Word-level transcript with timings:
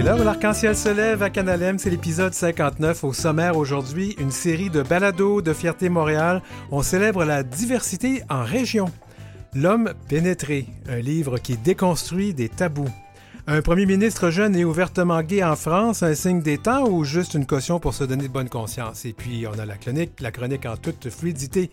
C'est 0.00 0.06
là 0.06 0.16
où 0.16 0.24
l'arc-en-ciel 0.24 0.74
se 0.74 0.88
lève 0.88 1.22
à 1.22 1.28
Canalem, 1.28 1.78
c'est 1.78 1.90
l'épisode 1.90 2.32
59. 2.32 3.04
Au 3.04 3.12
sommaire 3.12 3.58
aujourd'hui, 3.58 4.16
une 4.18 4.30
série 4.30 4.70
de 4.70 4.80
balados 4.80 5.42
de 5.42 5.52
Fierté 5.52 5.90
Montréal. 5.90 6.40
On 6.70 6.80
célèbre 6.80 7.22
la 7.26 7.42
diversité 7.42 8.22
en 8.30 8.42
région. 8.42 8.86
L'homme 9.52 9.92
pénétré, 10.08 10.64
un 10.88 11.00
livre 11.00 11.36
qui 11.36 11.58
déconstruit 11.58 12.32
des 12.32 12.48
tabous. 12.48 12.88
Un 13.46 13.60
premier 13.60 13.84
ministre 13.84 14.30
jeune 14.30 14.56
et 14.56 14.64
ouvertement 14.64 15.20
gay 15.20 15.44
en 15.44 15.54
France, 15.54 16.02
un 16.02 16.14
signe 16.14 16.40
des 16.40 16.56
temps 16.56 16.88
ou 16.88 17.04
juste 17.04 17.34
une 17.34 17.44
caution 17.44 17.78
pour 17.78 17.92
se 17.92 18.04
donner 18.04 18.26
de 18.26 18.32
bonne 18.32 18.48
conscience? 18.48 19.04
Et 19.04 19.12
puis, 19.12 19.44
on 19.46 19.58
a 19.58 19.66
la 19.66 19.76
chronique, 19.76 20.18
la 20.22 20.32
chronique 20.32 20.64
en 20.64 20.78
toute 20.78 21.10
fluidité. 21.10 21.70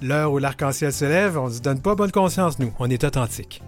L'heure 0.00 0.30
où 0.30 0.38
l'arc-en-ciel 0.38 0.92
se 0.92 1.06
lève, 1.06 1.36
on 1.36 1.48
ne 1.48 1.52
se 1.52 1.60
donne 1.60 1.80
pas 1.80 1.96
bonne 1.96 2.12
conscience, 2.12 2.60
nous. 2.60 2.72
On 2.78 2.88
est 2.88 3.02
authentique. 3.02 3.62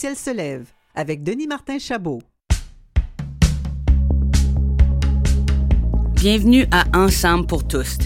Se 0.00 0.34
lève 0.34 0.64
avec 0.94 1.22
Denis 1.22 1.46
Martin 1.46 1.78
Chabot. 1.78 2.22
Bienvenue 6.14 6.66
à 6.70 6.86
Ensemble 6.94 7.46
pour 7.46 7.68
tous. 7.68 7.98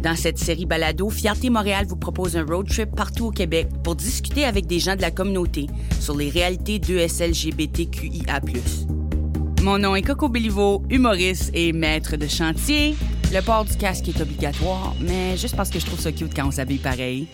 Dans 0.00 0.14
cette 0.14 0.38
série 0.38 0.64
balado, 0.64 1.10
Fierté 1.10 1.50
Montréal 1.50 1.86
vous 1.88 1.96
propose 1.96 2.36
un 2.36 2.44
road 2.44 2.68
trip 2.68 2.94
partout 2.94 3.26
au 3.26 3.30
Québec 3.32 3.66
pour 3.82 3.96
discuter 3.96 4.44
avec 4.44 4.68
des 4.68 4.78
gens 4.78 4.94
de 4.94 5.02
la 5.02 5.10
communauté 5.10 5.66
sur 5.98 6.16
les 6.16 6.30
réalités 6.30 6.78
d'ESLGBTQIA+. 6.78 8.40
Mon 9.62 9.78
nom 9.78 9.96
est 9.96 10.02
Coco 10.02 10.28
Béliveau, 10.28 10.84
humoriste 10.88 11.50
et 11.52 11.72
maître 11.72 12.16
de 12.16 12.28
chantier. 12.28 12.94
Le 13.32 13.40
port 13.40 13.64
du 13.64 13.76
casque 13.76 14.08
est 14.08 14.20
obligatoire, 14.20 14.94
mais 15.00 15.36
juste 15.36 15.56
parce 15.56 15.70
que 15.70 15.80
je 15.80 15.86
trouve 15.86 15.98
ça 15.98 16.12
cute 16.12 16.32
quand 16.32 16.46
on 16.46 16.52
s'habille 16.52 16.78
pareil. 16.78 17.26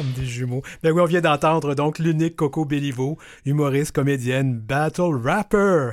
Comme 0.00 0.12
des 0.12 0.24
jumeaux. 0.24 0.62
Ben 0.82 0.92
oui, 0.92 1.02
on 1.02 1.04
vient 1.04 1.20
d'entendre 1.20 1.74
donc 1.74 1.98
l'unique 1.98 2.34
Coco 2.34 2.64
Béliveau, 2.64 3.18
humoriste, 3.44 3.92
comédienne, 3.92 4.54
battle 4.58 5.20
rapper 5.22 5.90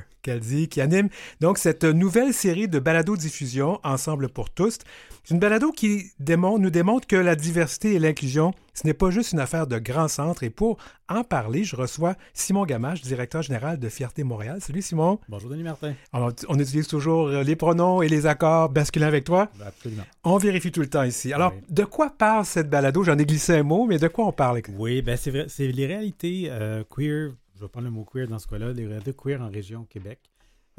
qui 0.69 0.81
anime 0.81 1.07
donc 1.39 1.57
cette 1.57 1.83
nouvelle 1.85 2.33
série 2.33 2.67
de 2.67 2.79
balado-diffusion 2.79 3.79
Ensemble 3.83 4.29
pour 4.29 4.49
tous. 4.49 4.77
C'est 5.23 5.33
une 5.33 5.39
balado 5.39 5.71
qui 5.71 6.11
démontre, 6.19 6.59
nous 6.59 6.69
démontre 6.69 7.07
que 7.07 7.15
la 7.15 7.35
diversité 7.35 7.93
et 7.95 7.99
l'inclusion, 7.99 8.53
ce 8.73 8.85
n'est 8.87 8.93
pas 8.93 9.09
juste 9.09 9.31
une 9.33 9.39
affaire 9.39 9.67
de 9.67 9.77
grand 9.77 10.07
centre. 10.07 10.43
Et 10.43 10.49
pour 10.49 10.77
en 11.09 11.23
parler, 11.23 11.63
je 11.63 11.75
reçois 11.75 12.15
Simon 12.33 12.65
Gamache, 12.65 13.01
directeur 13.01 13.41
général 13.41 13.79
de 13.79 13.89
Fierté 13.89 14.23
Montréal. 14.23 14.59
Salut 14.61 14.81
Simon. 14.81 15.19
Bonjour 15.27 15.49
Denis 15.49 15.63
Martin. 15.63 15.93
Alors, 16.13 16.31
on 16.49 16.57
utilise 16.59 16.87
toujours 16.87 17.29
les 17.29 17.55
pronoms 17.55 18.01
et 18.01 18.07
les 18.09 18.25
accords 18.25 18.71
masculins 18.71 19.07
avec 19.07 19.23
toi. 19.25 19.49
Ben, 19.59 19.65
absolument. 19.67 20.03
On 20.23 20.37
vérifie 20.37 20.71
tout 20.71 20.81
le 20.81 20.89
temps 20.89 21.03
ici. 21.03 21.33
Alors, 21.33 21.53
Oui. 21.55 21.61
de 21.69 21.83
quoi 21.83 22.09
parle 22.17 22.45
cette 22.45 22.69
balado? 22.69 23.03
J'en 23.03 23.17
ai 23.17 23.25
glissé 23.25 23.53
un 23.57 23.63
mot, 23.63 23.85
mais 23.85 23.97
de 23.99 24.07
quoi 24.07 24.25
on 24.27 24.31
parle? 24.33 24.61
Oui, 24.77 25.01
ben 25.01 25.17
c'est 25.17 25.31
vrai, 25.31 25.45
c'est 25.49 25.67
les 25.67 25.85
réalités 25.85 26.47
euh, 26.49 26.83
queer, 26.89 27.31
je 27.57 27.63
vais 27.63 27.69
prendre 27.69 27.85
le 27.85 27.91
mot 27.91 28.05
queer 28.05 28.27
dans 28.27 28.39
ce 28.39 28.47
cas-là, 28.47 28.71
les 28.71 28.85
réalités 28.85 29.13
queer 29.13 29.41
en 29.41 29.49
région 29.49 29.85
Québec. 29.85 30.19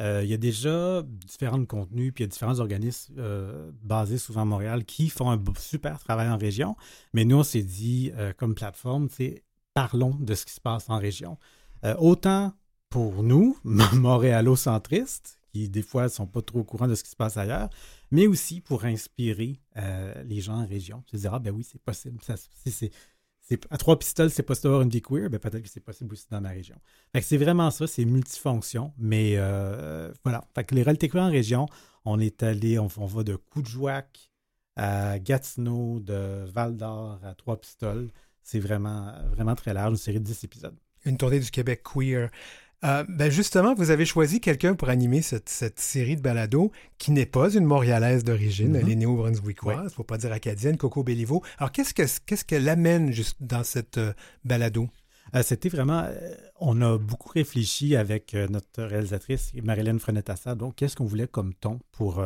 Euh, 0.01 0.23
il 0.23 0.31
y 0.31 0.35
a 0.35 0.37
déjà 0.37 1.03
différents 1.27 1.65
contenus, 1.65 2.13
puis 2.15 2.23
il 2.23 2.27
y 2.27 2.29
a 2.29 2.31
différents 2.31 2.61
organismes 2.61 3.15
euh, 3.19 3.73
basés 3.83 4.19
souvent 4.19 4.43
à 4.43 4.45
Montréal 4.45 4.85
qui 4.85 5.09
font 5.09 5.31
un 5.31 5.43
super 5.59 5.99
travail 5.99 6.29
en 6.29 6.39
région. 6.39 6.77
Mais 7.15 7.25
nous, 7.25 7.39
on 7.39 7.43
s'est 7.43 7.65
dit, 7.65 8.13
euh, 8.15 8.33
comme 8.37 8.55
plateforme, 8.55 9.09
c'est 9.11 9.43
parlons 9.75 10.15
de 10.15 10.35
ce 10.35 10.45
qui 10.45 10.53
se 10.53 10.61
passe 10.61 10.89
en 10.89 10.99
région. 10.99 11.39
Autant 11.99 12.53
pour 12.91 13.23
nous, 13.23 13.57
montréalocentristes, 13.65 15.39
qui 15.53 15.69
des 15.69 15.83
fois 15.83 16.05
ne 16.05 16.09
sont 16.09 16.27
pas 16.27 16.43
trop 16.43 16.61
au 16.61 16.65
courant 16.65 16.89
de 16.89 16.97
ce 16.97 17.05
qui 17.05 17.11
se 17.11 17.17
passe 17.17 17.37
ailleurs, 17.37 17.71
mais 18.11 18.27
aussi 18.27 18.61
pour 18.61 18.85
inspirer 18.85 19.61
les 20.25 20.41
gens 20.41 20.57
en 20.57 20.67
région. 20.67 21.05
Se 21.07 21.17
dire, 21.17 21.35
ah 21.35 21.39
ben 21.39 21.55
oui, 21.55 21.63
c'est 21.63 21.81
possible. 21.81 22.19
À 23.71 23.79
trois 23.79 23.99
pistoles, 23.99 24.31
c'est 24.31 24.43
possible 24.43 24.65
d'avoir 24.65 24.83
une 24.83 24.91
vie 24.91 25.01
queer, 25.03 25.31
ben 25.31 25.39
peut-être 25.39 25.63
que 25.63 25.69
c'est 25.69 25.81
possible 25.81 26.13
aussi 26.13 26.27
dans 26.31 26.41
ma 26.41 26.51
région. 26.51 26.77
C'est 27.21 27.37
vraiment 27.37 27.71
ça, 27.71 27.87
c'est 27.87 28.05
multifonction, 28.05 28.93
mais 28.99 29.35
euh, 29.37 30.13
voilà. 30.25 30.45
Fait 30.55 30.71
les 30.73 30.83
réalités 30.83 31.09
queer 31.09 31.23
en 31.23 31.31
région, 31.31 31.67
on 32.05 32.21
est 32.21 32.43
allé, 32.43 32.79
on, 32.79 32.89
on 32.99 33.07
va 33.07 33.23
de 33.23 33.37
Coudjouac 33.37 34.31
à 34.77 35.19
Gatineau, 35.19 36.01
de 36.01 36.45
Val 36.53 36.77
d'Or 36.77 37.21
à 37.25 37.35
Trois 37.35 37.61
Pistoles. 37.61 38.11
C'est 38.43 38.61
vraiment, 38.61 39.13
vraiment 39.33 39.55
très 39.55 39.75
large, 39.75 39.91
une 39.91 39.97
série 39.97 40.21
de 40.21 40.25
10 40.25 40.45
épisodes. 40.45 40.77
Une 41.05 41.17
tournée 41.17 41.41
du 41.41 41.51
Québec 41.51 41.83
queer. 41.83 42.31
Euh, 42.85 43.05
ben 43.09 43.29
justement, 43.31 43.75
vous 43.75 43.91
avez 43.91 44.05
choisi 44.07 44.41
quelqu'un 44.41 44.75
pour 44.77 44.89
animer 44.89 45.21
cette, 45.21 45.49
cette 45.49 45.81
série 45.81 46.15
de 46.15 46.21
balados 46.23 46.71
qui 46.99 47.11
n'est 47.11 47.27
pas 47.27 47.51
une 47.53 47.65
Montréalaise 47.65 48.23
d'origine, 48.23 48.69
Mhm. 48.69 48.77
elle 48.77 48.89
est 48.91 48.95
néo-brunswickoise, 48.95 49.91
il 49.91 49.95
faut 49.95 50.05
pas 50.05 50.17
dire 50.17 50.33
acadienne, 50.33 50.77
Coco 50.77 51.03
Béliveau. 51.03 51.43
Alors, 51.59 51.73
qu'est-ce 51.73 51.93
que 51.93 52.03
qu'est-ce 52.25 52.45
qu'elle 52.45 52.69
amène 52.69 53.11
juste 53.13 53.37
dans 53.41 53.65
cette 53.65 53.99
euh, 53.99 54.13
balado? 54.45 54.89
Euh, 55.35 55.43
C'était 55.43 55.69
vraiment. 55.69 56.07
on 56.61 56.81
a 56.81 56.97
beaucoup 56.99 57.31
réfléchi 57.31 57.97
avec 57.97 58.35
notre 58.35 58.85
réalisatrice, 58.85 59.53
Marilyn 59.63 59.99
Frenetassa. 59.99 60.55
Donc, 60.55 60.77
qu'est-ce 60.77 60.95
qu'on 60.97 61.05
voulait 61.05 61.27
comme 61.29 61.55
ton 61.55 61.81
pour, 61.93 62.25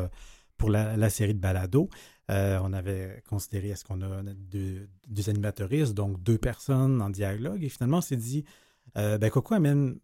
pour 0.58 0.68
la, 0.70 0.96
la 0.98 1.10
série 1.10 1.34
de 1.34 1.40
balado? 1.40 1.88
Euh, 2.30 2.58
on 2.62 2.72
avait 2.72 3.22
considéré 3.28 3.70
est-ce 3.70 3.84
qu'on 3.84 4.00
a 4.02 4.22
deux, 4.34 4.88
deux 5.08 5.28
animatoristes, 5.30 5.94
donc 5.94 6.22
deux 6.22 6.38
personnes 6.38 7.02
en 7.02 7.10
dialogue? 7.10 7.64
Et 7.64 7.68
finalement, 7.68 7.98
on 7.98 8.02
s'est 8.02 8.16
dit, 8.16 8.44
euh, 8.96 9.18
ben, 9.18 9.28
Coco 9.30 9.54
amène 9.54 9.96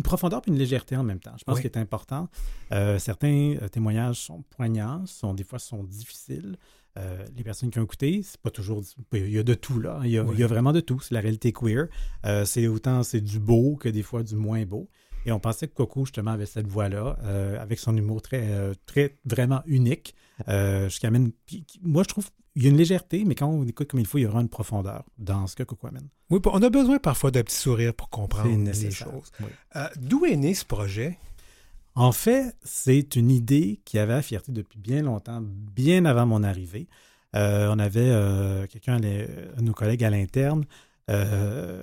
une 0.00 0.02
profondeur 0.02 0.40
et 0.46 0.50
une 0.50 0.56
légèreté 0.56 0.96
en 0.96 1.02
même 1.04 1.20
temps. 1.20 1.34
Je 1.38 1.44
pense 1.44 1.56
Oui. 1.56 1.60
qu'il 1.62 1.70
est 1.70 1.76
important. 1.78 2.28
Euh, 2.72 2.98
certains 2.98 3.54
euh, 3.60 3.68
témoignages 3.68 4.16
sont 4.16 4.42
poignants, 4.56 5.04
sont, 5.04 5.34
des 5.34 5.44
fois 5.44 5.58
sont 5.58 5.84
difficiles. 5.84 6.56
Euh, 6.98 7.24
les 7.36 7.44
personnes 7.44 7.70
qui 7.70 7.78
ont 7.78 7.84
écouté, 7.84 8.22
c'est 8.24 8.40
pas 8.40 8.50
toujours. 8.50 8.82
Il 9.12 9.30
y 9.30 9.38
a 9.38 9.42
de 9.42 9.54
tout, 9.54 9.78
là. 9.78 10.00
Il 10.04 10.10
y 10.10 10.16
a, 10.18 10.22
Oui. 10.24 10.30
il 10.34 10.40
y 10.40 10.42
a 10.42 10.46
vraiment 10.46 10.72
de 10.72 10.80
tout. 10.80 11.00
C'est 11.00 11.14
la 11.14 11.20
réalité 11.20 11.52
queer. 11.52 11.88
Euh, 12.24 12.44
c'est 12.46 12.66
autant 12.66 13.02
c'est 13.02 13.20
du 13.20 13.38
beau 13.38 13.76
que 13.76 13.88
des 13.90 14.02
fois 14.02 14.22
du 14.22 14.34
moins 14.36 14.64
beau. 14.64 14.88
Et 15.26 15.32
on 15.32 15.38
pensait 15.38 15.68
que 15.68 15.74
Coco, 15.74 16.06
justement, 16.06 16.30
avait 16.30 16.46
cette 16.46 16.66
voix-là, 16.66 17.18
avec 17.60 17.78
son 17.78 17.94
humour 17.94 18.22
très, 18.22 18.72
très 18.86 19.18
vraiment 19.26 19.60
unique. 19.66 20.14
Euh, 20.48 20.88
qui 20.88 21.06
amène. 21.06 21.32
qui- 21.46 21.66
moi, 21.82 22.02
je 22.04 22.08
trouve 22.08 22.30
il 22.56 22.62
y 22.64 22.66
a 22.66 22.70
une 22.70 22.76
légèreté, 22.76 23.24
mais 23.24 23.34
quand 23.34 23.46
on 23.48 23.64
écoute 23.66 23.88
comme 23.88 24.00
il 24.00 24.06
faut, 24.06 24.18
il 24.18 24.22
y 24.22 24.26
aura 24.26 24.40
une 24.40 24.48
profondeur 24.48 25.04
dans 25.18 25.46
ce 25.46 25.54
que 25.56 25.62
Coco 25.62 25.86
amène. 25.86 26.08
Oui, 26.30 26.40
on 26.44 26.62
a 26.62 26.70
besoin 26.70 26.98
parfois 26.98 27.30
d'un 27.30 27.42
petit 27.42 27.56
sourire 27.56 27.94
pour 27.94 28.08
comprendre 28.10 28.48
les 28.72 28.90
choses. 28.90 29.30
Oui. 29.40 29.46
Euh, 29.76 29.86
D'où 30.00 30.26
est 30.26 30.36
né 30.36 30.54
ce 30.54 30.64
projet? 30.64 31.18
En 31.94 32.12
fait, 32.12 32.54
c'est 32.64 33.16
une 33.16 33.30
idée 33.30 33.80
qui 33.84 33.98
avait 33.98 34.14
à 34.14 34.22
Fierté 34.22 34.52
depuis 34.52 34.78
bien 34.78 35.02
longtemps, 35.02 35.40
bien 35.42 36.04
avant 36.04 36.26
mon 36.26 36.42
arrivée. 36.42 36.86
Euh, 37.36 37.68
on 37.72 37.78
avait 37.78 38.00
euh, 38.10 38.66
quelqu'un, 38.66 38.94
un 38.96 39.00
de 39.00 39.62
nos 39.62 39.72
collègues 39.72 40.02
à 40.04 40.10
l'interne, 40.10 40.64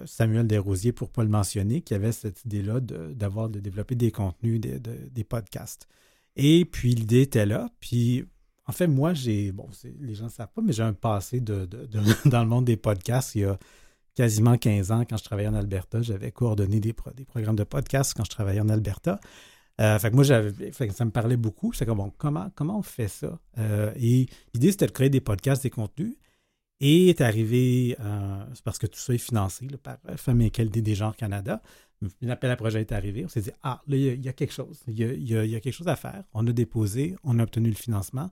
Samuel 0.05 0.47
Desrosiers, 0.47 0.91
pour 0.93 1.09
ne 1.09 1.13
pas 1.13 1.23
le 1.23 1.29
mentionner, 1.29 1.81
qui 1.81 1.93
avait 1.93 2.11
cette 2.11 2.43
idée-là 2.45 2.79
de- 2.79 3.13
d'avoir 3.13 3.49
de, 3.49 3.59
développer 3.59 3.95
des 3.95 4.11
contenus, 4.11 4.59
des- 4.59 4.79
de- 4.79 5.09
des 5.11 5.23
podcasts. 5.23 5.87
Et 6.35 6.65
puis 6.65 6.93
l'idée 6.95 7.21
était 7.21 7.45
là. 7.45 7.69
Puis 7.79 8.25
en 8.67 8.71
fait, 8.73 8.87
moi, 8.87 9.13
j'ai, 9.13 9.51
bon, 9.51 9.69
les 10.01 10.15
gens 10.15 10.25
ne 10.25 10.29
savent 10.29 10.51
pas, 10.53 10.61
mais 10.61 10.73
j'ai 10.73 10.83
un 10.83 10.93
passé 10.93 11.39
dans 11.41 12.41
le 12.41 12.45
monde 12.47 12.65
des 12.65 12.77
podcasts. 12.77 13.35
Il 13.35 13.41
y 13.41 13.45
a 13.45 13.57
quasiment 14.15 14.57
15 14.57 14.91
ans, 14.91 15.03
quand 15.09 15.17
je 15.17 15.23
travaillais 15.23 15.47
en 15.49 15.53
Alberta, 15.53 16.01
j'avais 16.01 16.31
coordonné 16.31 16.79
des, 16.79 16.93
pro- 16.93 17.11
des 17.11 17.25
programmes 17.25 17.55
de 17.55 17.63
podcasts 17.63 18.13
quand 18.15 18.25
je 18.25 18.29
travaillais 18.31 18.59
en 18.61 18.69
Alberta. 18.69 19.19
Euh, 19.79 19.99
fait 19.99 20.09
que 20.09 20.15
moi, 20.15 20.23
ça 20.25 21.05
me 21.05 21.11
parlait 21.11 21.37
beaucoup. 21.37 21.71
C'est 21.73 21.85
comme, 21.85 21.99
bon, 21.99 22.11
comment, 22.17 22.49
comment 22.55 22.79
on 22.79 22.81
fait 22.83 23.07
ça? 23.07 23.39
Euh, 23.59 23.91
et 23.95 24.25
l'idée, 24.53 24.71
c'était 24.71 24.87
de 24.87 24.91
créer 24.91 25.09
des 25.11 25.21
podcasts, 25.21 25.61
des 25.63 25.69
contenus. 25.69 26.15
Et 26.79 27.09
est 27.09 27.21
arrivé, 27.21 27.95
euh, 27.99 28.43
c'est 28.53 28.63
parce 28.63 28.77
que 28.77 28.85
tout 28.87 28.99
ça 28.99 29.13
est 29.13 29.17
financé 29.19 29.67
par 29.81 29.97
Femmes 30.15 30.41
et 30.41 30.47
Égalité 30.47 30.81
des 30.81 30.93
genres 30.95 31.15
Canada. 31.15 31.61
Un 32.23 32.29
appel 32.29 32.51
à 32.51 32.55
projet 32.55 32.81
est 32.81 32.91
arrivé. 32.91 33.25
On 33.25 33.27
s'est 33.29 33.41
dit, 33.41 33.51
ah, 33.63 33.81
là, 33.87 33.97
il 33.97 34.23
y 34.23 34.29
a- 34.29 34.33
quelque 34.33 34.53
chose. 34.53 34.81
Il 34.87 34.95
y 35.27 35.55
a 35.55 35.59
quelque 35.59 35.73
chose 35.73 35.87
à 35.87 35.95
faire. 35.95 36.23
On 36.33 36.45
a 36.45 36.51
déposé, 36.51 37.15
on 37.23 37.39
a 37.39 37.43
obtenu 37.43 37.69
le 37.69 37.75
financement. 37.75 38.29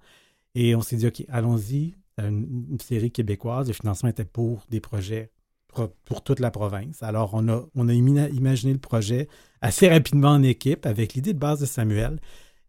Et 0.55 0.75
on 0.75 0.81
s'est 0.81 0.95
dit, 0.97 1.07
OK, 1.07 1.23
allons-y. 1.29 1.95
Une, 2.17 2.67
une 2.71 2.79
série 2.79 3.11
québécoise. 3.11 3.67
Le 3.67 3.73
financement 3.73 4.09
était 4.09 4.23
pour 4.23 4.65
des 4.69 4.79
projets 4.79 5.31
pro- 5.67 5.93
pour 6.05 6.23
toute 6.23 6.39
la 6.39 6.49
province. 6.49 7.03
Alors, 7.03 7.31
on 7.33 7.47
a, 7.49 7.65
on 7.75 7.89
a 7.89 7.93
imaginé 7.93 8.71
le 8.71 8.79
projet 8.79 9.27
assez 9.61 9.89
rapidement 9.89 10.29
en 10.29 10.41
équipe 10.43 10.85
avec 10.85 11.13
l'idée 11.13 11.33
de 11.33 11.39
base 11.39 11.59
de 11.59 11.65
Samuel. 11.65 12.19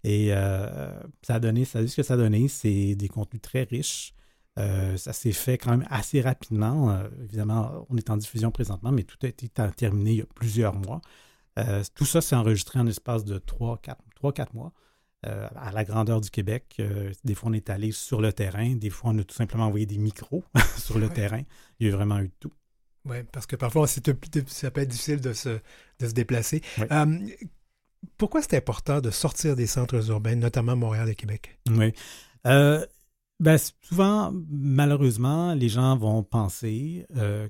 Et 0.03 0.29
euh, 0.31 0.91
ça 1.23 1.37
a 1.37 1.41
donné, 1.41 1.65
ça 1.65 1.79
a 1.79 1.83
dit 1.83 1.89
ce 1.89 1.97
que 1.97 2.03
ça 2.03 2.15
a 2.15 2.17
donné. 2.17 2.49
C'est 2.49 2.97
des 2.97 3.09
contenus 3.09 3.41
très 3.41 3.63
riches. 3.63 4.15
Euh, 4.59 4.97
ça 4.97 5.13
s'est 5.13 5.33
fait 5.33 5.59
quand 5.59 5.71
même 5.71 5.87
assez 5.91 6.21
rapidement. 6.21 6.91
Euh, 6.91 7.09
évidemment, 7.23 7.87
on 7.91 7.97
est 7.97 8.11
en 8.11 8.17
diffusion 8.17 8.51
présentement, 8.51 8.91
mais 8.91 9.05
tout 9.05 9.19
a 9.23 9.29
été 9.29 9.49
ter- 9.49 9.73
terminé 9.77 10.11
il 10.13 10.17
y 10.19 10.23
a 10.23 10.27
plusieurs 10.35 10.75
mois. 10.75 11.01
Euh, 11.59 11.85
tout 11.95 12.05
ça 12.05 12.21
s'est 12.21 12.35
enregistré 12.37 12.81
en 12.81 12.87
espace 12.89 13.25
de 13.25 13.39
3-4 13.39 13.97
mois. 14.55 14.73
Euh, 15.27 15.49
à 15.57 15.73
la 15.73 15.85
grandeur 15.85 16.21
du 16.21 16.31
Québec. 16.31 16.77
Euh, 16.81 17.13
des 17.25 17.35
fois, 17.35 17.51
on 17.51 17.53
est 17.53 17.69
allé 17.71 17.91
sur 17.93 18.21
le 18.21 18.33
terrain. 18.33 18.75
Des 18.75 18.91
fois, 18.91 19.11
on 19.13 19.19
a 19.19 19.25
tout 19.25 19.35
simplement 19.35 19.67
envoyé 19.67 19.87
des 19.87 19.99
micros 19.99 20.45
sur 20.79 20.99
le 20.99 21.07
Ouais. 21.09 21.15
terrain. 21.15 21.43
Il 21.81 21.89
y 21.89 21.93
a 21.93 21.97
vraiment 21.97 22.19
eu 22.21 22.29
de 22.29 22.35
tout. 22.41 22.53
Oui, 23.05 23.17
parce 23.33 23.47
que 23.47 23.57
parfois, 23.57 23.87
c'est- 23.87 24.05
ça 24.49 24.71
peut 24.71 24.81
être 24.81 24.89
difficile 24.89 25.21
de 25.21 25.33
se, 25.33 25.49
de 26.01 26.09
se 26.09 26.13
déplacer. 26.13 26.61
Euh, 26.91 27.19
pourquoi 28.19 28.43
c'est 28.43 28.57
important 28.57 29.01
de 29.01 29.11
sortir 29.11 29.57
des 29.57 29.67
centres 29.67 30.11
urbains, 30.11 30.35
notamment 30.37 30.77
Montréal 30.77 31.09
et 31.09 31.15
Québec? 31.15 31.59
Oui. 31.71 31.93
Ben, 33.39 33.59
souvent, 33.83 34.33
malheureusement, 34.49 35.53
les 35.55 35.69
gens 35.69 35.97
vont 35.99 36.23
penser 36.23 37.07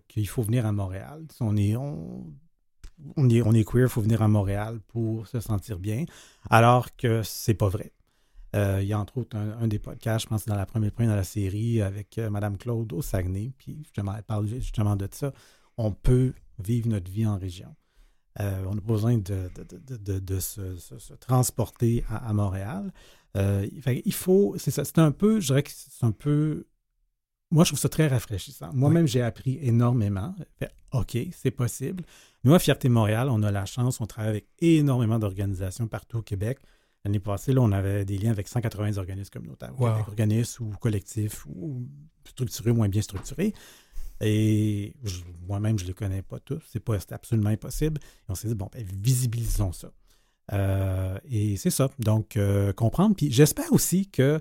qu'il 0.08 0.26
faut 0.28 0.42
venir 0.42 0.66
à 0.66 0.72
Montréal. 0.72 1.24
On 1.40 1.56
est, 1.56 1.76
on, 1.76 2.26
on 3.16 3.28
est, 3.28 3.42
on 3.42 3.52
est 3.52 3.64
queer, 3.64 3.84
il 3.84 3.88
faut 3.88 4.00
venir 4.00 4.22
à 4.22 4.28
Montréal 4.28 4.80
pour 4.88 5.26
se 5.26 5.40
sentir 5.40 5.78
bien, 5.78 6.04
alors 6.50 6.94
que 6.96 7.22
c'est 7.22 7.54
pas 7.54 7.68
vrai. 7.68 7.92
Euh, 8.54 8.78
il 8.80 8.88
y 8.88 8.92
a 8.92 8.98
entre 8.98 9.18
autres 9.18 9.36
un, 9.36 9.58
un 9.60 9.66
des 9.68 9.78
podcasts, 9.78 10.24
je 10.24 10.28
pense 10.28 10.40
que 10.40 10.44
c'est 10.44 10.50
dans 10.50 10.56
la 10.56 10.66
première 10.66 10.92
point 10.92 11.06
dans 11.06 11.16
la 11.16 11.24
série, 11.24 11.82
avec 11.82 12.18
euh, 12.18 12.30
Mme 12.30 12.56
Claude 12.56 12.92
au 12.92 13.02
Saguenay, 13.02 13.52
puis 13.58 13.78
justement, 13.82 14.14
elle 14.16 14.22
parle 14.22 14.46
justement 14.46 14.96
de 14.96 15.08
ça. 15.10 15.32
On 15.76 15.92
peut 15.92 16.32
vivre 16.58 16.88
notre 16.88 17.10
vie 17.10 17.26
en 17.26 17.36
région. 17.36 17.74
Euh, 18.40 18.64
on 18.66 18.74
n'a 18.74 18.80
pas 18.80 18.92
besoin 18.92 19.16
de, 19.16 19.50
de, 19.54 20.18
de, 20.18 20.40
se, 20.40 20.76
se, 20.76 20.98
se, 20.98 21.14
transporter 21.14 22.04
à, 22.08 22.28
à 22.28 22.32
Montréal. 22.32 22.92
Euh, 23.36 23.66
il 24.04 24.12
faut, 24.12 24.54
c'est 24.58 24.70
ça, 24.70 24.84
c'est 24.84 24.98
un 24.98 25.12
peu, 25.12 25.40
je 25.40 25.48
dirais 25.48 25.62
que 25.62 25.70
c'est 25.72 26.04
un 26.04 26.12
peu, 26.12 26.66
moi 27.50 27.64
je 27.64 27.70
trouve 27.70 27.78
ça 27.78 27.88
très 27.88 28.08
rafraîchissant. 28.08 28.70
Moi-même, 28.72 29.04
oui. 29.04 29.08
j'ai 29.08 29.22
appris 29.22 29.58
énormément. 29.60 30.34
OK, 30.92 31.16
c'est 31.32 31.50
possible. 31.50 32.04
Nous, 32.46 32.54
à 32.54 32.60
Fierté 32.60 32.88
Montréal, 32.88 33.28
on 33.28 33.42
a 33.42 33.50
la 33.50 33.66
chance, 33.66 34.00
on 34.00 34.06
travaille 34.06 34.30
avec 34.30 34.46
énormément 34.60 35.18
d'organisations 35.18 35.88
partout 35.88 36.18
au 36.18 36.22
Québec. 36.22 36.60
L'année 37.04 37.18
passée, 37.18 37.52
là, 37.52 37.60
on 37.60 37.72
avait 37.72 38.04
des 38.04 38.18
liens 38.18 38.30
avec 38.30 38.46
180 38.46 38.98
organismes 38.98 39.30
communautaires, 39.32 39.72
wow. 39.80 39.88
organismes 40.06 40.66
ou 40.66 40.70
collectifs 40.76 41.44
ou 41.46 41.88
structurés 42.24 42.70
ou 42.70 42.76
moins 42.76 42.88
bien 42.88 43.02
structurés. 43.02 43.52
Et 44.20 44.94
moi-même, 45.48 45.76
je 45.76 45.82
ne 45.82 45.88
les 45.88 45.94
connais 45.94 46.22
pas 46.22 46.38
tous. 46.38 46.62
C'est 46.70 46.78
pas 46.78 46.96
absolument 47.10 47.50
impossible. 47.50 48.00
Et 48.00 48.30
on 48.30 48.36
s'est 48.36 48.46
dit, 48.46 48.54
bon, 48.54 48.70
ben, 48.72 48.84
visibilisons 48.84 49.72
ça. 49.72 49.90
Euh, 50.52 51.18
et 51.28 51.56
c'est 51.56 51.70
ça. 51.70 51.90
Donc, 51.98 52.36
euh, 52.36 52.72
comprendre. 52.72 53.16
Puis 53.16 53.32
j'espère 53.32 53.72
aussi 53.72 54.08
que 54.08 54.40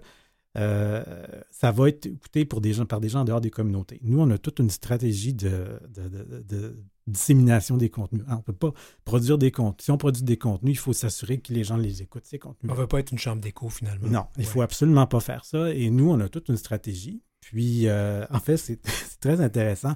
euh, 0.55 1.03
ça 1.51 1.71
va 1.71 1.89
être 1.89 2.05
écouté 2.05 2.45
pour 2.45 2.61
des 2.61 2.73
gens, 2.73 2.85
par 2.85 3.01
des 3.01 3.09
gens 3.09 3.21
en 3.21 3.25
dehors 3.25 3.41
des 3.41 3.51
communautés. 3.51 3.99
Nous, 4.03 4.19
on 4.19 4.29
a 4.29 4.37
toute 4.37 4.59
une 4.59 4.69
stratégie 4.69 5.33
de, 5.33 5.79
de, 5.89 6.07
de, 6.07 6.43
de 6.47 6.77
dissémination 7.07 7.77
des 7.77 7.89
contenus. 7.89 8.23
On 8.27 8.37
ne 8.37 8.41
peut 8.41 8.53
pas 8.53 8.73
produire 9.03 9.37
des 9.37 9.51
contenus. 9.51 9.85
Si 9.85 9.91
on 9.91 9.97
produit 9.97 10.23
des 10.23 10.37
contenus, 10.37 10.73
il 10.73 10.79
faut 10.79 10.93
s'assurer 10.93 11.39
que 11.39 11.53
les 11.53 11.63
gens 11.63 11.77
les 11.77 12.01
écoutent, 12.01 12.25
ces 12.25 12.39
contenus. 12.39 12.71
On 12.71 12.75
ne 12.75 12.79
veut 12.79 12.87
pas 12.87 12.99
être 12.99 13.11
une 13.11 13.19
chambre 13.19 13.41
d'écho, 13.41 13.69
finalement. 13.69 14.07
Non, 14.07 14.25
il 14.37 14.41
ne 14.41 14.45
ouais. 14.45 14.51
faut 14.51 14.61
absolument 14.61 15.07
pas 15.07 15.19
faire 15.19 15.45
ça. 15.45 15.73
Et 15.73 15.89
nous, 15.89 16.09
on 16.09 16.19
a 16.19 16.29
toute 16.29 16.49
une 16.49 16.57
stratégie. 16.57 17.21
Puis, 17.41 17.87
euh, 17.87 18.25
en 18.29 18.39
fait, 18.39 18.57
c'est 18.57 18.79
très 19.19 19.41
intéressant. 19.41 19.95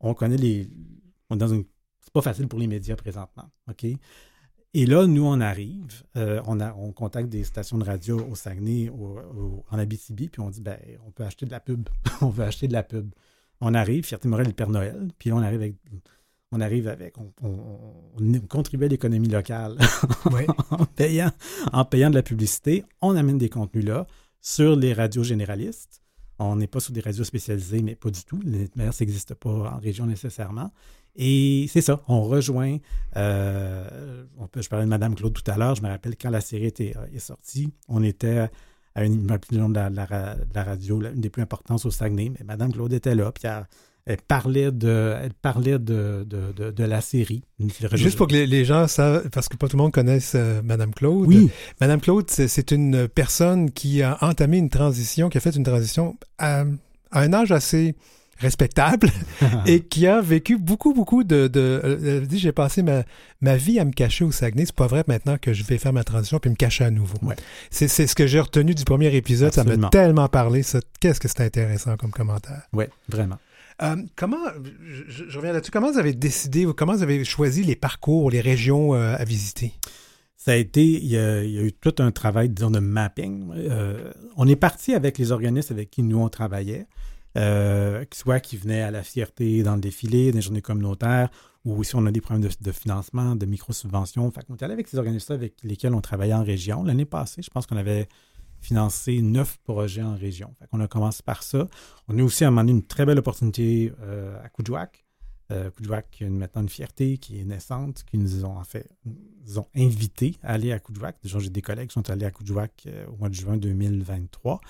On 0.00 0.14
connaît 0.14 0.36
les. 0.36 0.68
On 1.30 1.36
est 1.36 1.38
dans 1.38 1.48
une. 1.48 1.64
C'est 2.00 2.12
pas 2.12 2.22
facile 2.22 2.46
pour 2.46 2.58
les 2.58 2.66
médias 2.66 2.96
présentement. 2.96 3.50
OK? 3.68 3.86
Et 4.76 4.86
là, 4.86 5.06
nous, 5.06 5.24
on 5.24 5.40
arrive, 5.40 6.02
euh, 6.16 6.42
on, 6.46 6.58
a, 6.58 6.74
on 6.74 6.90
contacte 6.90 7.28
des 7.28 7.44
stations 7.44 7.78
de 7.78 7.84
radio 7.84 8.26
au 8.28 8.34
Saguenay, 8.34 8.88
au, 8.88 9.18
au, 9.18 9.64
en 9.70 9.78
Abitibi, 9.78 10.28
puis 10.28 10.40
on 10.42 10.50
dit, 10.50 10.60
ben, 10.60 10.76
on 11.06 11.12
peut 11.12 11.22
acheter 11.22 11.46
de 11.46 11.52
la 11.52 11.60
pub. 11.60 11.88
on 12.20 12.28
veut 12.28 12.44
acheter 12.44 12.66
de 12.66 12.72
la 12.72 12.82
pub. 12.82 13.14
On 13.60 13.72
arrive, 13.72 14.04
Fierté 14.04 14.26
Morel 14.26 14.48
et 14.48 14.52
Père 14.52 14.68
Noël, 14.68 15.08
puis 15.18 15.32
on 15.32 15.38
arrive 15.38 15.60
avec. 15.60 15.76
On 16.50 16.60
arrive 16.60 16.88
avec. 16.88 17.18
On, 17.18 17.32
on, 17.42 18.18
on 18.18 18.40
contribue 18.48 18.84
à 18.84 18.88
l'économie 18.88 19.28
locale 19.28 19.76
oui. 20.32 20.42
en, 20.70 20.84
payant, 20.84 21.30
en 21.72 21.84
payant 21.84 22.10
de 22.10 22.16
la 22.16 22.22
publicité. 22.22 22.84
On 23.00 23.16
amène 23.16 23.38
des 23.38 23.48
contenus 23.48 23.84
là 23.84 24.06
sur 24.40 24.76
les 24.76 24.92
radios 24.92 25.24
généralistes. 25.24 26.03
On 26.38 26.56
n'est 26.56 26.66
pas 26.66 26.80
sur 26.80 26.92
des 26.92 27.00
radios 27.00 27.24
spécialisées, 27.24 27.82
mais 27.82 27.94
pas 27.94 28.10
du 28.10 28.24
tout. 28.24 28.40
D'ailleurs, 28.76 28.94
ça 28.94 29.04
n'existe 29.04 29.34
pas 29.34 29.50
en 29.50 29.78
région 29.78 30.06
nécessairement. 30.06 30.72
Et 31.16 31.66
c'est 31.68 31.80
ça, 31.80 32.02
on 32.08 32.22
rejoint. 32.22 32.78
Euh, 33.16 34.24
je 34.56 34.68
parlais 34.68 34.84
de 34.84 34.90
Mme 34.90 35.14
Claude 35.14 35.32
tout 35.32 35.48
à 35.50 35.56
l'heure. 35.56 35.76
Je 35.76 35.82
me 35.82 35.88
rappelle 35.88 36.16
quand 36.16 36.30
la 36.30 36.40
série 36.40 36.66
était, 36.66 36.94
est 37.14 37.18
sortie, 37.20 37.72
on 37.88 38.02
était 38.02 38.48
à 38.96 39.04
une 39.04 39.26
de 39.26 39.74
la, 39.74 39.90
la, 39.90 40.64
radio, 40.64 41.00
une 41.02 41.20
des 41.20 41.30
plus 41.30 41.42
importantes 41.42 41.84
au 41.84 41.90
Saguenay, 41.90 42.30
mais 42.30 42.44
Mme 42.44 42.72
Claude 42.72 42.92
était 42.92 43.14
là. 43.14 43.32
Puis 43.32 43.48
elle 44.06 44.18
parlait 44.18 44.70
de, 44.70 45.16
elle 45.22 45.32
parlait 45.32 45.78
de, 45.78 46.26
de, 46.28 46.52
de, 46.54 46.70
de 46.70 46.84
la 46.84 47.00
série. 47.00 47.42
Juste 47.92 48.18
pour 48.18 48.26
que 48.26 48.34
les, 48.34 48.46
les, 48.46 48.64
gens 48.64 48.86
savent, 48.86 49.28
parce 49.30 49.48
que 49.48 49.56
pas 49.56 49.66
tout 49.66 49.76
le 49.76 49.82
monde 49.82 49.92
connaisse 49.92 50.32
euh, 50.34 50.60
Madame 50.62 50.92
Claude. 50.92 51.26
Oui. 51.26 51.50
Madame 51.80 52.00
Claude, 52.00 52.28
c'est 52.28 52.70
une 52.70 53.08
personne 53.08 53.70
qui 53.70 54.02
a 54.02 54.18
entamé 54.20 54.58
une 54.58 54.68
transition, 54.68 55.30
qui 55.30 55.38
a 55.38 55.40
fait 55.40 55.56
une 55.56 55.64
transition 55.64 56.16
à, 56.38 56.64
à 57.12 57.20
un 57.20 57.32
âge 57.32 57.50
assez 57.50 57.94
respectable 58.38 59.10
et 59.66 59.80
qui 59.80 60.06
a 60.06 60.20
vécu 60.20 60.58
beaucoup, 60.58 60.92
beaucoup 60.92 61.24
de... 61.24 61.46
de 61.46 62.00
elle 62.04 62.26
dit, 62.26 62.38
j'ai 62.38 62.52
passé 62.52 62.82
ma, 62.82 63.04
ma 63.40 63.56
vie 63.56 63.78
à 63.78 63.84
me 63.86 63.92
cacher 63.92 64.24
au 64.24 64.32
Saguenay. 64.32 64.66
C'est 64.66 64.74
pas 64.74 64.86
vrai 64.86 65.04
maintenant 65.06 65.38
que 65.38 65.52
je 65.52 65.64
vais 65.64 65.78
faire 65.78 65.92
ma 65.92 66.04
transition 66.04 66.38
puis 66.38 66.50
me 66.50 66.56
cacher 66.56 66.84
à 66.84 66.90
nouveau. 66.90 67.16
Ouais. 67.22 67.36
C'est 67.70 67.88
ce 67.88 68.14
que 68.14 68.26
j'ai 68.26 68.40
retenu 68.40 68.74
du 68.74 68.84
premier 68.84 69.14
épisode. 69.14 69.48
Absolument. 69.48 69.74
Ça 69.74 69.78
m'a 69.78 69.88
tellement 69.88 70.28
parlé. 70.28 70.62
Qu'est-ce 71.00 71.20
que 71.20 71.28
c'est 71.28 71.40
intéressant 71.40 71.96
comme 71.96 72.10
commentaire. 72.10 72.62
Oui, 72.72 72.84
vraiment. 73.08 73.38
Euh, 73.82 73.96
comment, 74.16 74.38
je, 74.86 75.36
reviens 75.36 75.52
là-dessus, 75.52 75.72
comment 75.72 75.90
vous 75.90 75.98
avez 75.98 76.12
décidé, 76.12 76.66
comment 76.76 76.94
vous 76.94 77.02
avez 77.02 77.24
choisi 77.24 77.64
les 77.64 77.76
parcours, 77.76 78.30
les 78.30 78.40
régions 78.40 78.94
euh, 78.94 79.16
à 79.18 79.24
visiter? 79.24 79.72
Ça 80.36 80.52
a 80.52 80.56
été, 80.56 80.84
il 80.84 81.06
y 81.06 81.16
a, 81.16 81.44
eu 81.44 81.72
tout 81.72 81.94
un 81.98 82.10
travail, 82.12 82.50
disons, 82.50 82.70
de 82.70 82.78
mapping. 82.78 83.50
Euh, 83.56 84.12
on 84.36 84.46
est 84.46 84.56
parti 84.56 84.94
avec 84.94 85.18
les 85.18 85.32
organismes 85.32 85.72
avec 85.72 85.90
qui 85.90 86.02
nous 86.02 86.18
on 86.18 86.28
travaillait, 86.28 86.86
soit 88.12 88.40
qui 88.40 88.56
venaient 88.56 88.82
à 88.82 88.90
la 88.90 89.02
fierté 89.02 89.62
dans 89.62 89.74
le 89.74 89.80
défilé, 89.80 90.32
des 90.32 90.42
journées 90.42 90.62
communautaires, 90.62 91.30
ou 91.64 91.82
si 91.82 91.96
on 91.96 92.04
a 92.04 92.12
des 92.12 92.20
problèmes 92.20 92.46
de, 92.48 92.54
de 92.60 92.72
financement, 92.72 93.34
de 93.36 93.46
micro-subventions. 93.46 94.30
Fait 94.30 94.44
qu'on 94.44 94.54
est 94.54 94.62
allé 94.62 94.74
avec 94.74 94.86
ces 94.86 94.98
organismes 94.98 95.32
avec 95.32 95.54
lesquels 95.62 95.94
on 95.94 96.02
travaillait 96.02 96.34
en 96.34 96.44
région. 96.44 96.84
L'année 96.84 97.06
passée, 97.06 97.40
je 97.42 97.50
pense 97.50 97.66
qu'on 97.66 97.78
avait 97.78 98.06
financé 98.64 99.20
neuf 99.22 99.58
projets 99.64 100.02
en 100.02 100.16
région. 100.16 100.54
Qu'on 100.70 100.80
a 100.80 100.88
commencé 100.88 101.22
par 101.22 101.42
ça. 101.42 101.68
On 102.08 102.18
a 102.18 102.22
aussi 102.22 102.44
à 102.44 102.48
une 102.48 102.82
très 102.82 103.06
belle 103.06 103.18
opportunité 103.18 103.92
euh, 104.00 104.42
à 104.42 104.48
Coudjouac. 104.48 105.04
Euh, 105.52 105.68
qui 106.10 106.24
a 106.24 106.30
maintenant 106.30 106.62
une 106.62 106.70
fierté 106.70 107.18
qui 107.18 107.38
est 107.38 107.44
naissante, 107.44 108.02
qui 108.04 108.16
nous 108.16 108.46
ont 108.46 108.56
en 108.56 108.64
fait 108.64 108.88
nous 109.04 109.58
ont 109.58 109.66
invités 109.76 110.36
à 110.42 110.54
aller 110.54 110.72
à 110.72 110.78
Coudjouac. 110.78 111.16
Déjà, 111.22 111.38
j'ai 111.38 111.50
des 111.50 111.60
collègues 111.60 111.88
qui 111.88 111.92
sont 111.92 112.08
allés 112.08 112.24
à 112.24 112.30
Coudjouac 112.30 112.84
euh, 112.86 113.06
au 113.08 113.16
mois 113.16 113.28
de 113.28 113.34
juin 113.34 113.58
2023. 113.58 114.60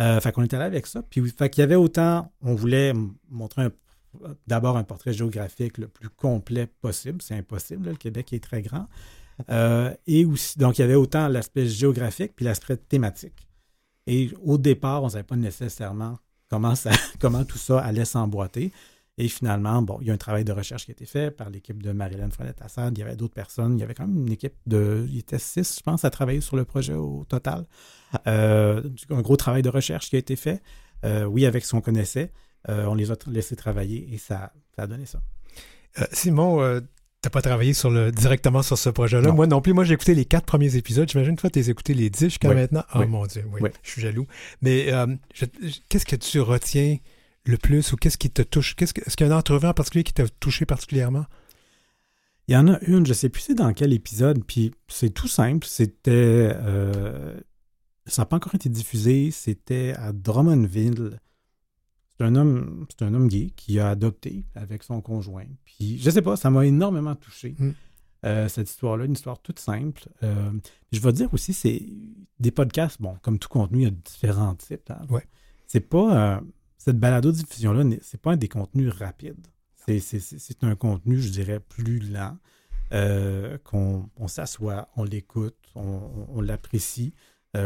Euh, 0.00 0.20
fait 0.20 0.32
qu'on 0.32 0.42
est 0.42 0.54
allé 0.54 0.64
avec 0.64 0.86
ça. 0.86 1.02
Puis, 1.02 1.20
y 1.20 1.60
avait 1.60 1.74
autant, 1.74 2.32
on 2.40 2.54
voulait 2.54 2.94
montrer 3.28 3.68
d'abord 4.46 4.78
un 4.78 4.84
portrait 4.84 5.12
géographique 5.12 5.76
le 5.76 5.88
plus 5.88 6.08
complet 6.08 6.66
possible. 6.66 7.20
C'est 7.20 7.36
impossible, 7.36 7.90
le 7.90 7.96
Québec 7.96 8.32
est 8.32 8.42
très 8.42 8.62
grand. 8.62 8.88
Euh, 9.50 9.92
et 10.06 10.24
aussi, 10.24 10.58
donc, 10.58 10.78
il 10.78 10.82
y 10.82 10.84
avait 10.84 10.94
autant 10.94 11.28
l'aspect 11.28 11.66
géographique 11.66 12.32
puis 12.36 12.44
l'aspect 12.44 12.76
thématique. 12.76 13.48
Et 14.06 14.30
au 14.42 14.58
départ, 14.58 15.02
on 15.02 15.06
ne 15.06 15.10
savait 15.12 15.24
pas 15.24 15.36
nécessairement 15.36 16.18
comment, 16.50 16.74
ça, 16.74 16.90
comment 17.20 17.44
tout 17.44 17.58
ça 17.58 17.80
allait 17.80 18.04
s'emboîter. 18.04 18.72
Et 19.16 19.28
finalement, 19.28 19.80
bon, 19.80 19.98
il 20.00 20.08
y 20.08 20.10
a 20.10 20.14
un 20.14 20.18
travail 20.18 20.44
de 20.44 20.52
recherche 20.52 20.86
qui 20.86 20.90
a 20.90 20.92
été 20.92 21.06
fait 21.06 21.30
par 21.30 21.48
l'équipe 21.48 21.80
de 21.80 21.92
Marilyn 21.92 22.30
Frenette-Assad. 22.30 22.98
Il 22.98 23.00
y 23.00 23.04
avait 23.04 23.14
d'autres 23.14 23.34
personnes. 23.34 23.78
Il 23.78 23.80
y 23.80 23.84
avait 23.84 23.94
quand 23.94 24.08
même 24.08 24.26
une 24.26 24.32
équipe 24.32 24.54
de. 24.66 25.06
Il 25.08 25.18
était 25.18 25.38
six, 25.38 25.76
je 25.76 25.82
pense, 25.82 26.04
à 26.04 26.10
travailler 26.10 26.40
sur 26.40 26.56
le 26.56 26.64
projet 26.64 26.94
au 26.94 27.24
total. 27.28 27.64
Euh, 28.26 28.82
un 29.10 29.22
gros 29.22 29.36
travail 29.36 29.62
de 29.62 29.68
recherche 29.68 30.10
qui 30.10 30.16
a 30.16 30.18
été 30.18 30.34
fait. 30.34 30.62
Euh, 31.04 31.24
oui, 31.24 31.46
avec 31.46 31.64
ce 31.64 31.72
qu'on 31.72 31.80
connaissait. 31.80 32.32
On 32.66 32.94
les 32.94 33.10
a 33.10 33.16
laissés 33.26 33.56
travailler 33.56 34.08
et 34.14 34.16
ça, 34.16 34.50
ça 34.74 34.84
a 34.84 34.86
donné 34.86 35.04
ça. 35.04 35.20
Simon, 36.12 36.80
T'as 37.24 37.30
pas 37.30 37.40
travaillé 37.40 37.72
sur 37.72 37.88
le, 37.88 38.12
directement 38.12 38.60
sur 38.60 38.76
ce 38.76 38.90
projet-là. 38.90 39.32
Moi 39.32 39.46
non 39.46 39.62
plus. 39.62 39.72
Moi, 39.72 39.84
j'ai 39.84 39.94
écouté 39.94 40.14
les 40.14 40.26
quatre 40.26 40.44
premiers 40.44 40.76
épisodes. 40.76 41.08
J'imagine, 41.08 41.36
toi, 41.36 41.48
tu 41.48 41.58
as 41.58 41.68
écouté 41.70 41.94
les 41.94 42.10
dix 42.10 42.24
jusqu'à 42.24 42.50
oui. 42.50 42.54
maintenant? 42.54 42.84
Oh 42.94 42.98
oui. 42.98 43.06
mon 43.06 43.24
Dieu, 43.24 43.46
oui. 43.50 43.60
oui. 43.62 43.70
Je 43.82 43.92
suis 43.92 44.02
jaloux. 44.02 44.26
Mais 44.60 44.92
euh, 44.92 45.06
qu'est-ce 45.88 46.04
que 46.04 46.16
tu 46.16 46.38
retiens 46.42 46.98
le 47.46 47.56
plus 47.56 47.94
ou 47.94 47.96
qu'est-ce 47.96 48.18
qui 48.18 48.28
te 48.28 48.42
touche? 48.42 48.76
Est-ce 48.78 48.92
qu'il 48.92 49.26
y 49.26 49.30
a 49.30 49.32
une 49.32 49.38
entrevue 49.38 49.66
en 49.66 49.72
particulier 49.72 50.04
qui 50.04 50.12
t'a 50.12 50.28
touché 50.38 50.66
particulièrement? 50.66 51.24
Il 52.46 52.52
y 52.52 52.58
en 52.58 52.68
a 52.68 52.78
une, 52.82 53.06
je 53.06 53.12
ne 53.12 53.14
sais 53.14 53.30
plus 53.30 53.40
c'est 53.40 53.54
dans 53.54 53.72
quel 53.72 53.94
épisode, 53.94 54.44
puis 54.44 54.72
c'est 54.88 55.08
tout 55.08 55.26
simple. 55.26 55.66
C'était. 55.66 56.10
Euh, 56.10 57.40
ça 58.04 58.20
n'a 58.20 58.26
pas 58.26 58.36
encore 58.36 58.54
été 58.54 58.68
diffusé. 58.68 59.30
C'était 59.30 59.94
à 59.96 60.12
Drummondville. 60.12 61.20
C'est 62.16 62.24
un 62.24 62.36
homme, 62.36 62.86
c'est 62.90 63.04
un 63.04 63.12
homme 63.12 63.28
gay 63.28 63.50
qui 63.56 63.80
a 63.80 63.88
adopté 63.90 64.44
avec 64.54 64.82
son 64.82 65.00
conjoint. 65.00 65.46
Puis 65.64 65.98
je 65.98 66.10
sais 66.10 66.22
pas, 66.22 66.36
ça 66.36 66.50
m'a 66.50 66.64
énormément 66.64 67.14
touché. 67.14 67.56
Mm. 67.58 67.70
Euh, 68.24 68.48
cette 68.48 68.70
histoire-là, 68.70 69.04
une 69.04 69.12
histoire 69.12 69.38
toute 69.38 69.58
simple. 69.58 70.08
Euh, 70.22 70.50
je 70.92 71.00
vais 71.00 71.12
dire 71.12 71.32
aussi, 71.34 71.52
c'est 71.52 71.82
des 72.40 72.50
podcasts, 72.50 73.00
bon, 73.00 73.16
comme 73.20 73.38
tout 73.38 73.48
contenu, 73.48 73.80
il 73.80 73.84
y 73.84 73.86
a 73.86 73.90
différents 73.90 74.54
types. 74.54 74.90
Hein. 74.90 75.04
Ouais. 75.10 75.26
C'est 75.66 75.80
pas 75.80 76.36
euh, 76.36 76.40
cette 76.78 76.98
balado-diffusion-là, 76.98 77.84
c'est 78.00 78.20
pas 78.20 78.32
un 78.32 78.36
des 78.36 78.48
contenus 78.48 78.90
rapides. 78.90 79.46
C'est 79.86 80.64
un 80.64 80.74
contenu, 80.76 81.20
je 81.20 81.28
dirais, 81.28 81.60
plus 81.60 81.98
lent, 81.98 82.38
qu'on 83.64 84.08
on 84.16 84.28
s'assoit, 84.28 84.88
on 84.96 85.04
l'écoute, 85.04 85.58
on, 85.74 86.26
on 86.30 86.40
l'apprécie. 86.40 87.12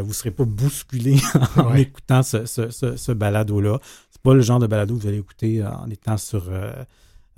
Vous 0.02 0.09
ne 0.09 0.12
serez 0.12 0.30
pas 0.30 0.45
bousculé 0.45 1.16
en 1.57 1.73
Ouais. 1.73 1.83
écoutant 1.83 2.23
ce, 2.23 2.45
ce, 2.47 2.71
ce, 2.71 2.97
ce 2.97 3.12
balado-là. 3.12 3.78
C'est 4.11 4.23
pas 4.23 4.35
le 4.35 4.40
genre 4.40 4.59
de 4.59 4.66
balado 4.66 4.97
que 4.97 5.02
vous 5.02 5.09
allez 5.09 5.18
écouter 5.18 5.64
en 5.64 5.88
étant 5.90 6.16
sur, 6.16 6.49
euh, 6.50 6.73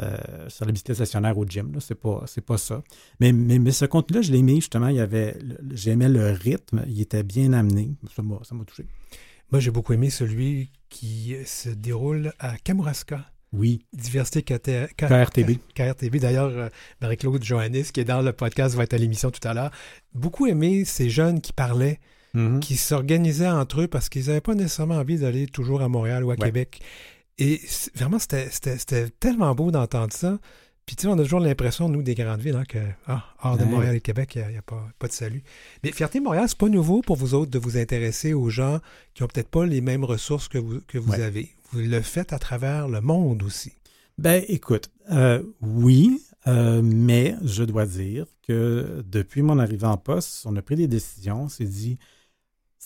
euh, 0.00 0.16
sur 0.48 0.64
la 0.64 0.72
bicyclette 0.72 0.96
stationnaire 0.96 1.36
au 1.36 1.44
gym. 1.44 1.72
là. 1.74 1.80
C'est 1.80 1.94
pas, 1.94 2.58
ça. 2.58 2.82
Mais, 3.20 3.32
mais, 3.32 3.58
mais 3.58 3.70
ce 3.70 3.84
contenu-là, 3.84 4.22
je 4.22 4.32
l'ai 4.32 4.38
aimé 4.38 4.56
justement. 4.56 4.88
Il 4.88 4.96
y 4.96 5.00
avait, 5.00 5.36
le- 5.42 5.58
j'aimais 5.74 6.08
le 6.08 6.30
rythme. 6.30 6.84
Il 6.88 7.00
était 7.00 7.22
bien 7.22 7.52
amené. 7.52 7.90
Ça 8.16 8.22
m'a, 8.22 8.64
touché. 8.64 8.86
Moi, 9.52 9.60
j'ai 9.60 9.70
beaucoup 9.70 9.92
aimé 9.92 10.10
celui 10.10 10.70
qui 10.88 11.34
se 11.44 11.68
déroule 11.68 12.32
à 12.38 12.56
Kamouraska. 12.56 13.24
Oui, 13.52 13.84
Diversité 13.92 14.42
KT 14.42 14.94
KRTB. 14.96 15.58
KRTB. 15.74 16.16
D'ailleurs, 16.18 16.50
euh, 16.56 16.68
Marie-Claude 17.02 17.42
Johannis, 17.42 17.90
qui 17.92 17.98
est 18.00 18.04
dans 18.04 18.22
le 18.22 18.32
podcast, 18.32 18.76
va 18.76 18.84
être 18.84 18.94
à 18.94 18.98
l'émission 18.98 19.30
tout 19.32 19.46
à 19.46 19.52
l'heure. 19.54 19.72
Beaucoup 20.14 20.46
aimé 20.46 20.84
ces 20.84 21.10
jeunes 21.10 21.40
qui 21.40 21.52
parlaient, 21.52 21.98
Mhm. 22.34 22.60
qui 22.60 22.76
s'organisaient 22.76 23.48
entre 23.48 23.82
eux 23.82 23.88
parce 23.88 24.08
qu'ils 24.08 24.26
n'avaient 24.26 24.40
pas 24.40 24.54
nécessairement 24.54 24.96
envie 24.96 25.18
d'aller 25.18 25.46
toujours 25.46 25.80
à 25.82 25.88
Montréal 25.88 26.24
ou 26.24 26.30
à 26.30 26.34
Ouais. 26.34 26.46
Québec. 26.46 26.80
Et 27.38 27.60
vraiment, 27.94 28.18
c'était 28.18 29.08
tellement 29.18 29.54
beau 29.54 29.70
d'entendre 29.70 30.12
ça. 30.12 30.38
Puis, 30.86 30.96
tu 30.96 31.02
sais, 31.02 31.08
on 31.08 31.18
a 31.18 31.22
toujours 31.22 31.40
l'impression, 31.40 31.88
nous, 31.88 32.02
des 32.02 32.14
grandes 32.14 32.40
villes, 32.40 32.56
hein, 32.56 32.64
que 32.68 32.78
ah, 33.06 33.24
hors 33.42 33.56
de 33.56 33.62
Ouais. 33.64 33.68
Montréal 33.70 33.94
et 33.96 34.00
Québec, 34.00 34.32
il 34.36 34.46
n'y 34.50 34.56
a, 34.58 34.62
pas, 34.62 34.88
pas 34.98 35.06
de 35.06 35.12
salut. 35.12 35.42
Mais 35.84 35.92
Fierté 35.92 36.18
Montréal, 36.20 36.46
c'est 36.48 36.58
pas 36.58 36.68
nouveau 36.68 37.00
pour 37.00 37.16
vous 37.16 37.34
autres 37.34 37.50
de 37.50 37.58
vous 37.58 37.76
intéresser 37.78 38.34
aux 38.34 38.50
gens 38.50 38.80
qui 39.14 39.22
ont 39.22 39.28
peut-être 39.28 39.48
pas 39.48 39.64
les 39.66 39.80
mêmes 39.80 40.04
ressources 40.04 40.48
que 40.48 40.58
vous, 40.58 40.80
que 40.88 40.98
vous 40.98 41.12
Ouais. 41.12 41.22
avez. 41.22 41.54
Vous 41.72 41.78
le 41.80 42.00
faites 42.00 42.32
à 42.32 42.38
travers 42.38 42.88
le 42.88 43.00
monde 43.00 43.42
aussi. 43.44 43.72
Ben, 44.18 44.42
écoute, 44.48 44.90
euh, 45.12 45.42
oui, 45.62 46.20
euh, 46.48 46.82
mais 46.82 47.36
je 47.44 47.62
dois 47.62 47.86
dire 47.86 48.26
que 48.46 49.02
depuis 49.06 49.42
mon 49.42 49.58
arrivée 49.60 49.86
en 49.86 49.96
poste, 49.96 50.42
on 50.44 50.56
a 50.56 50.62
pris 50.62 50.76
des 50.76 50.88
décisions. 50.88 51.44
On 51.44 51.48
s'est 51.48 51.64
dit, 51.64 51.98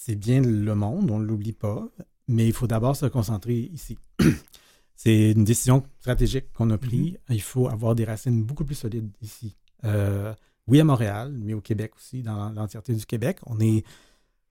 c'est 0.05 0.17
bien 0.17 0.43
le 0.43 0.75
monde, 0.75 1.11
on 1.11 1.19
ne 1.19 1.25
l'oublie 1.25 1.55
pas, 1.55 1.89
mais 2.29 2.47
il 2.47 2.53
faut 2.53 2.67
d'abord 2.67 2.95
se 2.95 3.07
concentrer 3.07 3.55
ici. 3.73 3.97
c'est 4.95 5.31
une 5.31 5.45
décision 5.45 5.83
stratégique 6.01 6.53
qu'on 6.53 6.69
a 6.69 6.77
prise. 6.77 7.17
Il 7.31 7.41
faut 7.41 7.69
avoir 7.69 7.95
des 7.95 8.05
racines 8.05 8.45
beaucoup 8.45 8.67
plus 8.67 8.75
solides 8.75 9.11
ici. 9.23 9.57
Euh, 9.85 10.35
oui, 10.67 10.79
à 10.79 10.85
Montréal, 10.85 11.33
mais 11.35 11.55
au 11.55 11.63
Québec 11.63 11.93
aussi, 11.97 12.23
dans 12.23 12.51
l'entièreté 12.51 12.95
du 12.95 13.07
Québec. 13.07 13.39
On 13.47 13.59
est, 13.61 13.83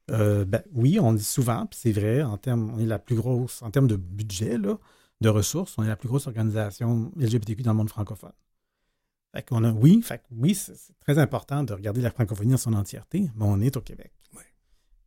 euh, 0.10 0.44
ben, 0.44 0.64
oui, 0.74 1.00
on 1.00 1.14
dit 1.14 1.24
souvent, 1.24 1.68
puis 1.68 1.80
c'est 1.80 1.92
vrai, 1.92 2.24
en 2.24 2.38
termes, 2.38 2.72
on 2.76 2.80
est 2.80 2.88
la 2.88 2.98
plus 2.98 3.16
grosse, 3.16 3.62
en 3.62 3.70
termes 3.70 3.88
de 3.88 3.96
budget, 3.96 4.58
là, 4.58 4.80
de 5.22 5.30
ressources, 5.30 5.76
on 5.78 5.84
est 5.84 5.88
la 5.88 5.96
plus 5.96 6.10
grosse 6.10 6.26
organisation 6.26 7.12
LGBTQ 7.16 7.62
dans 7.62 7.74
le 7.74 7.78
monde 7.78 7.90
francophone. 7.90 8.34
Fait 9.36 9.48
qu'on 9.48 9.64
a, 9.64 9.72
oui, 9.72 10.02
fait 10.02 10.24
oui, 10.32 10.56
c'est 10.56 10.76
c'est 10.76 10.98
très 11.00 11.20
important 11.20 11.64
de 11.64 11.74
regarder 11.74 12.02
la 12.02 12.10
francophonie 12.10 12.54
dans 12.54 12.58
son 12.58 12.74
entièreté, 12.74 13.30
mais 13.36 13.46
on 13.46 13.62
est 13.62 13.78
au 13.78 13.82
Québec. 13.82 14.12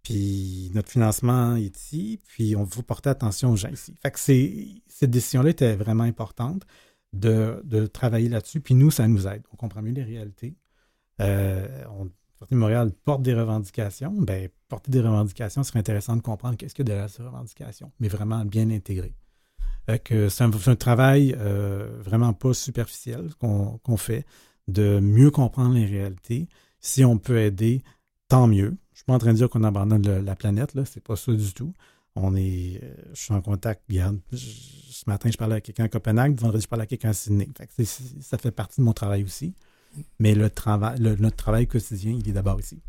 Puis 0.06 0.70
notre 0.72 0.88
financement 0.88 1.56
est 1.56 1.76
ici, 1.76 2.20
puis 2.28 2.54
on 2.54 2.62
veut 2.62 2.84
porter 2.84 3.10
attention 3.10 3.50
aux 3.50 3.56
gens 3.56 3.70
ici. 3.70 3.92
Fait 4.00 4.12
que 4.12 4.20
cette 4.20 5.10
décision-là 5.10 5.50
était 5.50 5.74
vraiment 5.74 6.04
importante 6.04 6.62
de, 7.12 7.86
travailler 7.92 8.28
là-dessus, 8.28 8.60
puis 8.60 8.74
nous, 8.74 8.92
ça 8.92 9.08
nous 9.08 9.26
aide. 9.26 9.42
On 9.52 9.56
comprend 9.56 9.82
mieux 9.82 9.90
les 9.90 10.04
réalités. 10.04 10.54
Euh, 11.20 11.66
on, 11.90 12.08
Montréal 12.52 12.92
porte 13.04 13.22
des 13.22 13.34
revendications. 13.34 14.12
Ben, 14.12 14.48
porter 14.68 14.92
des 14.92 15.00
revendications, 15.00 15.64
serait 15.64 15.80
intéressant 15.80 16.14
de 16.14 16.22
comprendre 16.22 16.56
qu'est-ce 16.56 16.80
a 16.80 16.84
derrière 16.84 17.10
ces 17.10 17.24
revendications, 17.24 17.90
mais 17.98 18.06
vraiment 18.06 18.44
bien 18.44 18.70
intégré. 18.70 19.12
Fait 19.86 19.98
que 19.98 20.28
c'est 20.28 20.44
un, 20.44 20.76
travail 20.76 21.34
euh, 21.36 21.98
vraiment 22.00 22.32
pas 22.32 22.54
superficiel 22.54 23.30
qu'on 23.40 23.96
fait, 23.96 24.24
de 24.68 25.00
mieux 25.00 25.32
comprendre 25.32 25.74
les 25.74 25.86
réalités. 25.86 26.48
Si 26.78 27.04
on 27.04 27.18
peut 27.18 27.38
aider, 27.38 27.82
tant 28.28 28.46
mieux. 28.46 28.76
Je 28.96 29.00
suis 29.00 29.04
pas 29.04 29.12
en 29.12 29.18
train 29.18 29.32
de 29.32 29.36
dire 29.36 29.50
qu'on 29.50 29.62
abandonne 29.62 30.06
le- 30.06 30.22
la 30.22 30.34
planète, 30.34 30.72
là, 30.72 30.86
c'est 30.86 31.02
pas 31.04 31.16
ça 31.16 31.30
du 31.30 31.52
tout. 31.52 31.74
On 32.14 32.34
est, 32.34 32.80
euh, 32.82 32.94
je 33.12 33.20
suis 33.24 33.34
en 33.34 33.42
contact. 33.42 33.82
Regarde, 33.90 34.18
je- 34.32 34.38
ce 34.38 35.02
matin, 35.06 35.28
je 35.30 35.36
parlais 35.36 35.56
à 35.56 35.60
quelqu'un 35.60 35.84
à 35.84 35.88
Copenhague, 35.90 36.34
vendredi, 36.40 36.62
je 36.62 36.66
parlais 36.68 36.84
à 36.84 36.86
quelqu'un 36.86 37.10
à 37.10 37.12
Sydney. 37.12 37.46
Fait 37.58 37.66
que 37.66 37.84
ça 38.22 38.38
fait 38.38 38.50
partie 38.52 38.80
de 38.80 38.86
mon 38.86 38.94
travail 38.94 39.22
aussi. 39.22 39.52
Mais 40.18 40.34
le 40.34 40.48
travail, 40.48 40.98
le- 40.98 41.14
notre 41.16 41.36
travail 41.36 41.66
quotidien, 41.66 42.16
il 42.18 42.26
est 42.26 42.32
d'abord 42.32 42.58
ici. 42.58 42.80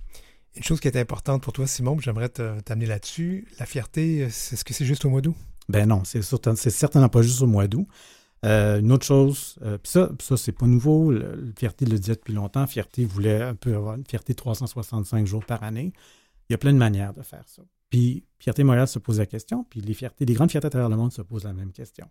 Une 0.55 0.63
chose 0.63 0.79
qui 0.79 0.87
est 0.87 0.95
importante 0.95 1.43
pour 1.43 1.51
toi, 1.51 1.67
Simon, 1.67 1.99
j'aimerais 1.99 2.29
t'amener 2.29 2.85
là-dessus, 2.85 3.45
la 3.59 3.65
fierté, 3.65 4.19
est-ce 4.19 4.63
que 4.63 4.73
c'est 4.73 4.85
juste 4.85 5.03
au 5.03 5.09
mois 5.09 5.19
d'août? 5.19 5.35
Ben 5.67 5.85
non, 5.89 6.03
c'est 6.05 6.21
certainement 6.21 7.09
pas 7.09 7.21
juste 7.21 7.41
au 7.41 7.47
mois 7.47 7.67
d'août. 7.67 7.85
Euh, 8.45 8.79
une 8.79 8.91
autre 8.91 9.05
chose, 9.05 9.57
euh, 9.63 9.77
puis 9.77 9.91
ça, 9.91 10.11
ça 10.19 10.37
c'est 10.37 10.51
pas 10.51 10.67
nouveau. 10.67 11.11
Le, 11.11 11.53
Fierté 11.57 11.85
le 11.85 11.97
disait 11.97 12.15
depuis 12.15 12.33
longtemps. 12.33 12.67
Fierté 12.67 13.03
voulait 13.05 13.41
un 13.41 13.55
peu 13.55 13.75
avoir 13.75 13.95
une 13.95 14.05
fierté 14.05 14.35
365 14.35 15.25
jours 15.25 15.43
par 15.43 15.63
année. 15.63 15.91
Il 16.49 16.53
y 16.53 16.55
a 16.55 16.57
plein 16.57 16.73
de 16.73 16.77
manières 16.77 17.13
de 17.13 17.23
faire 17.23 17.43
ça. 17.47 17.63
Puis 17.89 18.23
Fierté 18.39 18.63
Montréal 18.63 18.87
se 18.87 18.99
pose 18.99 19.19
la 19.19 19.25
question, 19.25 19.63
puis 19.63 19.81
les 19.81 19.93
fiertés, 19.93 20.25
les 20.25 20.33
grandes 20.33 20.51
fiertés 20.51 20.67
à 20.67 20.69
travers 20.69 20.89
le 20.89 20.97
monde 20.97 21.11
se 21.11 21.21
posent 21.21 21.45
la 21.45 21.53
même 21.53 21.71
question. 21.71 22.07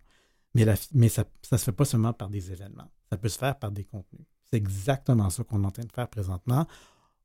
Mais, 0.53 0.65
mais 0.93 1.09
ça 1.09 1.23
ne 1.51 1.57
se 1.57 1.63
fait 1.63 1.71
pas 1.71 1.85
seulement 1.85 2.13
par 2.13 2.29
des 2.29 2.51
événements. 2.51 2.89
Ça 3.09 3.17
peut 3.17 3.29
se 3.29 3.37
faire 3.37 3.57
par 3.57 3.71
des 3.71 3.83
contenus. 3.83 4.25
C'est 4.49 4.57
exactement 4.57 5.29
ça 5.29 5.43
qu'on 5.43 5.63
est 5.63 5.67
en 5.67 5.71
train 5.71 5.83
de 5.83 5.91
faire 5.91 6.07
présentement. 6.07 6.67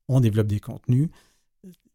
On 0.09 0.21
développe 0.21 0.49
des 0.49 0.61
contenus. 0.61 1.09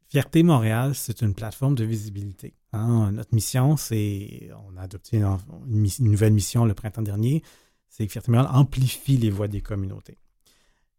Fierté 0.09 0.41
Montréal, 0.43 0.95
c'est 0.95 1.21
une 1.21 1.33
plateforme 1.33 1.75
de 1.75 1.83
visibilité. 1.83 2.53
hein. 2.71 3.11
Notre 3.11 3.35
mission, 3.35 3.75
c'est, 3.75 4.49
on 4.69 4.77
a 4.77 4.81
adopté 4.83 5.17
une, 5.17 5.25
une 5.67 5.79
miss- 5.81 5.99
une 5.99 6.11
nouvelle 6.11 6.31
mission 6.33 6.63
le 6.65 6.73
printemps 6.73 7.01
dernier, 7.01 7.43
c'est 7.89 8.05
que 8.05 8.11
Fierté 8.13 8.31
Montréal 8.31 8.49
amplifie 8.53 9.17
les 9.17 9.29
voix 9.29 9.47
des 9.49 9.61
communautés. 9.61 10.17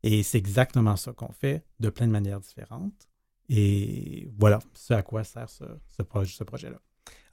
Et 0.02 0.22
c'est 0.22 0.38
exactement 0.38 0.96
ça 0.96 1.12
qu'on 1.12 1.32
fait 1.32 1.64
de 1.80 1.88
plein 1.90 2.06
de 2.06 2.12
manières 2.12 2.40
différentes. 2.40 3.08
Et 3.48 4.28
voilà 4.38 4.58
ce 4.74 4.92
à 4.92 5.02
quoi 5.02 5.24
sert 5.24 5.48
ce, 5.48 5.64
ce 5.96 6.02
projet- 6.02 6.34
ce 6.36 6.44
projet-là. 6.44 6.78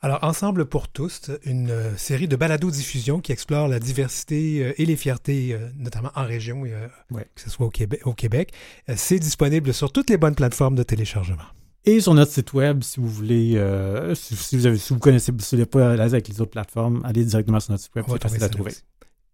Alors, 0.02 0.24
Ensemble 0.24 0.66
pour 0.66 0.88
tous, 0.88 1.32
une 1.46 1.72
euh, 1.72 1.98
série 1.98 2.28
de 2.28 2.36
balados-diffusion 2.36 3.20
qui 3.22 3.32
explore 3.32 3.68
la 3.68 3.80
diversité 3.80 4.64
euh, 4.64 4.74
et 4.82 4.86
les 4.86 4.96
fiertés, 4.96 5.54
euh, 5.54 5.70
notamment 5.78 6.12
en 6.16 6.24
région, 6.26 6.62
Ouais. 6.62 7.28
que 7.36 7.42
ce 7.42 7.50
soit 7.50 7.66
au 7.66 7.70
Québec. 7.70 8.02
Au 8.06 8.14
Québec. 8.14 8.54
C'est 8.96 9.20
disponible 9.20 9.74
sur 9.74 9.92
toutes 9.92 10.10
les 10.10 10.18
bonnes 10.18 10.36
plateformes 10.36 10.76
de 10.76 10.84
téléchargement. 10.84 11.44
Et 11.88 12.00
sur 12.00 12.16
notre 12.16 12.32
site 12.32 12.54
web, 12.54 12.82
si 12.84 13.00
vous 13.00 13.08
voulez, 13.08 13.58
euh, 13.58 14.16
si, 14.16 14.36
si 14.36 14.58
vous 14.58 14.66
avez, 14.66 14.78
si 14.78 14.92
vous 14.94 15.00
connaissez, 15.00 15.32
si 15.38 15.56
vous 15.56 15.62
n'êtes 15.62 15.70
pas 15.70 15.92
à 15.92 15.96
l'aise 15.96 16.14
avec 16.14 16.28
les 16.28 16.42
autres 16.42 16.52
plateformes, 16.52 17.02
allez 17.06 17.24
directement 17.24 17.60
sur 17.60 17.72
notre 17.74 17.84
site 17.84 17.96
web, 17.96 18.06
On 18.08 18.12
va 18.12 18.18
c'est 18.18 18.24
facile 18.24 18.40
ça 18.40 18.46
à 18.46 18.50
trouver. 18.50 18.74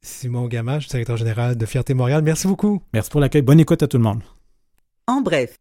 Simon 0.01 0.47
Gamache, 0.47 0.87
directeur 0.87 1.15
général 1.15 1.55
de 1.55 1.65
Fierté 1.65 1.93
Montréal, 1.93 2.21
merci 2.23 2.47
beaucoup. 2.47 2.81
Merci 2.93 3.09
pour 3.09 3.21
l'accueil. 3.21 3.41
Bonne 3.41 3.59
écoute 3.59 3.83
à 3.83 3.87
tout 3.87 3.97
le 3.97 4.03
monde. 4.03 4.21
En 5.07 5.21
bref, 5.21 5.55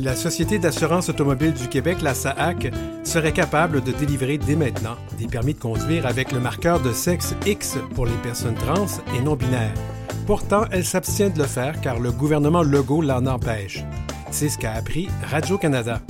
La 0.00 0.16
Société 0.16 0.58
d'assurance 0.58 1.08
automobile 1.08 1.52
du 1.52 1.68
Québec, 1.68 2.00
la 2.00 2.14
SAAC, 2.14 2.72
serait 3.02 3.32
capable 3.32 3.82
de 3.82 3.92
délivrer 3.92 4.38
dès 4.38 4.56
maintenant 4.56 4.96
des 5.18 5.26
permis 5.26 5.54
de 5.54 5.58
conduire 5.58 6.06
avec 6.06 6.32
le 6.32 6.40
marqueur 6.40 6.80
de 6.80 6.92
sexe 6.92 7.34
X 7.46 7.76
pour 7.94 8.06
les 8.06 8.16
personnes 8.22 8.54
trans 8.54 8.86
et 9.14 9.20
non 9.20 9.36
binaires. 9.36 9.74
Pourtant, 10.26 10.64
elle 10.70 10.84
s'abstient 10.84 11.30
de 11.30 11.38
le 11.38 11.46
faire 11.46 11.80
car 11.82 12.00
le 12.00 12.12
gouvernement 12.12 12.62
Legault 12.62 13.02
l'en 13.02 13.26
empêche. 13.26 13.84
C'est 14.34 14.48
ce 14.48 14.58
qu'a 14.58 14.72
appris 14.72 15.06
Radio-Canada. 15.30 16.00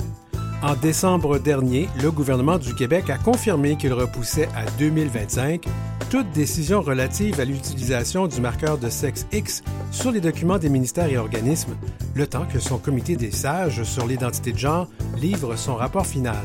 En 0.63 0.73
décembre 0.73 1.37
dernier, 1.37 1.87
le 2.01 2.09
gouvernement 2.09 2.57
du 2.57 2.73
Québec 2.73 3.11
a 3.11 3.19
confirmé 3.19 3.77
qu'il 3.77 3.93
repoussait 3.93 4.49
à 4.55 4.65
2025 4.79 5.63
toute 6.09 6.31
décision 6.31 6.81
relative 6.81 7.39
à 7.39 7.45
l'utilisation 7.45 8.25
du 8.25 8.41
marqueur 8.41 8.79
de 8.79 8.89
sexe 8.89 9.27
X 9.31 9.61
sur 9.91 10.11
les 10.11 10.21
documents 10.21 10.57
des 10.57 10.69
ministères 10.69 11.11
et 11.11 11.19
organismes, 11.19 11.75
le 12.15 12.25
temps 12.25 12.47
que 12.51 12.57
son 12.57 12.79
comité 12.79 13.15
des 13.15 13.29
sages 13.29 13.83
sur 13.83 14.07
l'identité 14.07 14.53
de 14.53 14.57
genre 14.57 14.87
livre 15.17 15.55
son 15.55 15.75
rapport 15.75 16.07
final. 16.07 16.43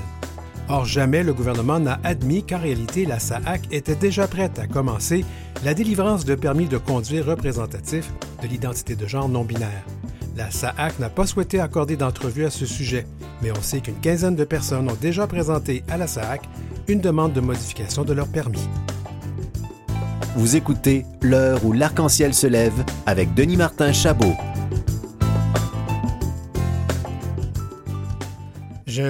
Or, 0.68 0.84
jamais 0.84 1.22
le 1.22 1.32
gouvernement 1.32 1.80
n'a 1.80 1.98
admis 2.04 2.44
qu'en 2.44 2.58
réalité, 2.58 3.06
la 3.06 3.18
SAAC 3.18 3.62
était 3.70 3.96
déjà 3.96 4.28
prête 4.28 4.58
à 4.58 4.66
commencer 4.66 5.24
la 5.64 5.72
délivrance 5.72 6.26
de 6.26 6.34
permis 6.34 6.68
de 6.68 6.76
conduire 6.76 7.24
représentatifs 7.24 8.12
de 8.42 8.48
l'identité 8.48 8.96
de 8.96 9.06
genre 9.06 9.30
non 9.30 9.44
binaire. 9.44 9.86
La 10.40 10.50
SAAC 10.50 10.98
n'a 11.00 11.10
pas 11.10 11.26
souhaité 11.26 11.60
accorder 11.60 11.98
d'entrevue 11.98 12.46
à 12.46 12.50
ce 12.50 12.64
sujet, 12.64 13.06
mais 13.42 13.50
on 13.50 13.60
sait 13.60 13.80
qu'une 13.80 14.00
quinzaine 14.00 14.36
de 14.36 14.44
personnes 14.44 14.90
ont 14.90 14.96
déjà 14.98 15.26
présenté 15.26 15.84
à 15.86 15.98
la 15.98 16.06
SAAC 16.06 16.48
une 16.88 17.02
demande 17.02 17.34
de 17.34 17.42
modification 17.42 18.04
de 18.04 18.14
leur 18.14 18.26
permis. 18.26 18.66
Vous 20.36 20.56
écoutez 20.56 21.04
L'heure 21.20 21.62
où 21.62 21.74
l'arc-en-ciel 21.74 22.32
se 22.32 22.46
lève 22.46 22.72
avec 23.04 23.34
Denis 23.34 23.58
Martin 23.58 23.92
Chabot. 23.92 24.32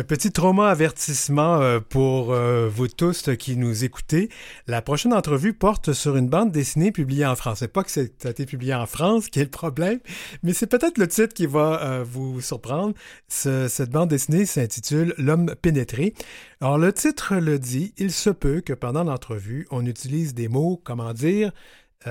Petit 0.06 0.30
trauma 0.30 0.68
avertissement 0.68 1.60
euh, 1.60 1.80
pour 1.80 2.32
euh, 2.32 2.68
vous 2.68 2.86
tous 2.86 3.30
qui 3.38 3.56
nous 3.56 3.84
écoutez. 3.84 4.28
La 4.66 4.82
prochaine 4.82 5.12
entrevue 5.14 5.52
porte 5.54 5.92
sur 5.92 6.16
une 6.16 6.28
bande 6.28 6.52
dessinée 6.52 6.92
publiée 6.92 7.24
en 7.26 7.34
France. 7.34 7.58
C'est 7.60 7.72
pas 7.72 7.82
que 7.82 7.90
c'est- 7.90 8.20
ça 8.22 8.28
a 8.28 8.30
été 8.30 8.46
publié 8.46 8.74
en 8.74 8.86
France 8.86 9.28
qui 9.28 9.40
est 9.40 9.44
le 9.44 9.50
problème, 9.50 9.98
mais 10.42 10.52
c'est 10.52 10.66
peut-être 10.66 10.98
le 10.98 11.08
titre 11.08 11.34
qui 11.34 11.46
va 11.46 11.82
euh, 11.82 12.04
vous 12.06 12.40
surprendre. 12.40 12.94
Ce- 13.28 13.68
cette 13.68 13.90
bande 13.90 14.10
dessinée 14.10 14.44
s'intitule 14.46 15.14
L'homme 15.18 15.54
pénétré. 15.60 16.14
Alors 16.60 16.76
le 16.78 16.92
titre 16.92 17.36
le 17.36 17.58
dit, 17.58 17.92
il 17.96 18.12
se 18.12 18.30
peut 18.30 18.60
que 18.60 18.72
pendant 18.74 19.04
l'entrevue, 19.04 19.66
on 19.70 19.86
utilise 19.86 20.34
des 20.34 20.48
mots, 20.48 20.80
comment 20.84 21.12
dire, 21.14 21.52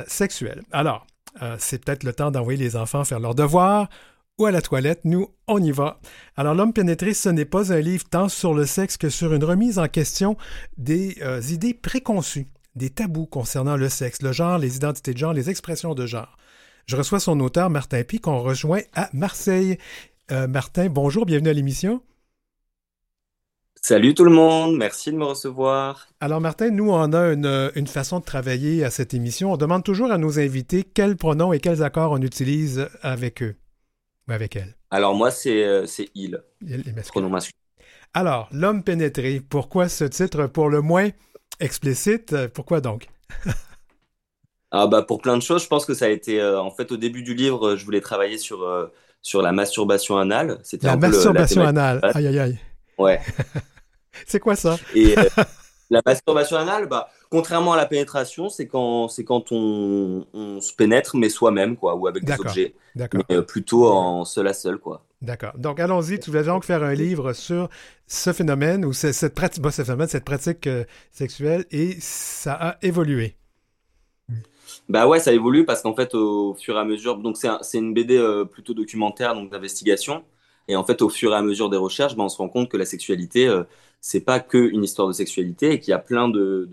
sexuels. 0.07 0.61
Alors, 0.71 1.07
c'est 1.57 1.83
peut-être 1.83 2.03
le 2.03 2.13
temps 2.13 2.31
d'envoyer 2.31 2.59
les 2.59 2.75
enfants 2.75 3.03
faire 3.03 3.19
leurs 3.19 3.35
devoirs 3.35 3.89
ou 4.39 4.45
à 4.45 4.51
la 4.51 4.61
toilette, 4.61 5.01
nous, 5.03 5.27
on 5.47 5.61
y 5.61 5.71
va. 5.71 5.99
Alors, 6.37 6.55
L'homme 6.55 6.73
pénétré, 6.73 7.13
ce 7.13 7.29
n'est 7.29 7.45
pas 7.45 7.73
un 7.73 7.81
livre 7.81 8.05
tant 8.09 8.29
sur 8.29 8.53
le 8.53 8.65
sexe 8.65 8.97
que 8.97 9.09
sur 9.09 9.33
une 9.33 9.43
remise 9.43 9.77
en 9.77 9.87
question 9.87 10.37
des 10.77 11.17
euh, 11.21 11.41
idées 11.51 11.73
préconçues, 11.73 12.47
des 12.75 12.89
tabous 12.89 13.27
concernant 13.27 13.75
le 13.75 13.89
sexe, 13.89 14.21
le 14.21 14.31
genre, 14.31 14.57
les 14.57 14.77
identités 14.77 15.13
de 15.13 15.17
genre, 15.17 15.33
les 15.33 15.49
expressions 15.49 15.93
de 15.93 16.05
genre. 16.05 16.37
Je 16.87 16.95
reçois 16.95 17.19
son 17.19 17.39
auteur, 17.41 17.69
Martin 17.69 18.01
Pi, 18.03 18.19
qu'on 18.19 18.39
rejoint 18.39 18.81
à 18.95 19.09
Marseille. 19.13 19.77
Euh, 20.31 20.47
Martin, 20.47 20.87
bonjour, 20.87 21.25
bienvenue 21.25 21.49
à 21.49 21.53
l'émission. 21.53 22.01
Salut 23.81 24.13
tout 24.13 24.25
le 24.25 24.31
monde, 24.31 24.75
merci 24.75 25.11
de 25.11 25.17
me 25.17 25.23
recevoir. 25.23 26.07
Alors 26.19 26.41
Martin, 26.41 26.69
nous 26.69 26.91
on 26.91 27.13
a 27.13 27.31
une, 27.31 27.87
façon 27.87 28.19
de 28.19 28.25
travailler 28.25 28.83
à 28.83 28.91
cette 28.91 29.13
émission. 29.13 29.53
On 29.53 29.57
demande 29.57 29.83
toujours 29.83 30.11
à 30.11 30.17
nos 30.17 30.37
invités 30.37 30.83
quels 30.83 31.15
pronoms 31.15 31.53
et 31.53 31.59
quels 31.59 31.81
accords 31.81 32.11
on 32.11 32.21
utilise 32.21 32.89
avec 33.01 33.41
eux 33.41 33.55
ou 34.29 34.31
avec 34.31 34.55
elles. 34.55 34.75
Alors 34.91 35.15
moi 35.15 35.31
c'est 35.31 35.63
euh, 35.63 35.85
il, 36.15 36.41
il 36.61 36.93
pronom 37.09 37.29
masculin. 37.29 37.53
Alors, 38.13 38.49
l'homme 38.51 38.83
pénétré, 38.83 39.39
pourquoi 39.39 39.87
ce 39.87 40.03
titre 40.03 40.47
pour 40.47 40.69
le 40.69 40.81
moins 40.81 41.09
explicite? 41.59 42.35
Pourquoi 42.53 42.81
donc? 42.81 43.07
Ah 44.71 44.85
bah 44.85 45.01
pour 45.01 45.19
plein 45.19 45.35
de 45.35 45.41
choses, 45.41 45.63
je 45.63 45.67
pense 45.67 45.85
que 45.85 45.95
ça 45.95 46.05
a 46.05 46.09
été 46.09 46.39
euh, 46.39 46.61
en 46.61 46.69
fait 46.69 46.91
au 46.91 46.97
début 46.97 47.23
du 47.23 47.33
livre, 47.33 47.75
je 47.75 47.83
voulais 47.83 48.01
travailler 48.01 48.37
sur 48.37 48.61
euh, 48.63 48.85
sur 49.21 49.41
la 49.41 49.51
masturbation 49.51 50.17
anale. 50.17 50.59
C'était 50.63 50.85
la 50.85 50.95
masturbation 50.95 51.63
anale. 51.63 51.99
Aïe 52.13 52.27
aïe 52.27 52.39
aïe. 52.39 52.59
Ouais. 52.99 53.19
c'est 54.27 54.39
quoi 54.39 54.55
ça? 54.55 54.77
Et 54.93 55.15
la 55.89 56.01
masturbation 56.05 56.57
anale, 56.57 56.87
bah, 56.87 57.09
contrairement 57.29 57.73
à 57.73 57.77
la 57.77 57.85
pénétration, 57.85 58.49
c'est 58.49 58.67
quand, 58.67 59.07
c'est 59.07 59.23
quand 59.23 59.51
on, 59.51 60.25
on, 60.33 60.61
se 60.61 60.73
pénètre, 60.73 61.15
mais 61.15 61.29
soi-même, 61.29 61.75
quoi, 61.75 61.95
ou 61.95 62.07
avec 62.07 62.23
des 62.23 62.39
objets. 62.39 62.75
D'accord. 62.95 63.23
Mais 63.29 63.37
euh, 63.37 63.41
plutôt 63.41 63.87
en 63.87 64.25
seul 64.25 64.47
à 64.47 64.53
seul, 64.53 64.77
quoi. 64.77 65.05
D'accord. 65.21 65.53
Donc, 65.57 65.79
allons-y. 65.79 66.19
Tu 66.19 66.29
voulais 66.29 66.43
donc 66.43 66.63
faire 66.63 66.83
un 66.83 66.93
livre 66.93 67.33
sur 67.33 67.69
ce 68.07 68.31
phénomène 68.33 68.85
ou 68.85 68.93
cette 68.93 69.35
pratique, 69.35 69.63
ce 69.71 69.83
phénomène, 69.83 70.07
cette 70.07 70.25
pratique 70.25 70.67
euh, 70.67 70.85
sexuelle, 71.11 71.65
et 71.71 71.97
ça 71.99 72.53
a 72.53 72.77
évolué. 72.81 73.35
Bah 74.87 75.07
ouais, 75.07 75.19
ça 75.19 75.33
évolue 75.33 75.65
parce 75.65 75.81
qu'en 75.81 75.95
fait, 75.95 76.13
au 76.13 76.53
fur 76.53 76.75
et 76.75 76.79
à 76.79 76.85
mesure, 76.85 77.17
donc 77.17 77.37
c'est, 77.37 77.49
c'est 77.61 77.79
une 77.79 77.93
BD 77.93 78.23
plutôt 78.51 78.73
documentaire, 78.73 79.33
donc 79.33 79.51
d'investigation. 79.51 80.23
Et 80.69 80.75
en 80.75 80.83
fait, 80.85 81.01
au 81.01 81.09
fur 81.09 81.33
et 81.33 81.35
à 81.35 81.41
mesure 81.41 81.69
des 81.69 81.77
recherches, 81.77 82.15
ben, 82.15 82.25
on 82.25 82.29
se 82.29 82.37
rend 82.37 82.47
compte 82.47 82.69
que 82.69 82.77
la 82.77 82.85
sexualité, 82.85 83.47
euh, 83.47 83.63
c'est 84.01 84.21
pas 84.21 84.39
que 84.39 84.57
une 84.57 84.83
histoire 84.83 85.07
de 85.07 85.13
sexualité 85.13 85.73
et 85.73 85.79
qu'il 85.79 85.91
y 85.91 85.93
a 85.93 85.99
plein 85.99 86.29
de, 86.29 86.67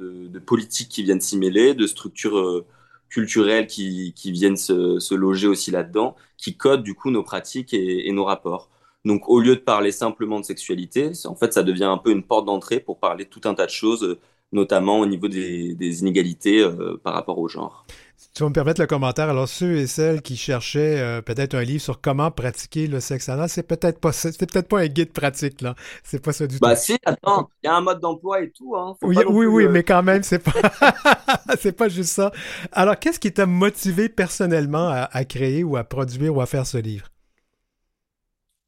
politiques 0.47 0.89
qui 0.89 1.03
viennent 1.03 1.21
s'y 1.21 1.39
mêler, 1.39 1.75
de 1.75 1.87
structures 1.87 2.39
euh, 2.39 2.67
culturelles 3.09 3.67
qui, 3.67 4.13
viennent 4.27 4.57
se, 4.57 5.15
loger 5.15 5.49
aussi 5.49 5.71
là-dedans, 5.71 6.17
qui 6.37 6.57
codent 6.57 6.83
du 6.83 6.95
coup 6.95 7.11
nos 7.11 7.23
pratiques 7.23 7.75
et, 7.75 8.11
nos 8.13 8.25
rapports. 8.25 8.71
Donc, 9.05 9.29
au 9.29 9.41
lieu 9.41 9.57
de 9.57 9.61
parler 9.61 9.93
simplement 9.93 10.41
de 10.41 10.45
sexualité, 10.45 11.13
en 11.27 11.37
fait, 11.37 11.53
ça 11.53 11.63
devient 11.63 11.85
un 11.85 11.99
peu 11.99 12.11
une 12.11 12.25
porte 12.25 12.47
d'entrée 12.47 12.81
pour 12.81 12.99
parler 12.99 13.25
tout 13.27 13.41
un 13.45 13.55
tas 13.55 13.67
de 13.67 13.71
choses, 13.71 14.19
notamment 14.53 15.01
au 15.01 15.07
niveau 15.07 15.29
des, 15.29 15.75
des 15.75 16.01
inégalités 16.01 16.61
euh, 16.61 16.97
par 17.03 17.15
rapport 17.15 17.39
au 17.39 17.49
genre 17.49 17.87
tu 18.35 18.43
vas 18.43 18.49
me 18.49 18.55
permettre 18.55 18.81
le 18.81 18.87
commentaire. 18.87 19.29
Alors, 19.29 19.49
ceux 19.49 19.77
et 19.77 19.87
celles 19.87 20.23
qui 20.23 20.37
cherchaient 20.37 21.01
euh, 21.01 21.23
peut-être 21.23 21.55
un 21.55 21.63
livre 21.63 21.83
sur 21.83 22.01
comment 22.01 22.31
pratiquer 22.31 22.87
le 22.87 23.01
sexe 23.01 23.29
anal, 23.29 23.49
c'est 23.49 23.63
peut-être 23.63 23.99
pas 24.01 24.13
c'est 24.13 24.39
peut-être 24.39 24.69
pas 24.69 24.81
un 24.81 24.87
guide 24.87 25.13
pratique, 25.13 25.61
là. 25.61 25.75
C'est 26.05 26.23
pas 26.23 26.33
ça 26.33 26.47
du 26.47 26.59
bah, 26.59 26.69
tout. 26.69 26.75
Bah 26.75 26.77
si, 26.77 26.99
attends, 27.05 27.49
il 27.63 27.67
y 27.67 27.71
a 27.71 27.75
un 27.75 27.81
mode 27.81 28.01
d'emploi 28.01 28.43
et 28.43 28.51
tout, 28.51 28.77
hein. 28.77 28.97
oui, 29.03 29.17
oui, 29.27 29.47
oui, 29.47 29.65
euh, 29.65 29.71
mais 29.71 29.83
quand 29.83 30.03
même, 30.03 30.23
c'est 30.23 30.39
pas 30.39 30.53
c'est 31.59 31.73
pas 31.73 31.89
juste 31.89 32.11
ça. 32.11 32.31
Alors, 32.73 32.99
qu'est-ce 32.99 33.19
qui 33.19 33.33
t'a 33.33 33.47
motivé 33.47 34.09
personnellement 34.09 34.89
à, 34.89 35.25
créer 35.25 35.65
ou 35.65 35.77
à 35.77 35.85
produire 35.85 36.37
ou 36.37 36.41
à 36.41 36.47
faire 36.47 36.67
ce 36.67 36.79
livre? 36.79 37.09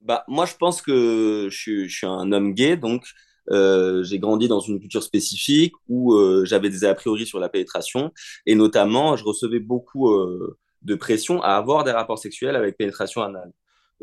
Bah, 0.00 0.25
moi, 0.28 0.47
je 0.47 0.55
pense 0.55 0.81
que 0.81 1.49
je 1.50 1.88
suis 1.88 2.07
un 2.07 2.33
homme 2.33 2.55
gay, 2.55 2.76
donc 2.76 3.05
euh, 3.50 4.02
j'ai 4.02 4.19
grandi 4.19 4.49
dans 4.49 4.61
une 4.61 4.78
culture 4.78 5.02
spécifique 5.02 5.73
où 5.88 6.14
euh, 6.14 6.45
j'avais 6.45 6.71
des 6.71 6.84
a 6.84 6.95
priori 6.95 7.26
sur 7.26 7.41
la 7.41 7.49
pénétration 7.49 8.13
et 8.47 8.54
notamment 8.54 9.17
je 9.17 9.25
recevais 9.25 9.61
beaucoup 9.61 10.11
euh, 10.11 10.58
de 10.82 10.95
pression 10.95 11.43
à 11.43 11.52
avoir 11.52 11.84
des 11.84 11.93
rapports 11.93 12.19
sexuels 12.19 12.56
avec 12.56 12.76
pénétration 12.76 13.23
anale. 13.23 13.52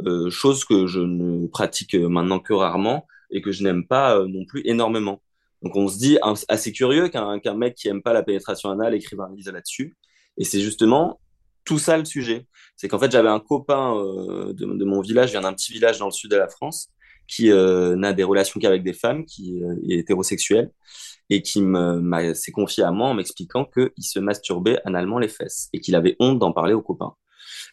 Euh, 0.05 0.29
chose 0.29 0.65
que 0.65 0.87
je 0.87 0.99
ne 0.99 1.47
pratique 1.47 1.95
maintenant 1.95 2.39
que 2.39 2.53
rarement 2.53 3.07
et 3.31 3.41
que 3.41 3.51
je 3.51 3.63
n'aime 3.63 3.87
pas 3.87 4.19
non 4.25 4.45
plus 4.45 4.61
énormément. 4.65 5.21
Donc 5.61 5.75
on 5.75 5.87
se 5.87 5.97
dit 5.97 6.17
assez 6.47 6.71
curieux 6.71 7.07
qu'un 7.07 7.39
qu'un 7.39 7.55
mec 7.55 7.75
qui 7.75 7.87
aime 7.87 8.01
pas 8.01 8.13
la 8.13 8.23
pénétration 8.23 8.69
anale 8.69 8.93
écrive 8.93 9.21
un 9.21 9.33
livre 9.33 9.51
là-dessus. 9.51 9.95
Et 10.37 10.43
c'est 10.43 10.59
justement 10.59 11.19
tout 11.63 11.79
ça 11.79 11.97
le 11.97 12.05
sujet. 12.05 12.45
C'est 12.75 12.87
qu'en 12.87 12.99
fait 12.99 13.11
j'avais 13.11 13.29
un 13.29 13.39
copain 13.39 13.95
de, 13.95 14.53
de, 14.53 14.85
mon 14.85 15.01
village, 15.01 15.29
je 15.29 15.31
viens 15.33 15.41
d'un 15.41 15.53
petit 15.53 15.71
village 15.71 15.97
dans 15.97 16.05
le 16.05 16.11
sud 16.11 16.29
de 16.29 16.35
la 16.35 16.49
France, 16.49 16.89
qui 17.27 17.51
euh, 17.51 17.95
n'a 17.95 18.13
des 18.13 18.23
relations 18.23 18.59
qu'avec 18.59 18.83
des 18.83 18.93
femmes, 18.93 19.25
qui 19.25 19.63
euh, 19.63 19.75
est 19.89 19.99
hétérosexuel, 19.99 20.71
et 21.29 21.41
qui 21.41 21.63
s'est 22.35 22.51
confié 22.51 22.83
à 22.83 22.91
moi 22.91 23.07
en 23.07 23.15
m'expliquant 23.15 23.65
qu'il 23.65 24.03
se 24.03 24.19
masturbait 24.19 24.79
analement 24.85 25.17
les 25.17 25.27
fesses 25.27 25.69
et 25.73 25.79
qu'il 25.79 25.95
avait 25.95 26.15
honte 26.19 26.37
d'en 26.37 26.51
parler 26.51 26.73
aux 26.75 26.83
copains. 26.83 27.15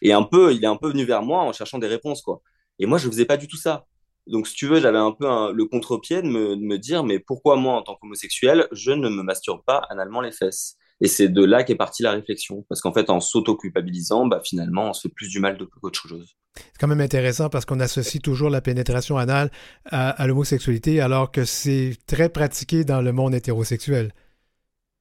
Et 0.01 0.11
un 0.11 0.23
peu, 0.23 0.53
il 0.53 0.63
est 0.63 0.67
un 0.67 0.75
peu 0.75 0.89
venu 0.89 1.05
vers 1.05 1.21
moi 1.21 1.43
en 1.43 1.53
cherchant 1.53 1.77
des 1.77 1.87
réponses, 1.87 2.23
quoi. 2.23 2.41
Et 2.79 2.87
moi, 2.87 2.97
je 2.97 3.07
faisais 3.07 3.25
pas 3.25 3.37
du 3.37 3.47
tout 3.47 3.57
ça. 3.57 3.85
Donc, 4.25 4.47
si 4.47 4.55
tu 4.55 4.67
veux, 4.67 4.79
j'avais 4.79 4.97
un 4.97 5.11
peu 5.11 5.27
le 5.53 5.65
contre-pied 5.65 6.21
de 6.21 6.27
me, 6.27 6.55
de 6.55 6.61
me, 6.61 6.79
dire, 6.79 7.03
mais 7.03 7.19
pourquoi 7.19 7.55
moi, 7.55 7.75
en 7.75 7.83
tant 7.83 7.95
qu'homosexuel, 7.95 8.67
je 8.71 8.91
ne 8.91 9.09
me 9.09 9.21
masturbe 9.21 9.61
pas 9.65 9.85
analement 9.89 10.21
les 10.21 10.31
fesses? 10.31 10.77
Et 11.01 11.07
c'est 11.07 11.29
de 11.29 11.43
là 11.43 11.63
qu'est 11.63 11.75
partie 11.75 12.03
la 12.03 12.11
réflexion. 12.11 12.65
Parce 12.69 12.81
qu'en 12.81 12.93
fait, 12.93 13.09
en 13.09 13.19
s'auto-culpabilisant, 13.19 14.27
bah, 14.27 14.41
finalement, 14.43 14.89
on 14.89 14.93
se 14.93 15.01
fait 15.01 15.13
plus 15.13 15.29
du 15.29 15.39
mal 15.39 15.57
qu'autre 15.57 16.07
chose. 16.07 16.35
C'est 16.55 16.77
quand 16.79 16.87
même 16.87 17.01
intéressant 17.01 17.49
parce 17.49 17.65
qu'on 17.65 17.79
associe 17.79 18.21
toujours 18.21 18.49
la 18.49 18.61
pénétration 18.61 19.17
anale 19.17 19.49
à, 19.85 20.27
l'homosexualité 20.27 21.01
alors 21.01 21.31
que 21.31 21.45
c'est 21.45 21.97
très 22.05 22.29
pratiqué 22.29 22.83
dans 22.83 23.01
le 23.01 23.11
monde 23.11 23.33
hétérosexuel. 23.33 24.13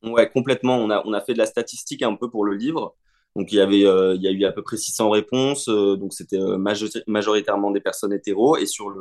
Ouais, 0.02 0.30
complètement. 0.30 0.78
On 0.78 0.90
a, 0.90 1.02
on 1.04 1.12
a 1.12 1.20
fait 1.20 1.34
de 1.34 1.38
la 1.38 1.46
statistique 1.46 2.02
un 2.02 2.14
peu 2.16 2.30
pour 2.30 2.44
le 2.44 2.54
livre. 2.54 2.96
Donc 3.36 3.52
il 3.52 3.56
y 3.56 3.60
avait, 3.60 3.84
euh, 3.86 4.14
il 4.14 4.22
y 4.22 4.28
a 4.28 4.30
eu 4.30 4.44
à 4.44 4.52
peu 4.52 4.62
près 4.62 4.76
600 4.76 5.10
réponses. 5.10 5.68
Euh, 5.68 5.96
donc 5.96 6.12
c'était 6.12 6.38
euh, 6.38 6.58
majoritairement 7.06 7.70
des 7.70 7.80
personnes 7.80 8.12
hétéros. 8.12 8.56
Et 8.56 8.66
sur 8.66 8.92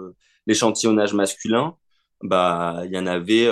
l'échantillonnage 0.45 1.13
masculin, 1.13 1.75
bah 2.21 2.84
il 2.86 2.91
y 2.91 2.99
en 2.99 3.08
avait 3.08 3.49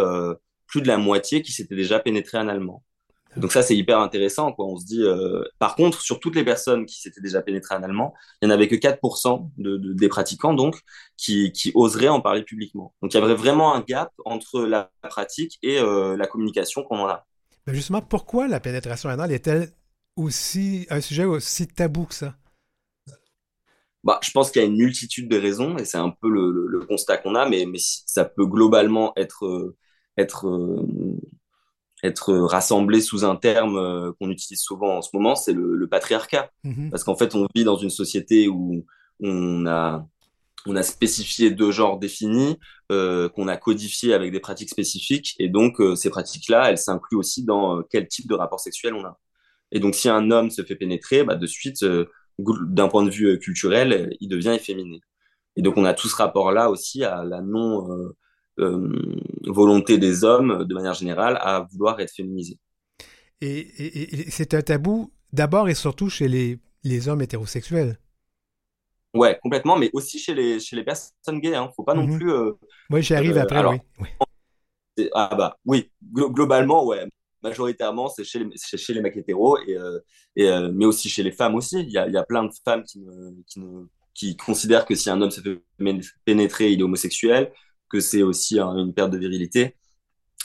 plus 0.67 0.81
de 0.81 0.87
la 0.87 0.97
moitié 0.97 1.41
qui 1.41 1.51
s'étaient 1.51 1.75
déjà 1.75 1.99
pénétrés 1.99 2.37
analement. 2.37 2.83
Donc 3.37 3.51
ça, 3.51 3.61
c'est 3.61 3.75
hyper 3.75 3.99
intéressant. 3.99 4.51
Quoi. 4.51 4.65
On 4.65 4.77
se 4.77 4.85
dit, 4.85 5.03
euh... 5.03 5.43
par 5.59 5.75
contre, 5.75 6.01
sur 6.01 6.19
toutes 6.19 6.35
les 6.35 6.43
personnes 6.43 6.85
qui 6.85 6.99
s'étaient 6.99 7.21
déjà 7.21 7.41
pénétrées 7.41 7.75
analement, 7.75 8.13
il 8.41 8.47
n'y 8.47 8.51
en 8.51 8.55
avait 8.55 8.67
que 8.67 8.75
4% 8.75 9.51
de, 9.57 9.77
de, 9.77 9.93
des 9.93 10.09
pratiquants 10.09 10.53
donc 10.53 10.79
qui, 11.17 11.51
qui, 11.51 11.71
oseraient 11.75 12.07
en 12.07 12.21
parler 12.21 12.43
publiquement. 12.43 12.93
Donc 13.01 13.13
il 13.13 13.19
y 13.19 13.23
avait 13.23 13.35
vraiment 13.35 13.75
un 13.75 13.81
gap 13.81 14.11
entre 14.25 14.61
la 14.61 14.91
pratique 15.03 15.59
et 15.61 15.79
euh, 15.79 16.17
la 16.17 16.27
communication 16.27 16.83
qu'on 16.83 16.99
en 16.99 17.07
a. 17.07 17.25
Mais 17.67 17.75
justement, 17.75 18.01
pourquoi 18.01 18.47
la 18.47 18.59
pénétration 18.59 19.09
anale 19.09 19.31
est-elle 19.31 19.69
aussi 20.15 20.87
un 20.89 21.01
sujet 21.01 21.25
aussi 21.25 21.67
tabou 21.67 22.05
que 22.05 22.15
ça? 22.15 22.35
Bah, 24.03 24.19
je 24.23 24.31
pense 24.31 24.49
qu'il 24.49 24.61
y 24.61 24.65
a 24.65 24.67
une 24.67 24.77
multitude 24.77 25.29
de 25.29 25.37
raisons 25.37 25.77
et 25.77 25.85
c'est 25.85 25.97
un 25.97 26.09
peu 26.09 26.29
le, 26.29 26.51
le, 26.51 26.67
le 26.67 26.85
constat 26.85 27.17
qu'on 27.17 27.35
a, 27.35 27.47
mais, 27.47 27.65
mais 27.65 27.79
ça 27.79 28.23
peut 28.25 28.45
globalement 28.45 29.13
être, 29.17 29.45
euh, 29.45 29.77
être 30.17 30.47
être 32.03 32.33
rassemblé 32.33 33.01
sous 33.01 33.25
un 33.25 33.35
terme 33.35 33.77
euh, 33.77 34.11
qu'on 34.19 34.29
utilise 34.29 34.61
souvent 34.61 34.97
en 34.97 35.01
ce 35.01 35.09
moment, 35.13 35.35
c'est 35.35 35.53
le, 35.53 35.75
le, 35.75 35.87
patriarcat. 35.87 36.51
Mm-hmm. 36.63 36.89
Parce 36.89 37.03
qu'en 37.03 37.15
fait, 37.15 37.35
on 37.35 37.47
vit 37.53 37.63
dans 37.63 37.75
une 37.75 37.89
société 37.89 38.47
où 38.47 38.85
on 39.21 39.65
a, 39.65 40.05
on 40.65 40.75
a 40.75 40.83
spécifié 40.83 41.51
deux 41.51 41.71
genres 41.71 41.99
définis, 41.99 42.57
euh, 42.91 43.29
qu'on 43.29 43.47
a 43.47 43.57
codifié 43.57 44.13
avec 44.13 44.31
des 44.31 44.39
pratiques 44.39 44.69
spécifiques, 44.69 45.35
et 45.39 45.49
donc 45.49 45.79
euh, 45.81 45.95
ces 45.95 46.09
pratiques-là, 46.09 46.69
elles 46.69 46.77
s'incluent 46.77 47.17
aussi 47.17 47.43
dans 47.43 47.79
euh, 47.79 47.81
quel 47.89 48.07
type 48.07 48.27
de 48.27 48.35
rapport 48.35 48.59
sexuel 48.59 48.93
on 48.93 49.05
a. 49.05 49.19
Et 49.71 49.79
donc, 49.79 49.95
si 49.95 50.09
un 50.09 50.31
homme 50.31 50.49
se 50.49 50.63
fait 50.63 50.75
pénétrer, 50.75 51.23
bah, 51.23 51.35
de 51.35 51.45
suite, 51.45 51.85
d'un 52.39 52.87
point 52.87 53.03
de 53.03 53.11
vue 53.11 53.37
culturel, 53.37 54.15
il 54.19 54.27
devient 54.27 54.49
efféminé. 54.49 55.01
Et 55.55 55.61
donc, 55.61 55.77
on 55.77 55.85
a 55.85 55.93
tout 55.93 56.07
ce 56.07 56.15
rapport-là 56.15 56.69
aussi 56.69 57.03
à 57.03 57.23
la 57.23 57.41
non 57.41 57.91
euh, 57.91 58.15
volonté 59.47 59.97
des 59.97 60.23
hommes, 60.23 60.65
de 60.65 60.73
manière 60.73 60.93
générale, 60.93 61.37
à 61.41 61.67
vouloir 61.71 61.99
être 61.99 62.13
féminisés. 62.13 62.59
Et, 63.41 64.25
c'est 64.29 64.53
un 64.53 64.61
tabou 64.61 65.13
d'abord 65.31 65.69
et 65.69 65.75
surtout 65.75 66.09
chez 66.09 66.27
les, 66.27 66.59
les, 66.83 67.07
hommes 67.07 67.21
hétérosexuels. 67.21 67.97
Ouais, 69.13 69.39
complètement, 69.41 69.77
mais 69.77 69.89
aussi 69.93 70.19
chez 70.19 70.33
les, 70.33 70.59
chez 70.59 70.75
les 70.75 70.83
personnes 70.83 71.39
gays. 71.39 71.55
Hein. 71.55 71.71
Faut 71.75 71.83
pas 71.83 71.93
non 71.93 72.05
mhm. 72.05 72.19
plus. 72.19 72.31
Euh, 72.31 72.51
oui, 72.89 73.01
j'y 73.01 73.13
arrive 73.13 73.37
euh, 73.37 73.41
après, 73.41 73.63
oui. 73.65 74.07
Ah 75.13 75.33
bah 75.33 75.57
oui, 75.65 75.89
globalement, 76.13 76.85
ouais. 76.85 77.05
Majoritairement, 77.41 78.09
c'est 78.09 78.25
chez 78.25 78.39
les, 78.39 78.49
chez 78.57 78.93
les 78.93 79.01
mecs 79.01 79.15
hétéros, 79.15 79.57
et, 79.65 79.77
et 80.35 80.51
mais 80.73 80.83
aussi 80.83 81.07
chez 81.07 81.23
les 81.23 81.31
femmes 81.31 81.55
aussi. 81.55 81.79
Il 81.79 81.89
y 81.89 81.97
a, 81.97 82.09
y 82.09 82.17
a 82.17 82.23
plein 82.23 82.43
de 82.43 82.51
femmes 82.65 82.83
qui, 82.83 83.01
qui, 83.47 83.61
qui 84.13 84.35
considèrent 84.35 84.85
que 84.85 84.95
si 84.95 85.09
un 85.09 85.21
homme 85.21 85.31
se 85.31 85.39
fait 85.39 85.63
pénétrer, 86.25 86.71
il 86.71 86.81
est 86.81 86.83
homosexuel 86.83 87.53
que 87.89 87.99
c'est 87.99 88.23
aussi 88.23 88.59
une 88.59 88.93
perte 88.93 89.11
de 89.11 89.17
virilité. 89.17 89.75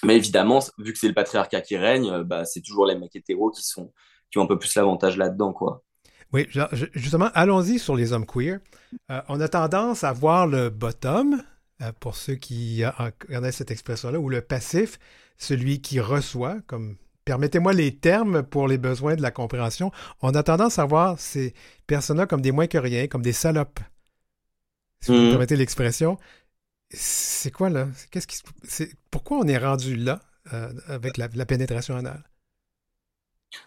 Mais 0.05 0.17
évidemment, 0.17 0.61
vu 0.79 0.93
que 0.93 0.99
c'est 0.99 1.09
le 1.09 1.15
patriarcat 1.15 1.61
qui 1.61 1.77
règne, 1.77 2.11
euh, 2.11 2.25
bah, 2.25 2.45
c'est 2.45 2.61
toujours 2.61 2.87
les 2.87 2.97
mecs 2.97 3.15
hétéros 3.17 3.51
qui, 3.51 3.63
sont, 3.63 3.93
qui 4.31 4.39
ont 4.39 4.43
un 4.43 4.47
peu 4.47 4.59
plus 4.59 4.75
l'avantage 4.75 5.17
là-dedans. 5.17 5.53
quoi. 5.53 5.83
Oui, 6.33 6.47
justement, 6.95 7.31
allons-y 7.35 7.79
sur 7.79 7.95
les 7.95 8.13
hommes 8.13 8.27
queer. 8.27 8.59
Euh, 9.11 9.21
on 9.29 9.41
a 9.41 9.49
tendance 9.49 10.05
à 10.05 10.13
voir 10.13 10.47
le 10.47 10.69
bottom, 10.69 11.43
euh, 11.81 11.93
pour 12.01 12.17
ceux 12.17 12.35
qui 12.35 12.83
connaissent 13.29 13.57
cette 13.57 13.71
expression-là, 13.71 14.19
ou 14.19 14.29
le 14.29 14.41
passif, 14.41 14.99
celui 15.39 15.81
qui 15.81 16.01
reçoit, 16.01 16.59
comme 16.67 16.97
permettez-moi 17.25 17.73
les 17.73 17.97
termes 17.97 18.43
pour 18.43 18.69
les 18.69 18.79
besoins 18.79 19.17
de 19.17 19.23
la 19.23 19.31
compréhension. 19.31 19.91
On 20.21 20.35
a 20.35 20.43
tendance 20.43 20.79
à 20.79 20.85
voir 20.85 21.19
ces 21.19 21.55
personnes-là 21.87 22.27
comme 22.27 22.43
des 22.43 22.53
moins 22.53 22.67
que 22.67 22.79
rien, 22.79 23.07
comme 23.07 23.23
des 23.23 23.33
salopes. 23.33 23.81
Si 25.01 25.11
vous 25.11 25.19
me 25.19 25.27
mmh. 25.27 25.31
permettez 25.31 25.57
l'expression. 25.57 26.19
C'est 26.91 27.51
quoi 27.51 27.71
là? 27.71 27.89
Qu'est-ce 28.11 28.27
qui, 28.27 28.39
pourquoi 29.11 29.39
on 29.39 29.49
est 29.49 29.59
rendu 29.59 29.97
là 29.97 30.21
euh, 30.53 30.73
avec 30.87 31.17
la, 31.17 31.29
pénétration 31.47 31.97
anale? 31.97 32.23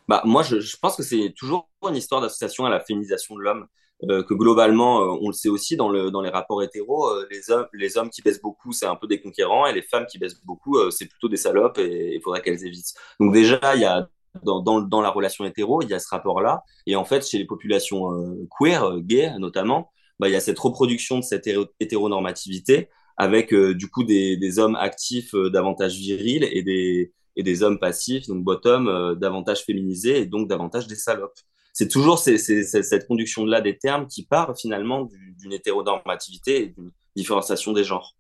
Bah, 0.07 0.21
moi, 0.25 0.43
je, 0.43 0.77
pense 0.81 0.95
que 0.95 1.03
c'est 1.03 1.33
toujours 1.35 1.69
une 1.87 1.95
histoire 1.95 2.21
d'association 2.21 2.65
à 2.65 2.69
la 2.69 2.79
féminisation 2.79 3.35
de 3.35 3.41
l'homme. 3.41 3.67
Euh, 4.03 4.21
que 4.21 4.35
globalement, 4.35 5.01
euh, 5.01 5.17
on 5.21 5.29
le 5.29 5.33
sait 5.33 5.49
aussi 5.49 5.75
dans, 5.75 5.89
le, 5.89 6.11
dans 6.11 6.21
les 6.21 6.29
rapports 6.29 6.61
hétéros, 6.61 7.09
les, 7.31 7.49
hommes, 7.49 7.65
les 7.73 7.97
hommes 7.97 8.11
qui 8.11 8.21
baissent 8.21 8.41
beaucoup, 8.41 8.71
c'est 8.71 8.85
un 8.85 8.95
peu 8.95 9.07
des 9.07 9.19
conquérants, 9.19 9.65
et 9.65 9.73
les 9.73 9.81
femmes 9.81 10.05
qui 10.05 10.19
baissent 10.19 10.39
beaucoup, 10.45 10.77
c'est 10.91 11.07
plutôt 11.07 11.29
des 11.29 11.37
salopes, 11.37 11.79
et 11.79 12.13
il 12.13 12.21
faudrait 12.21 12.41
qu'elles 12.41 12.63
évitent. 12.63 12.93
Donc 13.19 13.33
déjà, 13.33 13.59
il 13.73 13.81
y 13.81 13.85
a 13.85 14.07
dans, 14.43 14.61
dans, 14.61 15.01
la 15.01 15.09
relation 15.09 15.45
hétéro, 15.45 15.81
il 15.81 15.89
y 15.89 15.95
a 15.95 15.99
ce 15.99 16.09
rapport-là, 16.09 16.61
et 16.85 16.95
en 16.95 17.05
fait, 17.05 17.27
chez 17.27 17.39
les 17.39 17.45
populations 17.45 18.11
queer, 18.59 18.99
gays 18.99 19.33
notamment, 19.39 19.91
bah, 20.19 20.29
il 20.29 20.31
y 20.31 20.35
a 20.35 20.41
cette 20.41 20.59
reproduction 20.59 21.17
de 21.17 21.23
cette 21.23 21.49
hétéronormativité 21.79 22.89
avec 23.17 23.53
euh, 23.53 23.73
du 23.73 23.89
coup 23.89 24.03
des, 24.03 24.37
des 24.37 24.59
hommes 24.59 24.75
actifs 24.75 25.33
euh, 25.33 25.49
davantage 25.49 25.95
virils 25.95 26.47
et 26.51 26.61
des, 26.61 27.11
et 27.35 27.43
des 27.43 27.63
hommes 27.63 27.79
passifs, 27.79 28.27
donc 28.27 28.43
bottom, 28.43 28.87
euh, 28.87 29.15
davantage 29.15 29.63
féminisés 29.63 30.19
et 30.19 30.25
donc 30.25 30.47
davantage 30.47 30.87
des 30.87 30.95
salopes. 30.95 31.39
C'est 31.73 31.87
toujours 31.89 32.17
cette 32.17 33.07
conduction-là 33.07 33.61
des 33.61 33.77
termes 33.77 34.07
qui 34.07 34.25
part 34.25 34.57
finalement 34.57 35.07
d'une 35.39 35.53
hétéronormativité 35.53 36.63
et 36.63 36.65
d'une 36.67 36.89
différenciation 37.15 37.71
des 37.71 37.83
genres. 37.83 38.15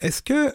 Est-ce 0.00 0.20
que 0.20 0.52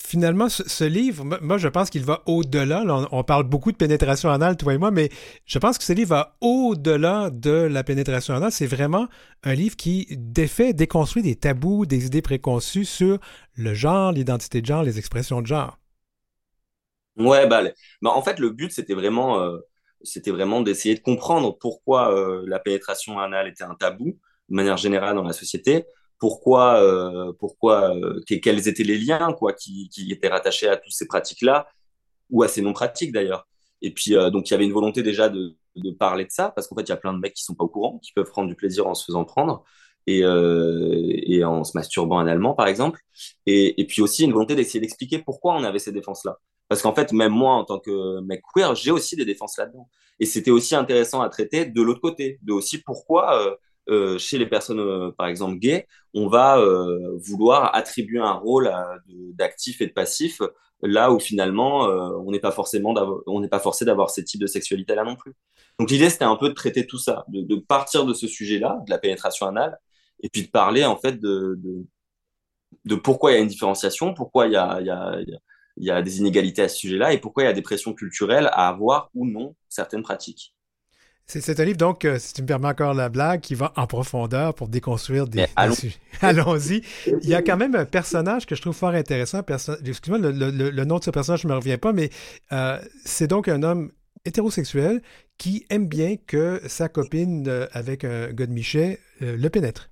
finalement, 0.00 0.48
ce, 0.48 0.84
livre, 0.84 1.24
moi, 1.24 1.58
je 1.58 1.68
pense 1.68 1.90
qu'il 1.90 2.04
va 2.04 2.22
au-delà. 2.26 2.84
On, 3.10 3.24
parle 3.24 3.44
beaucoup 3.44 3.72
de 3.72 3.76
pénétration 3.76 4.30
anale, 4.30 4.56
toi 4.56 4.74
et 4.74 4.78
moi, 4.78 4.90
mais 4.90 5.10
je 5.44 5.58
pense 5.58 5.78
que 5.78 5.84
ce 5.84 5.92
livre 5.92 6.10
va 6.10 6.36
au-delà 6.40 7.30
de 7.30 7.50
la 7.50 7.84
pénétration 7.84 8.34
anale. 8.34 8.52
C'est 8.52 8.66
vraiment 8.66 9.08
un 9.42 9.54
livre 9.54 9.76
qui 9.76 10.06
défait, 10.16 10.72
déconstruit 10.72 11.22
des 11.22 11.36
tabous, 11.36 11.86
des 11.86 12.06
idées 12.06 12.22
préconçues 12.22 12.84
sur 12.84 13.18
le 13.54 13.74
genre, 13.74 14.12
l'identité 14.12 14.60
de 14.60 14.66
genre, 14.66 14.82
les 14.82 14.98
expressions 14.98 15.42
de 15.42 15.46
genre. 15.46 15.78
Ouais, 17.16 17.48
bah, 17.48 17.62
bah 18.00 18.10
en 18.10 18.22
fait, 18.22 18.38
le 18.38 18.50
but, 18.50 18.70
c'était 18.70 18.94
vraiment, 18.94 19.40
euh, 19.40 19.58
c'était 20.02 20.30
vraiment 20.30 20.60
d'essayer 20.60 20.94
de 20.94 21.00
comprendre 21.00 21.58
pourquoi 21.58 22.14
euh, 22.14 22.44
la 22.46 22.60
pénétration 22.60 23.18
anale 23.18 23.48
était 23.48 23.64
un 23.64 23.74
tabou, 23.74 24.16
de 24.48 24.54
manière 24.54 24.76
générale, 24.76 25.16
dans 25.16 25.24
la 25.24 25.32
société 25.32 25.84
pourquoi, 26.18 26.82
euh, 26.82 27.32
pourquoi, 27.38 27.94
euh, 27.96 28.20
quels 28.26 28.68
étaient 28.68 28.82
les 28.82 28.98
liens 28.98 29.32
quoi, 29.32 29.52
qui, 29.52 29.88
qui 29.88 30.10
étaient 30.12 30.28
rattachés 30.28 30.68
à 30.68 30.76
toutes 30.76 30.92
ces 30.92 31.06
pratiques-là, 31.06 31.68
ou 32.30 32.42
à 32.42 32.48
ces 32.48 32.62
non-pratiques 32.62 33.12
d'ailleurs. 33.12 33.46
Et 33.82 33.92
puis, 33.92 34.16
euh, 34.16 34.30
donc, 34.30 34.48
il 34.48 34.52
y 34.52 34.54
avait 34.54 34.64
une 34.64 34.72
volonté 34.72 35.02
déjà 35.02 35.28
de, 35.28 35.56
de 35.76 35.90
parler 35.90 36.24
de 36.24 36.30
ça, 36.30 36.50
parce 36.50 36.66
qu'en 36.66 36.74
fait, 36.76 36.82
il 36.82 36.88
y 36.88 36.92
a 36.92 36.96
plein 36.96 37.12
de 37.12 37.18
mecs 37.18 37.34
qui 37.34 37.44
sont 37.44 37.54
pas 37.54 37.64
au 37.64 37.68
courant, 37.68 37.98
qui 37.98 38.12
peuvent 38.12 38.28
prendre 38.28 38.48
du 38.48 38.56
plaisir 38.56 38.86
en 38.86 38.94
se 38.94 39.04
faisant 39.04 39.24
prendre 39.24 39.62
et, 40.06 40.20
et 40.20 41.44
en 41.44 41.64
se 41.64 41.76
masturbant 41.76 42.18
analement, 42.18 42.54
par 42.54 42.66
exemple. 42.66 43.00
Et, 43.46 43.80
et 43.80 43.86
puis 43.86 44.00
aussi, 44.00 44.24
une 44.24 44.32
volonté 44.32 44.54
d'essayer 44.54 44.80
d'expliquer 44.80 45.18
pourquoi 45.18 45.54
on 45.54 45.64
avait 45.64 45.78
ces 45.78 45.92
défenses-là. 45.92 46.38
Parce 46.68 46.82
qu'en 46.82 46.94
fait, 46.94 47.12
même 47.12 47.32
moi, 47.32 47.52
en 47.54 47.64
tant 47.64 47.78
que 47.78 48.20
mec 48.20 48.42
queer, 48.54 48.74
j'ai 48.74 48.90
aussi 48.90 49.16
des 49.16 49.26
défenses 49.26 49.58
là-dedans. 49.58 49.88
Et 50.18 50.26
c'était 50.26 50.50
aussi 50.50 50.74
intéressant 50.74 51.20
à 51.20 51.28
traiter 51.28 51.66
de 51.66 51.82
l'autre 51.82 52.00
côté, 52.00 52.38
de 52.42 52.52
aussi 52.52 52.78
pourquoi 52.82 53.58
chez 54.18 54.38
les 54.38 54.46
personnes, 54.46 54.80
euh, 54.80 55.10
par 55.16 55.26
exemple, 55.28 55.58
gays, 55.58 55.86
on 56.14 56.28
va 56.28 56.58
euh, 56.58 57.16
vouloir 57.18 57.74
attribuer 57.74 58.18
un 58.18 58.32
rôle 58.32 58.70
d'actif 59.08 59.80
et 59.80 59.86
de 59.86 59.92
passif, 59.92 60.42
là 60.82 61.12
où 61.12 61.18
finalement, 61.18 61.86
on 61.86 62.30
n'est 62.30 62.40
pas 62.40 62.52
forcément 62.52 62.94
on 63.26 63.40
n'est 63.40 63.48
pas 63.48 63.58
forcé 63.58 63.84
d'avoir 63.84 64.10
ces 64.10 64.24
types 64.24 64.40
de 64.40 64.46
sexualité 64.46 64.94
là 64.94 65.04
non 65.04 65.16
plus. 65.16 65.34
Donc 65.78 65.90
l'idée, 65.90 66.10
c'était 66.10 66.24
un 66.24 66.36
peu 66.36 66.48
de 66.48 66.54
traiter 66.54 66.86
tout 66.86 66.98
ça, 66.98 67.24
de, 67.28 67.56
partir 67.56 68.04
de 68.04 68.14
ce 68.14 68.26
sujet-là, 68.26 68.80
de 68.86 68.90
la 68.90 68.98
pénétration 68.98 69.46
anale, 69.46 69.78
et 70.22 70.28
puis 70.28 70.42
de 70.42 70.48
parler 70.50 70.84
en 70.84 70.96
fait 70.96 71.20
de, 71.20 71.58
pourquoi 73.02 73.32
il 73.32 73.34
y 73.34 73.38
a 73.38 73.40
une 73.40 73.48
différenciation, 73.48 74.14
pourquoi 74.14 74.46
y 74.48 74.56
il 75.80 75.86
y 75.86 75.90
a 75.90 76.02
des 76.02 76.18
inégalités 76.18 76.62
à 76.62 76.68
ce 76.68 76.76
sujet-là, 76.76 77.12
et 77.12 77.18
pourquoi 77.18 77.44
il 77.44 77.46
y 77.46 77.50
a 77.50 77.52
des 77.52 77.62
pressions 77.62 77.94
culturelles 77.94 78.48
à 78.52 78.68
avoir 78.68 79.10
ou 79.14 79.26
non 79.26 79.54
certaines 79.68 80.02
pratiques. 80.02 80.54
C'est 81.30 81.60
un 81.60 81.64
livre, 81.64 81.76
donc, 81.76 82.06
euh, 82.06 82.18
si 82.18 82.32
tu 82.32 82.40
me 82.40 82.46
permets 82.46 82.68
encore 82.68 82.94
la 82.94 83.10
blague, 83.10 83.42
qui 83.42 83.54
va 83.54 83.74
en 83.76 83.86
profondeur 83.86 84.54
pour 84.54 84.66
déconstruire 84.66 85.26
des, 85.28 85.44
sujets. 85.74 85.98
Allons-y. 86.22 86.82
Il 87.06 87.28
y 87.28 87.34
a 87.34 87.42
quand 87.42 87.58
même 87.58 87.74
un 87.74 87.84
personnage 87.84 88.46
que 88.46 88.54
je 88.54 88.62
trouve 88.62 88.74
fort 88.74 88.94
intéressant. 88.94 89.42
Excuse-moi, 89.42 90.18
le, 90.18 90.84
nom 90.84 90.98
de 90.98 91.04
ce 91.04 91.10
personnage 91.10 91.44
ne 91.44 91.50
me 91.50 91.56
revient 91.56 91.76
pas, 91.76 91.92
mais 91.92 92.08
euh, 92.52 92.80
c'est 93.04 93.26
donc 93.26 93.46
un 93.48 93.62
homme 93.62 93.92
hétérosexuel 94.24 95.02
qui 95.36 95.66
aime 95.68 95.86
bien 95.86 96.16
que 96.16 96.62
sa 96.66 96.88
copine 96.88 97.46
euh, 97.46 97.66
avec 97.72 98.04
un 98.04 98.32
gars 98.32 98.46
de 98.46 98.52
Michel 98.52 98.96
le 99.20 99.48
pénètre. 99.48 99.90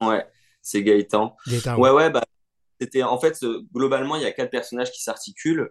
Ouais, 0.00 0.26
c'est 0.60 0.82
Gaëtan. 0.82 1.36
Gaëtan. 1.46 1.78
Ouais, 1.78 1.90
ouais, 1.90 2.10
bah, 2.10 2.24
c'était 2.80 3.04
en 3.04 3.20
fait, 3.20 3.38
globalement, 3.72 4.16
il 4.16 4.22
y 4.22 4.26
a 4.26 4.32
quatre 4.32 4.50
personnages 4.50 4.90
qui 4.90 5.04
s'articulent. 5.04 5.70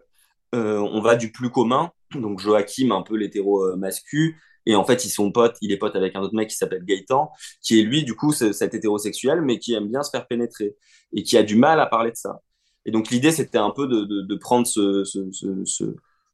on 0.53 1.01
va 1.01 1.17
du 1.17 1.29
plus 1.29 1.49
commun, 1.49 1.91
donc 2.15 2.39
Joachim, 2.39 2.91
un 2.91 3.01
peu 3.01 3.17
l'hétéro 3.17 3.75
mascu, 3.75 4.37
et 4.65 4.75
en 4.75 4.83
fait, 4.85 5.05
ils 5.05 5.09
sont 5.09 5.31
potes, 5.31 5.57
il 5.61 5.71
est 5.71 5.77
pote 5.77 5.95
avec 5.95 6.15
un 6.15 6.21
autre 6.21 6.35
mec 6.35 6.49
qui 6.49 6.55
s'appelle 6.55 6.83
Gaëtan, 6.83 7.31
qui 7.61 7.79
est 7.79 7.83
lui, 7.83 8.03
du 8.03 8.15
coup, 8.15 8.31
cet 8.31 8.73
hétérosexuel, 8.73 9.41
mais 9.41 9.59
qui 9.59 9.73
aime 9.73 9.89
bien 9.89 10.03
se 10.03 10.09
faire 10.09 10.27
pénétrer 10.27 10.75
et 11.13 11.23
qui 11.23 11.37
a 11.37 11.43
du 11.43 11.55
mal 11.55 11.79
à 11.79 11.85
parler 11.85 12.11
de 12.11 12.17
ça. 12.17 12.41
Et 12.85 12.91
donc, 12.91 13.09
l'idée, 13.09 13.31
c'était 13.31 13.57
un 13.57 13.71
peu 13.71 13.87
de, 13.87 14.03
de, 14.03 14.21
de 14.21 14.35
prendre 14.35 14.67
ce, 14.67 15.03
ce, 15.03 15.29
ce, 15.65 15.83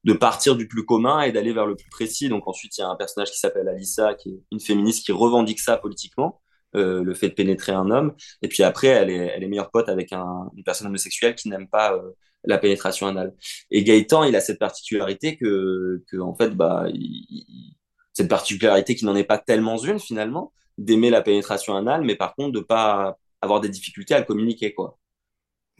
de 0.03 0.13
partir 0.13 0.55
du 0.55 0.67
plus 0.67 0.85
commun 0.85 1.21
et 1.21 1.31
d'aller 1.31 1.53
vers 1.53 1.65
le 1.65 1.75
plus 1.75 1.89
précis. 1.89 2.29
Donc, 2.29 2.47
ensuite, 2.47 2.77
il 2.77 2.81
y 2.81 2.83
a 2.83 2.89
un 2.89 2.95
personnage 2.95 3.31
qui 3.31 3.39
s'appelle 3.39 3.67
Alissa, 3.67 4.15
qui 4.15 4.29
est 4.29 4.39
une 4.51 4.59
féministe 4.59 5.05
qui 5.05 5.11
revendique 5.11 5.59
ça 5.59 5.77
politiquement. 5.77 6.41
Euh, 6.75 7.03
le 7.03 7.15
fait 7.15 7.29
de 7.29 7.33
pénétrer 7.33 7.71
un 7.71 7.89
homme. 7.89 8.13
Et 8.43 8.47
puis 8.47 8.61
après, 8.61 8.89
elle 8.89 9.09
est, 9.09 9.33
elle 9.35 9.43
est 9.43 9.47
meilleure 9.47 9.71
pote 9.71 9.89
avec 9.89 10.13
un, 10.13 10.51
une 10.55 10.63
personne 10.63 10.85
homosexuelle 10.85 11.33
qui 11.33 11.49
n'aime 11.49 11.67
pas 11.67 11.95
euh, 11.95 12.11
la 12.43 12.59
pénétration 12.59 13.07
anale. 13.07 13.33
Et 13.71 13.83
Gaëtan, 13.83 14.23
il 14.23 14.35
a 14.35 14.39
cette 14.39 14.59
particularité 14.59 15.35
que, 15.35 16.03
que 16.07 16.17
en 16.17 16.35
fait, 16.35 16.51
bah, 16.51 16.85
il, 16.93 17.75
cette 18.13 18.27
particularité 18.27 18.95
qui 18.95 19.05
n'en 19.05 19.15
est 19.15 19.23
pas 19.23 19.37
tellement 19.37 19.77
une 19.77 19.99
finalement, 19.99 20.53
d'aimer 20.77 21.09
la 21.09 21.21
pénétration 21.21 21.75
anale, 21.75 22.03
mais 22.03 22.15
par 22.15 22.35
contre 22.35 22.53
de 22.53 22.59
pas 22.59 23.17
avoir 23.41 23.61
des 23.61 23.69
difficultés 23.69 24.13
à 24.13 24.19
le 24.19 24.25
communiquer 24.25 24.73
quoi. 24.73 24.97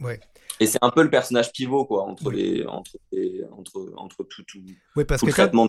Ouais. 0.00 0.20
Et 0.60 0.66
c'est 0.66 0.78
un 0.82 0.90
peu 0.90 1.02
le 1.02 1.10
personnage 1.10 1.52
pivot 1.52 1.84
quoi 1.84 2.04
entre 2.04 2.30
les 2.30 2.64
entre 2.66 2.96
entre 3.52 3.92
entre 3.96 4.24
tout 4.24 4.42
tout. 4.44 4.60
Oui 4.96 5.04
parce 5.04 5.22
que 5.22 5.30
Quand... 5.30 5.68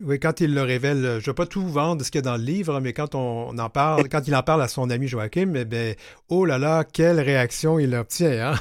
Oui, 0.00 0.18
quand 0.18 0.40
il 0.40 0.52
le 0.52 0.62
révèle, 0.62 0.96
je 0.96 1.06
ne 1.06 1.20
vais 1.20 1.34
pas 1.34 1.46
tout 1.46 1.66
vendre 1.66 2.04
ce 2.04 2.10
qu'il 2.10 2.18
y 2.18 2.22
a 2.22 2.22
dans 2.22 2.36
le 2.36 2.42
livre, 2.42 2.80
mais 2.80 2.92
quand 2.92 3.14
on, 3.14 3.56
en 3.56 3.70
parle, 3.70 4.08
quand 4.10 4.26
il 4.26 4.34
en 4.34 4.42
parle 4.42 4.60
à 4.60 4.68
son 4.68 4.90
ami 4.90 5.06
Joachim, 5.06 5.54
eh 5.54 5.64
ben, 5.64 5.94
oh 6.28 6.44
là 6.44 6.58
là, 6.58 6.82
quelle 6.84 7.20
réaction 7.20 7.78
il 7.78 7.94
obtient, 7.94 8.52
hein? 8.52 8.54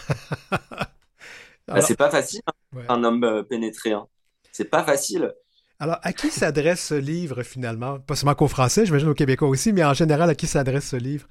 Bah, 1.65 1.79
c'est 1.79 1.95
pas 1.95 2.09
facile, 2.09 2.41
hein, 2.45 2.81
un 2.89 3.03
homme 3.05 3.23
euh, 3.23 3.41
pénétré. 3.41 3.93
Hein. 3.93 4.05
C'est 4.51 4.65
pas 4.65 4.83
facile. 4.83 5.33
Alors, 5.83 5.99
à 6.01 6.13
qui 6.13 6.31
s'adresse 6.31 6.87
ce 6.87 6.93
livre 6.93 7.43
finalement? 7.43 7.99
Pas 7.99 8.15
seulement 8.15 8.35
qu'aux 8.35 8.47
Français, 8.47 8.85
j'imagine 8.85 9.09
aux 9.09 9.13
Québécois 9.13 9.49
aussi, 9.49 9.73
mais 9.73 9.83
en 9.83 9.93
général, 9.93 10.29
à 10.29 10.33
qui 10.33 10.47
s'adresse 10.47 10.87
ce 10.87 10.95
livre? 10.95 11.27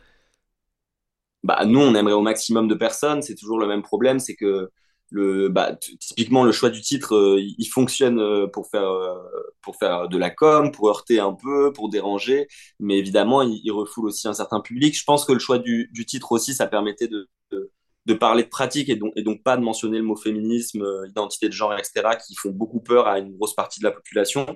Bah, 1.43 1.65
Nous, 1.65 1.81
on 1.81 1.95
aimerait 1.95 2.12
au 2.12 2.21
maximum 2.21 2.69
de 2.69 2.75
personnes. 2.75 3.23
C'est 3.23 3.35
toujours 3.35 3.59
le 3.59 3.67
même 3.67 3.81
problème, 3.81 4.19
c'est 4.19 4.37
que 4.37 4.69
le, 5.09 5.49
bah, 5.49 5.75
typiquement, 5.99 6.45
le 6.45 6.53
choix 6.53 6.69
du 6.69 6.83
titre, 6.83 7.15
euh, 7.15 7.41
il 7.41 7.65
fonctionne 7.65 8.21
euh, 8.21 8.47
pour 8.47 8.69
faire, 8.69 8.91
euh, 8.91 9.17
pour 9.62 9.77
faire 9.77 10.11
de 10.11 10.19
la 10.19 10.29
com, 10.29 10.71
pour 10.71 10.91
heurter 10.91 11.19
un 11.19 11.33
peu, 11.33 11.73
pour 11.73 11.88
déranger, 11.88 12.47
mais 12.79 12.99
évidemment, 12.99 13.41
il, 13.41 13.71
refoule 13.73 14.09
aussi 14.09 14.29
un 14.29 14.35
certain 14.35 14.61
public. 14.61 14.95
Je 14.95 15.05
pense 15.05 15.25
que 15.25 15.33
le 15.33 15.38
choix 15.38 15.61
du, 15.61 15.88
du 15.95 16.05
titre 16.05 16.31
aussi, 16.31 16.53
ça 16.53 16.67
permettait 16.67 17.09
de 17.09 17.27
de 17.53 17.71
parler 18.15 18.43
de 18.43 18.49
pratique 18.49 18.88
et 18.88 18.97
donc, 18.97 19.12
et 19.17 19.23
donc 19.23 19.43
pas 19.43 19.57
de 19.57 19.62
mentionner 19.62 19.99
le 19.99 20.05
mot 20.05 20.17
féminisme, 20.17 20.83
euh, 20.83 21.09
identité 21.09 21.49
de 21.49 21.53
genre, 21.53 21.73
etc., 21.75 22.17
qui 22.27 22.35
font 22.35 22.51
beaucoup 22.51 22.81
peur 22.81 23.07
à 23.07 23.19
une 23.19 23.37
grosse 23.37 23.55
partie 23.55 23.81
de 23.81 23.85
la 23.85 23.93
population, 23.93 24.47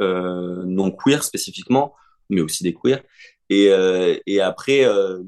euh, 0.00 0.62
non 0.64 0.90
queer 0.90 1.22
spécifiquement, 1.24 1.94
mais 2.30 2.40
aussi 2.40 2.62
des 2.62 2.74
queers. 2.74 3.02
Et, 3.50 3.70
euh, 3.70 4.16
et 4.26 4.40
après, 4.40 4.84
euh, 4.84 5.22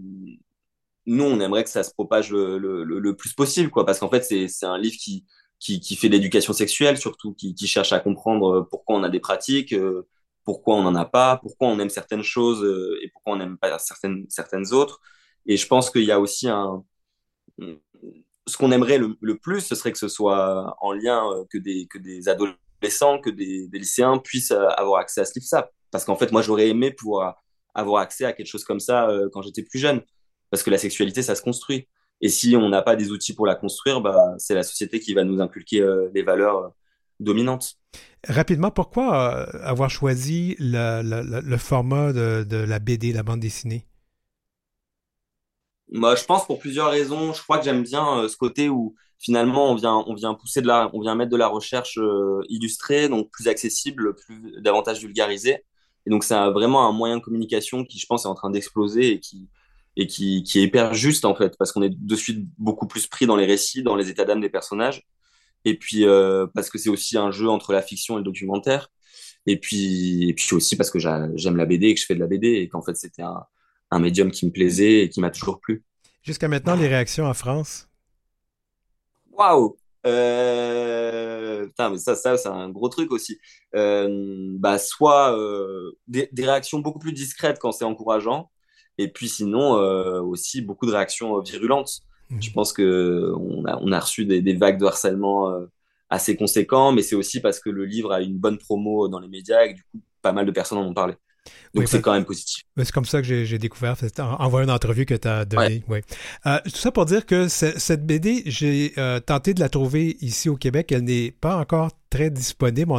nous, 1.06 1.24
on 1.24 1.40
aimerait 1.40 1.64
que 1.64 1.70
ça 1.70 1.82
se 1.82 1.92
propage 1.92 2.30
le, 2.30 2.58
le, 2.58 2.84
le 2.84 3.16
plus 3.16 3.32
possible, 3.32 3.70
quoi, 3.70 3.86
parce 3.86 3.98
qu'en 4.00 4.10
fait, 4.10 4.22
c'est 4.22 4.66
un 4.66 4.78
livre 4.78 4.96
qui, 5.00 5.24
qui, 5.58 5.80
qui 5.80 5.96
fait 5.96 6.08
de 6.08 6.14
l'éducation 6.14 6.52
sexuelle, 6.52 6.98
surtout, 6.98 7.34
qui, 7.34 7.54
qui, 7.54 7.66
cherche 7.66 7.92
à 7.92 8.00
comprendre 8.00 8.66
pourquoi 8.70 8.96
on 8.96 9.02
a 9.02 9.08
des 9.08 9.20
pratiques, 9.20 9.74
pourquoi 10.44 10.76
on 10.76 10.82
n'en 10.82 10.94
a 10.94 11.04
pas, 11.04 11.38
pourquoi 11.38 11.68
on 11.68 11.78
aime 11.78 11.90
certaines 11.90 12.22
choses 12.22 12.64
et 13.02 13.10
pourquoi 13.12 13.34
on 13.34 13.36
n'aime 13.36 13.58
pas 13.58 13.78
certaines, 13.78 14.26
certaines 14.28 14.72
autres. 14.72 15.00
Et 15.46 15.56
je 15.56 15.66
pense 15.66 15.90
qu'il 15.90 16.04
y 16.04 16.12
a 16.12 16.20
aussi 16.20 16.48
un, 16.48 16.84
ce 18.50 18.56
qu'on 18.56 18.72
aimerait 18.72 18.98
le, 18.98 19.36
plus, 19.36 19.60
ce 19.60 19.74
serait 19.74 19.92
que 19.92 19.98
ce 19.98 20.08
soit 20.08 20.76
en 20.80 20.92
lien 20.92 21.24
euh, 21.32 21.44
que 21.50 21.58
des, 21.58 22.28
adolescents, 22.28 23.18
que 23.18 23.30
des, 23.30 23.68
lycéens 23.72 24.18
puissent 24.18 24.50
euh, 24.50 24.68
avoir 24.76 25.00
accès 25.00 25.20
à 25.20 25.24
ce 25.24 25.38
livre 25.38 25.68
parce 25.90 26.04
qu'en 26.04 26.16
fait, 26.16 26.30
moi, 26.30 26.42
j'aurais 26.42 26.68
aimé 26.68 26.92
pouvoir 26.92 27.42
avoir 27.74 28.02
accès 28.02 28.24
à 28.24 28.32
quelque 28.32 28.46
chose 28.46 28.64
comme 28.64 28.80
ça 28.80 29.08
euh, 29.08 29.28
quand 29.32 29.42
j'étais 29.42 29.62
plus 29.62 29.78
jeune, 29.78 30.02
parce 30.50 30.62
que 30.62 30.70
la 30.70 30.78
sexualité, 30.78 31.22
ça 31.22 31.34
se 31.34 31.42
construit. 31.42 31.88
Et 32.20 32.28
si 32.28 32.54
on 32.56 32.68
n'a 32.68 32.82
pas 32.82 32.96
des 32.96 33.10
outils 33.10 33.34
pour 33.34 33.46
la 33.46 33.54
construire, 33.54 34.00
bah, 34.00 34.34
c'est 34.38 34.54
la 34.54 34.62
société 34.62 35.00
qui 35.00 35.14
va 35.14 35.24
nous 35.24 35.40
inculquer 35.40 35.82
les 36.12 36.22
valeurs 36.22 36.72
dominantes. 37.18 37.76
Rapidement, 38.28 38.70
pourquoi 38.70 39.48
avoir 39.64 39.88
choisi 39.88 40.54
le, 40.58 41.56
format 41.56 42.12
de, 42.12 42.56
la 42.56 42.78
BD, 42.78 43.14
la 43.14 43.22
bande 43.22 43.40
dessinée? 43.40 43.86
Moi, 45.92 46.14
je 46.16 46.24
pense 46.24 46.46
pour 46.46 46.58
plusieurs 46.58 46.90
raisons. 46.90 47.32
Je 47.32 47.42
crois 47.42 47.58
que 47.58 47.64
j'aime 47.64 47.82
bien 47.82 48.28
ce 48.28 48.36
côté 48.36 48.68
où 48.68 48.94
finalement 49.18 49.70
on 49.70 49.74
vient, 49.74 50.04
on 50.06 50.14
vient 50.14 50.34
pousser 50.34 50.62
de 50.62 50.66
la, 50.66 50.90
on 50.94 51.00
vient 51.00 51.14
mettre 51.14 51.30
de 51.30 51.36
la 51.36 51.48
recherche 51.48 51.98
illustrée, 52.48 53.08
donc 53.08 53.30
plus 53.30 53.48
accessible, 53.48 54.14
plus 54.14 54.60
davantage 54.60 55.00
vulgarisée. 55.00 55.64
Et 56.06 56.10
donc, 56.10 56.24
c'est 56.24 56.34
vraiment 56.50 56.88
un 56.88 56.92
moyen 56.92 57.18
de 57.18 57.22
communication 57.22 57.84
qui, 57.84 57.98
je 57.98 58.06
pense, 58.06 58.24
est 58.24 58.28
en 58.28 58.34
train 58.34 58.50
d'exploser 58.50 59.12
et 59.12 59.20
qui, 59.20 59.48
et 59.96 60.06
qui, 60.06 60.42
qui, 60.42 60.60
est 60.60 60.62
hyper 60.62 60.94
juste, 60.94 61.24
en 61.24 61.34
fait, 61.34 61.56
parce 61.58 61.72
qu'on 61.72 61.82
est 61.82 61.90
de 61.90 62.16
suite 62.16 62.46
beaucoup 62.58 62.86
plus 62.86 63.06
pris 63.06 63.26
dans 63.26 63.36
les 63.36 63.46
récits, 63.46 63.82
dans 63.82 63.96
les 63.96 64.08
états 64.08 64.24
d'âme 64.24 64.40
des 64.40 64.48
personnages. 64.48 65.06
Et 65.64 65.78
puis, 65.78 66.06
euh, 66.06 66.46
parce 66.54 66.70
que 66.70 66.78
c'est 66.78 66.88
aussi 66.88 67.18
un 67.18 67.30
jeu 67.30 67.48
entre 67.48 67.72
la 67.72 67.82
fiction 67.82 68.14
et 68.14 68.18
le 68.18 68.24
documentaire. 68.24 68.90
Et 69.46 69.58
puis, 69.58 70.28
et 70.28 70.34
puis 70.34 70.54
aussi 70.54 70.76
parce 70.76 70.90
que 70.90 70.98
j'aime 70.98 71.56
la 71.56 71.66
BD 71.66 71.88
et 71.88 71.94
que 71.94 72.00
je 72.00 72.06
fais 72.06 72.14
de 72.14 72.20
la 72.20 72.26
BD 72.26 72.48
et 72.48 72.68
qu'en 72.68 72.82
fait, 72.82 72.96
c'était 72.96 73.22
un, 73.22 73.44
un 73.90 73.98
médium 73.98 74.30
qui 74.30 74.46
me 74.46 74.50
plaisait 74.50 75.00
et 75.02 75.08
qui 75.08 75.20
m'a 75.20 75.30
toujours 75.30 75.60
plu. 75.60 75.84
Jusqu'à 76.22 76.48
maintenant, 76.48 76.76
les 76.76 76.88
réactions 76.88 77.26
en 77.26 77.34
France? 77.34 77.88
Waouh 79.32 79.76
euh... 80.06 81.66
Putain, 81.66 81.90
mais 81.90 81.98
ça, 81.98 82.14
ça 82.14 82.36
c'est 82.36 82.48
un 82.48 82.68
gros 82.70 82.88
truc 82.88 83.12
aussi. 83.12 83.38
Euh, 83.74 84.48
bah, 84.58 84.78
soit 84.78 85.36
euh, 85.38 85.92
des, 86.08 86.28
des, 86.32 86.44
réactions 86.44 86.78
beaucoup 86.78 86.98
plus 86.98 87.12
discrètes 87.12 87.58
quand 87.60 87.72
c'est 87.72 87.84
encourageant, 87.84 88.50
et 88.98 89.08
puis 89.08 89.28
sinon 89.28 89.76
euh, 89.76 90.20
aussi 90.20 90.62
beaucoup 90.62 90.86
de 90.86 90.92
réactions 90.92 91.38
virulentes. 91.40 92.00
Mmh. 92.30 92.42
Je 92.42 92.52
pense 92.52 92.72
que 92.72 93.32
on 93.36 93.64
a, 93.66 93.78
on 93.82 93.92
a 93.92 94.00
reçu 94.00 94.24
des, 94.24 94.40
des 94.42 94.54
vagues 94.54 94.78
de 94.78 94.86
harcèlement 94.86 95.52
assez 96.08 96.36
conséquents, 96.36 96.92
mais 96.92 97.02
c'est 97.02 97.16
aussi 97.16 97.40
parce 97.40 97.60
que 97.60 97.70
le 97.70 97.84
livre 97.84 98.12
a 98.12 98.20
une 98.20 98.38
bonne 98.38 98.58
promo 98.58 99.08
dans 99.08 99.20
les 99.20 99.28
médias 99.28 99.64
et 99.64 99.70
que 99.70 99.76
du 99.76 99.82
coup, 99.84 100.00
pas 100.22 100.32
mal 100.32 100.46
de 100.46 100.50
personnes 100.50 100.78
en 100.78 100.86
ont 100.86 100.94
parlé. 100.94 101.14
Donc 101.74 101.82
oui, 101.82 101.88
c'est 101.88 102.02
quand 102.02 102.12
même 102.12 102.24
positif. 102.24 102.64
C'est 102.76 102.90
comme 102.90 103.04
ça 103.04 103.22
que 103.22 103.44
j'ai 103.44 103.58
découvert 103.58 103.96
en, 104.18 104.22
en 104.22 104.48
voyant 104.48 104.64
une 104.64 104.72
entrevue 104.72 105.06
que 105.06 105.14
tu 105.14 105.28
as 105.28 105.44
donnée. 105.44 105.84
Ouais. 105.88 106.02
Euh, 106.46 106.58
tout 106.64 106.70
ça 106.70 106.90
pour 106.90 107.06
dire 107.06 107.26
que 107.26 107.48
cette 107.48 108.04
BD, 108.04 108.42
j'ai 108.46 108.92
euh, 108.98 109.20
tenté 109.20 109.54
de 109.54 109.60
la 109.60 109.68
trouver 109.68 110.16
ici 110.20 110.48
au 110.48 110.56
Québec. 110.56 110.90
Elle 110.90 111.04
n'est 111.04 111.30
pas 111.30 111.56
encore 111.56 111.90
très 112.10 112.30
disponible. 112.30 112.92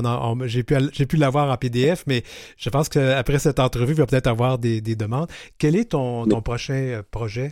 J'ai 0.45 0.63
pu, 0.63 0.75
pu 1.06 1.17
l'avoir 1.17 1.51
en 1.51 1.58
PDF, 1.58 2.04
mais 2.08 2.23
je 2.58 2.69
pense 2.69 2.88
qu'après 2.88 3.39
cette 3.39 3.60
entrevue, 3.60 3.93
il 3.93 3.97
va 3.97 4.06
peut-être 4.06 4.27
avoir 4.27 4.58
des, 4.58 4.80
des, 4.80 4.95
demandes. 4.95 5.30
Quel 5.58 5.75
est 5.75 5.91
ton, 5.91 6.25
ton 6.25 6.41
prochain 6.41 6.73
euh, 6.73 7.04
projet? 7.12 7.51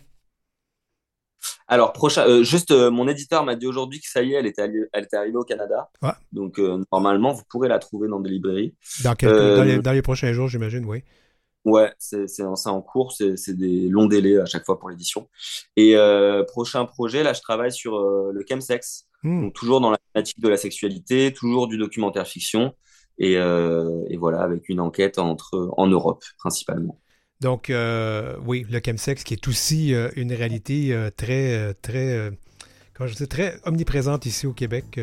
Alors, 1.68 1.94
prochain, 1.94 2.28
euh, 2.28 2.44
juste, 2.44 2.72
euh, 2.72 2.90
mon 2.90 3.08
éditeur 3.08 3.44
m'a 3.44 3.56
dit 3.56 3.68
aujourd'hui 3.68 4.00
que 4.00 4.10
ça 4.10 4.24
y 4.24 4.34
est, 4.34 4.38
elle 4.38 4.48
était, 4.48 4.68
elle 4.92 5.04
était 5.04 5.18
arrivée 5.18 5.38
au 5.38 5.44
Canada. 5.44 5.90
Ouais. 6.02 6.10
Donc, 6.32 6.60
euh, 6.60 6.84
normalement, 6.92 7.32
vous 7.32 7.44
pourrez 7.50 7.68
la 7.68 7.80
trouver 7.80 8.08
dans 8.08 8.20
des 8.20 8.30
librairies. 8.30 8.76
Dans, 9.04 9.14
quelques, 9.14 9.34
dans, 9.34 9.64
les, 9.64 9.78
dans 9.80 9.92
les, 9.92 10.02
prochains 10.02 10.34
jours, 10.34 10.48
j'imagine, 10.48 10.86
oui. 10.86 11.04
Ouais, 11.66 11.94
c'est 12.00 12.26
en, 12.42 12.54
en 12.54 12.82
cours, 12.82 13.12
c'est 13.12 13.54
des 13.54 13.90
longs 13.90 14.08
délais 14.08 14.40
à 14.40 14.46
chaque 14.46 14.66
fois 14.66 14.80
pour 14.80 14.90
l'édition. 14.90 15.30
Et 15.76 15.96
prochain 16.48 16.86
projet, 16.86 17.22
là, 17.22 17.34
je 17.34 17.42
travaille 17.42 17.72
sur 17.72 18.00
le 18.00 18.46
chemsex, 18.50 19.08
mmh. 19.24 19.42
donc 19.42 19.54
toujours 19.54 19.82
dans 19.82 19.92
la 19.92 19.98
thématique 20.14 20.40
de 20.40 20.48
la 20.48 20.58
sexualité, 20.58 21.34
toujours 21.34 21.68
du 21.68 21.78
documentaire 21.78 22.26
fiction, 22.26 22.74
et, 23.18 23.34
et 23.34 24.18
voilà, 24.18 24.42
avec 24.42 24.70
une 24.70 24.80
enquête 24.80 25.20
entre, 25.20 25.70
en 25.76 25.88
Europe 25.88 26.24
principalement. 26.38 26.98
Donc, 27.42 27.70
euh, 27.70 28.36
oui, 28.46 28.66
le 28.70 28.82
chemsex 28.86 29.24
qui 29.24 29.34
est 29.34 29.48
aussi 29.48 29.94
euh, 29.94 30.10
une 30.18 30.34
réalité 30.34 30.90
euh, 30.92 31.10
très, 31.10 31.74
très, 31.76 32.32
comment 32.94 33.08
je 33.08 33.16
dis, 33.16 33.28
très 33.30 33.56
omniprésente 33.64 34.26
ici 34.26 34.46
au 34.46 34.52
Québec. 34.52 35.00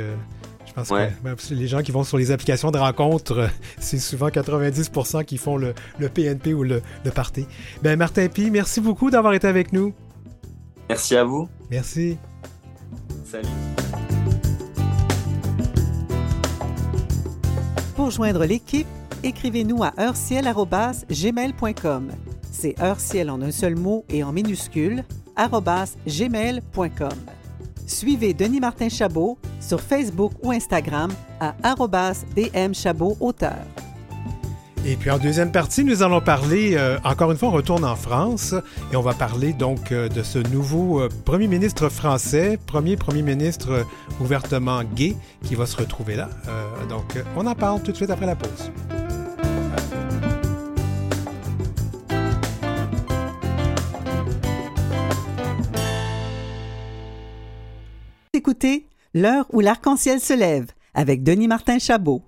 je 0.67 0.73
pense 0.75 0.91
ouais. 0.91 1.11
que 1.25 1.55
les 1.55 1.67
gens 1.67 1.81
qui 1.81 1.93
vont 1.93 2.05
sur 2.05 2.19
les 2.19 2.33
applications 2.33 2.71
de 2.71 2.77
rencontres, 2.77 3.49
c'est 3.81 3.99
souvent 3.99 4.29
90% 4.29 5.25
qui 5.25 5.39
font 5.39 5.57
le, 5.57 5.73
le, 5.99 6.11
PNP 6.11 6.53
ou 6.53 6.63
le, 6.63 6.83
le 7.07 7.11
party. 7.11 7.47
Ben, 7.83 7.97
Martin 7.99 8.29
Pi, 8.29 8.51
merci 8.51 8.83
beaucoup 8.83 9.11
d'avoir 9.11 9.33
été 9.33 9.47
avec 9.47 9.73
nous. 9.73 9.95
Merci 10.91 11.17
à 11.17 11.25
vous. 11.25 11.49
Merci. 11.71 12.19
Salut. 13.25 13.49
Pour 17.97 18.11
joindre 18.11 18.45
l'équipe, 18.45 18.87
écrivez-nous 19.27 19.83
à 19.83 19.93
heurciel.gmail.com. 19.99 22.13
C'est 22.51 22.81
heurciel 22.81 23.29
en 23.31 23.43
un 23.43 23.51
seul 23.51 23.77
mot 23.77 24.07
et 24.09 24.23
en 24.23 24.33
minuscule, 24.33 25.05
gmail.com. 26.07 27.19
Suivez 27.87 28.33
Denis 28.35 28.61
Martin 28.61 28.89
Chabot 28.89 29.39
sur 29.61 29.81
Facebook 29.81 30.33
ou 30.43 30.53
Instagram 30.53 31.11
à 31.41 31.55
dmchabot 32.35 33.17
auteur. 33.21 33.59
Et 34.85 34.95
puis 34.95 35.11
en 35.11 35.19
deuxième 35.19 35.51
partie, 35.51 35.83
nous 35.83 36.05
allons 36.05 36.21
parler, 36.21 36.77
euh, 36.77 36.99
encore 37.03 37.33
une 37.33 37.39
fois, 37.39 37.49
on 37.49 37.53
retourne 37.53 37.85
en 37.85 37.97
France 37.97 38.55
et 38.93 38.97
on 38.97 39.03
va 39.03 39.15
parler 39.15 39.53
donc 39.53 39.91
euh, 39.91 40.09
de 40.09 40.23
ce 40.23 40.39
nouveau 40.39 41.01
euh, 41.01 41.09
Premier 41.25 41.49
ministre 41.49 41.89
français, 41.89 42.57
premier 42.67 42.97
Premier 42.97 43.23
ministre 43.23 43.85
ouvertement 44.21 44.85
gay 44.85 45.17
qui 45.43 45.57
va 45.57 45.67
se 45.67 45.77
retrouver 45.77 46.15
là. 46.15 46.29
donc 46.89 47.19
on 47.37 47.45
en 47.47 47.57
parle 47.57 47.83
tout 47.83 47.91
de 47.91 47.97
suite 47.97 48.11
après 48.11 48.27
la 48.27 48.37
pause. 48.37 48.71
Écoutez 58.47 58.87
L'heure 59.13 59.47
où 59.53 59.59
l'arc-en-ciel 59.59 60.21
se 60.21 60.33
lève 60.33 60.67
avec 60.95 61.25
Denis 61.25 61.49
Martin 61.49 61.81
Chabot. 61.81 62.23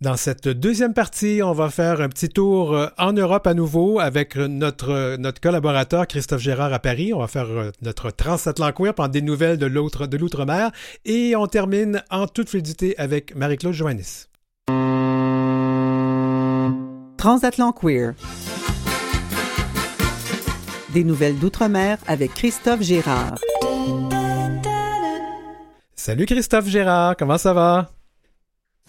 Dans 0.00 0.16
cette 0.16 0.48
deuxième 0.48 0.94
partie, 0.94 1.42
on 1.44 1.52
va 1.52 1.68
faire 1.68 2.00
un 2.00 2.08
petit 2.08 2.30
tour 2.30 2.72
euh, 2.72 2.86
en 2.96 3.12
Europe 3.12 3.46
à 3.46 3.52
nouveau 3.52 4.00
avec 4.00 4.36
notre, 4.36 5.16
notre 5.16 5.42
collaborateur 5.42 6.06
Christophe 6.06 6.40
Gérard 6.40 6.72
à 6.72 6.78
Paris. 6.78 7.12
On 7.12 7.18
va 7.18 7.26
faire 7.26 7.50
euh, 7.50 7.70
notre 7.82 8.10
transatlantique 8.10 8.92
prendre 8.94 9.10
des 9.10 9.20
nouvelles 9.20 9.58
de 9.58 9.66
l'autre 9.66 10.06
de 10.06 10.16
l'outre-mer 10.16 10.70
et 11.04 11.36
on 11.36 11.46
termine 11.46 12.02
en 12.08 12.26
toute 12.26 12.48
fluidité 12.48 12.96
avec 12.96 13.36
Marie-Claude 13.36 13.74
Joannis. 13.74 14.28
Transatlant 17.18 17.72
Queer. 17.72 18.14
Des 20.94 21.04
nouvelles 21.04 21.38
d'outre-mer 21.38 21.98
avec 22.06 22.32
Christophe 22.32 22.80
Gérard. 22.80 23.34
Salut 26.08 26.24
Christophe 26.24 26.68
Gérard, 26.68 27.18
comment 27.18 27.36
ça 27.36 27.52
va? 27.52 27.90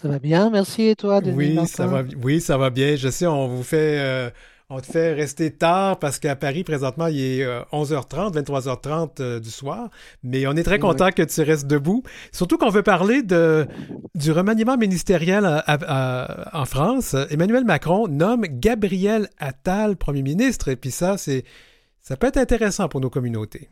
Ça 0.00 0.08
va 0.08 0.18
bien, 0.18 0.48
merci. 0.48 0.84
Et 0.84 0.96
toi, 0.96 1.20
Denis 1.20 1.36
oui, 1.36 1.66
ça 1.66 1.86
va, 1.86 2.02
oui, 2.22 2.40
ça 2.40 2.56
va 2.56 2.70
bien. 2.70 2.96
Je 2.96 3.10
sais, 3.10 3.26
on 3.26 3.46
vous 3.46 3.62
fait, 3.62 3.98
euh, 4.00 4.30
on 4.70 4.80
te 4.80 4.86
fait 4.86 5.12
rester 5.12 5.50
tard 5.50 5.98
parce 5.98 6.18
qu'à 6.18 6.34
Paris, 6.34 6.64
présentement, 6.64 7.08
il 7.08 7.20
est 7.20 7.44
euh, 7.44 7.60
11h30, 7.74 8.32
23h30 8.42 9.10
euh, 9.20 9.38
du 9.38 9.50
soir. 9.50 9.90
Mais 10.22 10.46
on 10.46 10.52
est 10.52 10.62
très 10.62 10.78
content 10.78 11.08
oui. 11.08 11.12
que 11.12 11.22
tu 11.22 11.42
restes 11.42 11.66
debout. 11.66 12.02
Surtout 12.32 12.56
qu'on 12.56 12.70
veut 12.70 12.82
parler 12.82 13.22
de, 13.22 13.66
du 14.14 14.32
remaniement 14.32 14.78
ministériel 14.78 15.44
à, 15.44 15.58
à, 15.58 16.52
à, 16.54 16.62
en 16.62 16.64
France. 16.64 17.14
Emmanuel 17.28 17.66
Macron 17.66 18.08
nomme 18.08 18.46
Gabriel 18.48 19.28
Attal 19.38 19.96
Premier 19.96 20.22
ministre. 20.22 20.68
Et 20.68 20.76
puis 20.76 20.90
ça, 20.90 21.18
c'est, 21.18 21.44
ça 22.00 22.16
peut 22.16 22.28
être 22.28 22.38
intéressant 22.38 22.88
pour 22.88 23.02
nos 23.02 23.10
communautés. 23.10 23.68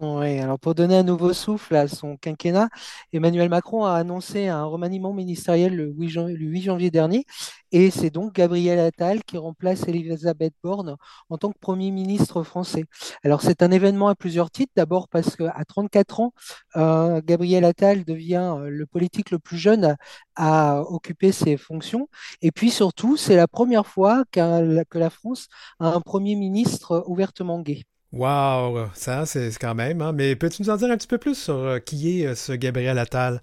Oui, 0.00 0.38
alors 0.38 0.60
pour 0.60 0.76
donner 0.76 0.94
un 0.96 1.02
nouveau 1.02 1.32
souffle 1.32 1.74
à 1.74 1.88
son 1.88 2.16
quinquennat, 2.16 2.68
Emmanuel 3.12 3.48
Macron 3.48 3.84
a 3.84 3.94
annoncé 3.94 4.46
un 4.46 4.64
remaniement 4.64 5.12
ministériel 5.12 5.74
le 5.74 5.86
8, 5.88 6.08
janvier, 6.08 6.36
le 6.36 6.46
8 6.46 6.62
janvier 6.62 6.90
dernier, 6.92 7.24
et 7.72 7.90
c'est 7.90 8.10
donc 8.10 8.32
Gabriel 8.32 8.78
Attal 8.78 9.24
qui 9.24 9.38
remplace 9.38 9.88
Elisabeth 9.88 10.54
Borne 10.62 10.96
en 11.30 11.36
tant 11.36 11.50
que 11.50 11.58
Premier 11.58 11.90
ministre 11.90 12.44
français. 12.44 12.84
Alors 13.24 13.42
c'est 13.42 13.60
un 13.60 13.72
événement 13.72 14.06
à 14.06 14.14
plusieurs 14.14 14.52
titres, 14.52 14.72
d'abord 14.76 15.08
parce 15.08 15.34
qu'à 15.34 15.64
34 15.66 16.20
ans, 16.20 16.32
euh, 16.76 17.20
Gabriel 17.24 17.64
Attal 17.64 18.04
devient 18.04 18.56
le 18.68 18.86
politique 18.86 19.32
le 19.32 19.40
plus 19.40 19.58
jeune 19.58 19.96
à, 20.36 20.76
à 20.76 20.80
occuper 20.82 21.32
ces 21.32 21.56
fonctions, 21.56 22.08
et 22.40 22.52
puis 22.52 22.70
surtout, 22.70 23.16
c'est 23.16 23.34
la 23.34 23.48
première 23.48 23.86
fois 23.88 24.22
que 24.30 24.98
la 24.98 25.10
France 25.10 25.48
a 25.80 25.88
un 25.92 26.00
Premier 26.00 26.36
ministre 26.36 27.02
ouvertement 27.08 27.58
gay. 27.60 27.82
Wow, 28.12 28.88
ça, 28.94 29.26
c'est 29.26 29.50
quand 29.58 29.74
même. 29.74 30.00
Hein? 30.02 30.12
Mais 30.12 30.34
peux-tu 30.36 30.62
nous 30.62 30.70
en 30.70 30.76
dire 30.76 30.90
un 30.90 30.96
petit 30.96 31.06
peu 31.06 31.18
plus 31.18 31.34
sur 31.34 31.54
euh, 31.54 31.78
qui 31.78 32.20
est 32.22 32.26
euh, 32.26 32.34
ce 32.34 32.52
Gabriel 32.52 32.98
Attal? 32.98 33.42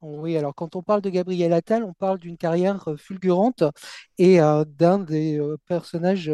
Oui, 0.00 0.36
alors 0.36 0.54
quand 0.54 0.76
on 0.76 0.82
parle 0.82 1.00
de 1.02 1.10
Gabriel 1.10 1.52
Attal, 1.52 1.82
on 1.82 1.92
parle 1.92 2.18
d'une 2.18 2.36
carrière 2.36 2.86
euh, 2.86 2.96
fulgurante 2.96 3.64
et 4.16 4.40
euh, 4.40 4.64
d'un 4.64 5.00
des 5.00 5.40
euh, 5.40 5.56
personnages 5.66 6.30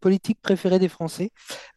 politiques 0.00 0.40
préférés 0.42 0.80
des 0.80 0.88
Français. 0.88 1.30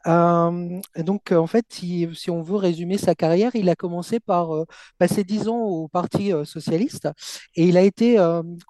Donc, 0.06 1.32
en 1.32 1.48
fait, 1.48 1.66
si, 1.70 2.08
on 2.30 2.42
veut 2.42 2.56
résumer 2.56 2.98
sa 2.98 3.16
carrière, 3.16 3.52
il 3.56 3.70
a 3.70 3.76
commencé 3.76 4.20
par 4.20 4.50
passer 4.98 5.24
dix 5.24 5.48
ans 5.48 5.60
au 5.60 5.88
Parti 5.88 6.32
socialiste 6.46 7.10
et 7.56 7.66
il 7.68 7.78
a 7.78 7.82
été 7.82 8.18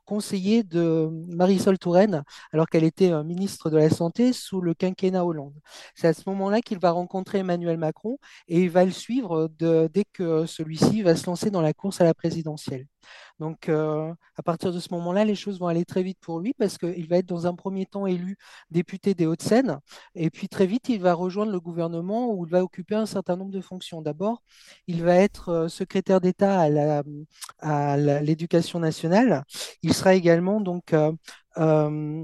conseiller 0.06 0.64
de 0.64 1.10
Marisol 1.28 1.78
Touraine 1.78 2.24
alors 2.54 2.68
qu'elle 2.68 2.84
était 2.84 3.24
ministre 3.24 3.70
de 3.70 3.78
la 3.78 3.90
Santé 3.90 4.34
sous 4.34 4.62
le 4.62 4.74
quinquennat 4.74 5.26
Hollande. 5.26 5.54
C'est 5.96 6.08
à 6.08 6.14
ce 6.14 6.24
moment-là 6.28 6.62
qu'il 6.62 6.80
va 6.80 6.92
rencontrer 6.92 7.40
Emmanuel 7.40 7.78
Macron 7.78 8.18
et 8.48 8.62
il 8.64 8.70
va 8.70 8.86
le 8.86 8.92
suivre 8.92 9.50
dès 9.60 10.06
que 10.14 10.46
celui-ci 10.46 11.04
va 11.04 11.16
se 11.16 11.26
lancer 11.28 11.52
dans 11.52 11.62
la 11.62 11.74
course 11.74 12.02
à 12.02 12.06
la 12.06 12.14
Donc, 13.40 13.70
euh, 13.70 14.14
à 14.36 14.44
partir 14.44 14.72
de 14.74 14.80
ce 14.80 14.90
moment-là, 14.94 15.26
les 15.26 15.36
choses 15.36 15.60
vont 15.60 15.68
aller 15.68 15.86
très 15.86 16.04
vite 16.04 16.20
pour 16.20 16.40
lui 16.40 16.54
parce 16.54 16.78
qu'il 16.78 17.08
va 17.08 17.18
être 17.18 17.26
dans 17.26 17.48
un 17.48 17.56
premier 17.56 17.86
temps 17.86 18.08
élu 18.08 18.38
député 18.72 19.14
des 19.14 19.26
Hauts-de-Seine 19.26 19.80
et 20.16 20.30
puis 20.30 20.50
très 20.50 20.66
vite, 20.66 20.90
il 20.90 21.02
va 21.02 21.14
rejoindre 21.14 21.52
le 21.52 21.60
gouvernement 21.60 22.32
où 22.34 22.46
il 22.46 22.52
va 22.52 22.64
occuper 22.64 22.96
un 22.96 23.06
certain 23.06 23.36
nombre 23.36 23.52
de 23.52 23.62
fonctions. 23.62 24.02
D'abord, 24.02 24.44
il 24.88 25.04
va 25.04 25.16
être 25.16 25.50
euh, 25.50 25.68
secrétaire 25.68 26.22
d'État 26.22 26.68
à 27.60 27.98
l'éducation 27.98 28.80
nationale. 28.80 29.44
Il 29.84 29.94
sera 29.94 30.14
également 30.16 30.62
donc 30.62 30.94
euh, 30.94 32.24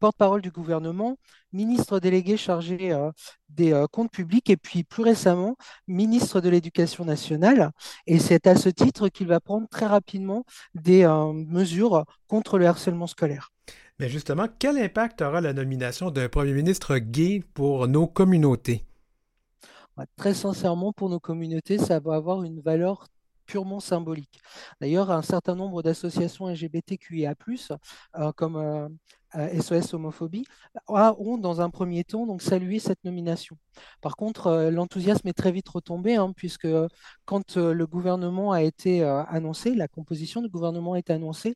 porte-parole 0.00 0.40
du 0.42 0.50
gouvernement, 0.50 1.16
ministre 1.52 2.00
délégué 2.00 2.36
chargé 2.36 2.92
euh, 2.92 3.10
des 3.48 3.72
euh, 3.72 3.86
comptes 3.86 4.10
publics 4.10 4.50
et 4.50 4.56
puis 4.56 4.82
plus 4.82 5.02
récemment 5.02 5.56
ministre 5.86 6.40
de 6.40 6.48
l'Éducation 6.48 7.04
nationale. 7.04 7.70
Et 8.06 8.18
c'est 8.18 8.46
à 8.46 8.56
ce 8.56 8.68
titre 8.68 9.08
qu'il 9.08 9.28
va 9.28 9.38
prendre 9.38 9.68
très 9.68 9.86
rapidement 9.86 10.44
des 10.74 11.04
euh, 11.04 11.32
mesures 11.32 12.04
contre 12.26 12.58
le 12.58 12.66
harcèlement 12.66 13.06
scolaire. 13.06 13.52
Mais 14.00 14.08
justement, 14.08 14.46
quel 14.58 14.78
impact 14.78 15.20
aura 15.20 15.40
la 15.42 15.52
nomination 15.52 16.10
d'un 16.10 16.28
premier 16.28 16.54
ministre 16.54 16.96
gay 16.96 17.44
pour 17.54 17.86
nos 17.86 18.06
communautés? 18.06 18.86
Ouais, 19.98 20.06
Très 20.16 20.32
sincèrement, 20.32 20.92
pour 20.92 21.10
nos 21.10 21.20
communautés, 21.20 21.76
ça 21.76 22.00
va 22.00 22.14
avoir 22.14 22.42
une 22.42 22.60
valeur 22.60 23.06
purement 23.50 23.80
symbolique. 23.80 24.40
D'ailleurs, 24.80 25.10
un 25.10 25.22
certain 25.22 25.56
nombre 25.56 25.82
d'associations 25.82 26.48
LGBTQIA+, 26.48 27.34
euh, 28.16 28.32
comme 28.32 28.56
euh, 28.56 28.88
SOS 29.34 29.94
Homophobie, 29.94 30.44
a- 30.88 31.14
ont 31.18 31.38
dans 31.38 31.60
un 31.60 31.70
premier 31.70 32.04
temps 32.04 32.26
donc 32.26 32.42
salué 32.42 32.78
cette 32.78 33.02
nomination. 33.04 33.56
Par 34.00 34.16
contre, 34.16 34.48
euh, 34.48 34.70
l'enthousiasme 34.70 35.28
est 35.28 35.32
très 35.32 35.52
vite 35.52 35.68
retombé, 35.68 36.16
hein, 36.16 36.32
puisque 36.36 36.66
quand 37.24 37.56
euh, 37.56 37.72
le 37.72 37.86
gouvernement 37.86 38.52
a 38.52 38.62
été 38.62 39.02
euh, 39.02 39.22
annoncé, 39.24 39.74
la 39.74 39.88
composition 39.88 40.42
du 40.42 40.48
gouvernement 40.48 40.94
a 40.94 40.98
été 40.98 41.12
annoncée, 41.12 41.54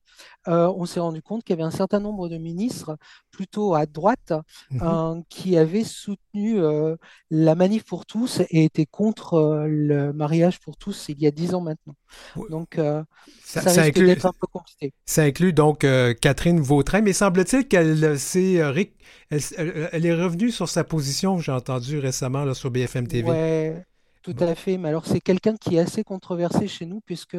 euh, 0.49 0.73
on 0.77 0.87
s'est 0.87 1.01
rendu 1.01 1.23
compte 1.23 1.43
qu'il 1.45 1.53
y 1.57 1.59
avait 1.61 1.67
un 1.67 1.71
certain 1.71 2.01
nombre 2.01 2.29
de 2.29 2.39
ministres 2.39 2.97
plutôt 3.31 3.75
à 3.75 3.87
droite 3.87 4.33
Mhm. 4.71 4.81
euh, 4.83 5.21
qui 5.29 5.57
avaient 5.57 5.85
soutenu 5.85 6.59
euh, 6.61 6.97
la 7.31 7.55
manif 7.55 7.85
pour 7.85 8.07
tous 8.07 8.41
et 8.51 8.65
étaient 8.65 8.87
contre 8.87 9.35
euh, 9.35 9.67
le 9.69 10.13
mariage 10.13 10.61
pour 10.61 10.77
tous 10.77 11.09
il 11.09 11.21
y 11.21 11.27
a 11.27 11.31
dix 11.31 11.55
ans 11.55 11.61
maintenant. 11.61 11.95
Oui. 12.37 12.49
Donc, 12.49 12.79
euh, 12.79 13.03
Ça, 13.43 13.63
ça 13.63 13.69
ça 13.69 13.83
risque 13.83 13.85
inclut, 13.85 14.05
d'être 14.05 14.27
un 14.27 14.33
peu 14.33 14.47
compliqué. 14.47 14.93
ça 15.07 15.23
inclut 15.25 15.53
donc 15.53 15.85
euh, 15.85 16.15
Catherine 16.15 16.61
Vautrin, 16.61 17.01
mais 17.03 17.13
semble-t-il 17.13 17.69
qu'elle 17.69 18.19
s'est, 18.19 18.61
euh, 18.61 18.85
elle, 19.31 20.07
est 20.07 20.15
revenue 20.15 20.51
sur 20.51 20.69
sa 20.69 20.85
position, 20.85 21.39
j'ai 21.39 21.53
entendu 21.53 21.99
récemment 21.99 22.45
là, 22.45 22.55
sur 22.55 22.71
BFM 22.71 23.07
TV. 23.09 23.31
Ouais, 23.31 23.85
tout 24.23 24.35
à 24.41 24.55
fait. 24.55 24.77
Mais 24.79 24.89
alors, 24.89 25.07
c'est 25.07 25.21
quelqu'un 25.21 25.57
qui 25.57 25.77
est 25.77 25.79
assez 25.81 26.05
controversé 26.05 26.69
chez 26.69 26.85
nous, 26.87 27.01
puisque 27.01 27.37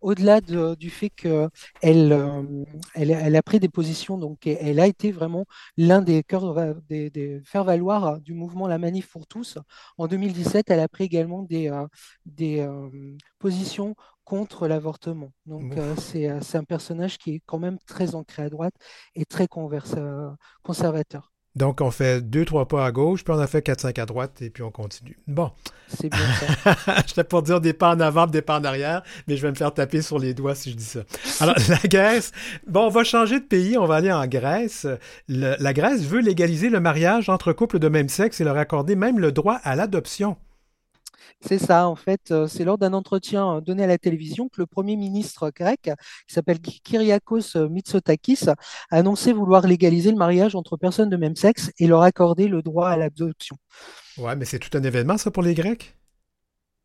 au-delà 0.00 0.40
de- 0.40 0.74
du 0.76 0.90
fait 0.90 1.10
qu'elle 1.10 1.42
elle, 2.94 3.10
elle 3.10 3.36
a 3.36 3.42
pris 3.42 3.60
des 3.60 3.68
positions, 3.68 4.18
donc 4.18 4.46
elle 4.46 4.80
a 4.80 4.86
été 4.86 5.12
vraiment 5.12 5.46
l'un 5.76 6.02
des 6.02 6.24
des, 6.88 7.10
des 7.10 7.40
faire-valoir 7.44 8.20
du 8.20 8.34
mouvement 8.34 8.66
La 8.68 8.78
Manif 8.78 9.08
pour 9.10 9.26
tous. 9.26 9.58
En 9.98 10.06
2017, 10.08 10.70
elle 10.70 10.80
a 10.80 10.88
pris 10.88 11.04
également 11.04 11.42
des, 11.42 11.70
des 12.26 12.60
euh, 12.60 12.88
positions 13.38 13.94
contre 14.28 14.68
l'avortement. 14.68 15.32
Donc, 15.46 15.74
euh, 15.78 15.94
c'est 15.96 16.28
euh, 16.28 16.38
c'est 16.42 16.58
un 16.58 16.64
personnage 16.64 17.16
qui 17.16 17.36
est 17.36 17.42
quand 17.46 17.58
même 17.58 17.78
très 17.86 18.14
ancré 18.14 18.42
à 18.42 18.50
droite 18.50 18.74
et 19.14 19.24
très 19.24 19.46
converse- 19.46 19.94
euh, 19.96 20.28
conservateur. 20.62 21.32
Donc, 21.56 21.80
on 21.80 21.90
fait 21.90 22.20
deux, 22.20 22.44
trois 22.44 22.68
pas 22.68 22.84
à 22.84 22.92
gauche, 22.92 23.24
puis 23.24 23.32
on 23.34 23.38
a 23.38 23.46
fait 23.46 23.62
quatre, 23.62 23.80
cinq 23.80 23.98
à 23.98 24.04
droite, 24.06 24.42
et 24.42 24.50
puis 24.50 24.62
on 24.62 24.70
continue. 24.70 25.18
Bon. 25.26 25.50
C'est 25.88 26.10
bien 26.10 26.20
ça. 26.64 26.76
J'étais 27.06 27.24
pour 27.24 27.42
dire 27.42 27.60
des 27.62 27.72
pas 27.72 27.94
en 27.96 28.00
avant, 28.00 28.26
des 28.26 28.42
pas 28.42 28.60
en 28.60 28.64
arrière, 28.64 29.02
mais 29.26 29.36
je 29.36 29.42
vais 29.42 29.50
me 29.50 29.56
faire 29.56 29.72
taper 29.72 30.02
sur 30.02 30.18
les 30.18 30.34
doigts 30.34 30.54
si 30.54 30.70
je 30.70 30.76
dis 30.76 30.84
ça. 30.84 31.00
Alors, 31.40 31.56
la 31.70 31.78
Grèce, 31.88 32.32
bon, 32.66 32.84
on 32.86 32.90
va 32.90 33.02
changer 33.02 33.40
de 33.40 33.44
pays, 33.46 33.78
on 33.78 33.86
va 33.86 33.96
aller 33.96 34.12
en 34.12 34.26
Grèce. 34.26 34.86
Le- 35.26 35.56
la 35.58 35.72
Grèce 35.72 36.02
veut 36.02 36.20
légaliser 36.20 36.68
le 36.68 36.80
mariage 36.80 37.28
entre 37.30 37.52
couples 37.54 37.78
de 37.78 37.88
même 37.88 38.10
sexe 38.10 38.40
et 38.40 38.44
leur 38.44 38.58
accorder 38.58 38.94
même 38.94 39.18
le 39.18 39.32
droit 39.32 39.58
à 39.64 39.74
l'adoption. 39.74 40.36
C'est 41.40 41.58
ça, 41.58 41.88
en 41.88 41.96
fait, 41.96 42.30
euh, 42.30 42.46
c'est 42.46 42.64
lors 42.64 42.78
d'un 42.78 42.92
entretien 42.92 43.56
euh, 43.56 43.60
donné 43.60 43.84
à 43.84 43.86
la 43.86 43.98
télévision 43.98 44.48
que 44.48 44.60
le 44.60 44.66
Premier 44.66 44.96
ministre 44.96 45.50
grec, 45.54 45.90
qui 46.26 46.34
s'appelle 46.34 46.60
Ky- 46.60 46.80
Kyriakos 46.82 47.56
euh, 47.56 47.68
Mitsotakis, 47.68 48.48
a 48.48 48.56
annoncé 48.90 49.32
vouloir 49.32 49.66
légaliser 49.66 50.10
le 50.10 50.16
mariage 50.16 50.54
entre 50.54 50.76
personnes 50.76 51.10
de 51.10 51.16
même 51.16 51.36
sexe 51.36 51.70
et 51.78 51.86
leur 51.86 52.02
accorder 52.02 52.48
le 52.48 52.62
droit 52.62 52.88
à 52.88 52.96
l'adoption. 52.96 53.56
Ouais, 54.18 54.36
mais 54.36 54.44
c'est 54.44 54.58
tout 54.58 54.76
un 54.76 54.82
événement, 54.82 55.16
ça, 55.16 55.30
pour 55.30 55.42
les 55.42 55.54
Grecs? 55.54 55.96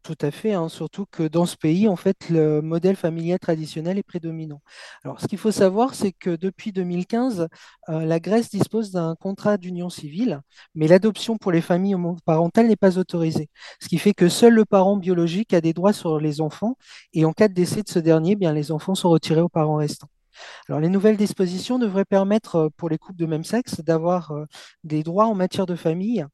Tout 0.03 0.17
à 0.19 0.31
fait, 0.31 0.51
hein, 0.51 0.67
surtout 0.67 1.05
que 1.09 1.23
dans 1.23 1.45
ce 1.45 1.55
pays, 1.55 1.87
en 1.87 1.95
fait, 1.95 2.29
le 2.29 2.61
modèle 2.61 2.97
familial 2.97 3.39
traditionnel 3.39 3.97
est 3.97 4.03
prédominant. 4.03 4.61
Alors, 5.05 5.21
ce 5.21 5.27
qu'il 5.27 5.37
faut 5.37 5.51
savoir, 5.51 5.95
c'est 5.95 6.11
que 6.11 6.35
depuis 6.35 6.73
2015, 6.73 7.47
euh, 7.87 8.05
la 8.05 8.19
Grèce 8.19 8.49
dispose 8.49 8.91
d'un 8.91 9.15
contrat 9.15 9.55
d'union 9.57 9.89
civile, 9.89 10.41
mais 10.75 10.87
l'adoption 10.89 11.37
pour 11.37 11.53
les 11.53 11.61
familles 11.61 11.95
homoparentales 11.95 12.67
n'est 12.67 12.75
pas 12.75 12.97
autorisée. 12.97 13.49
Ce 13.79 13.87
qui 13.87 13.97
fait 13.97 14.13
que 14.13 14.27
seul 14.27 14.53
le 14.53 14.65
parent 14.65 14.97
biologique 14.97 15.53
a 15.53 15.61
des 15.61 15.71
droits 15.71 15.93
sur 15.93 16.19
les 16.19 16.41
enfants, 16.41 16.75
et 17.13 17.23
en 17.23 17.31
cas 17.31 17.47
de 17.47 17.53
décès 17.53 17.81
de 17.81 17.89
ce 17.89 17.99
dernier, 17.99 18.31
eh 18.33 18.35
bien, 18.35 18.51
les 18.51 18.73
enfants 18.73 18.95
sont 18.95 19.09
retirés 19.09 19.41
aux 19.41 19.47
parents 19.49 19.77
restants. 19.77 20.09
Alors, 20.67 20.79
les 20.81 20.89
nouvelles 20.89 21.17
dispositions 21.17 21.79
devraient 21.79 22.05
permettre 22.05 22.55
euh, 22.55 22.69
pour 22.77 22.89
les 22.89 22.97
couples 22.97 23.19
de 23.19 23.25
même 23.25 23.43
sexe 23.43 23.81
d'avoir 23.81 24.31
euh, 24.31 24.45
des 24.83 25.03
droits 25.03 25.25
en 25.27 25.35
matière 25.35 25.65
de 25.65 25.75
famille, 25.75 26.25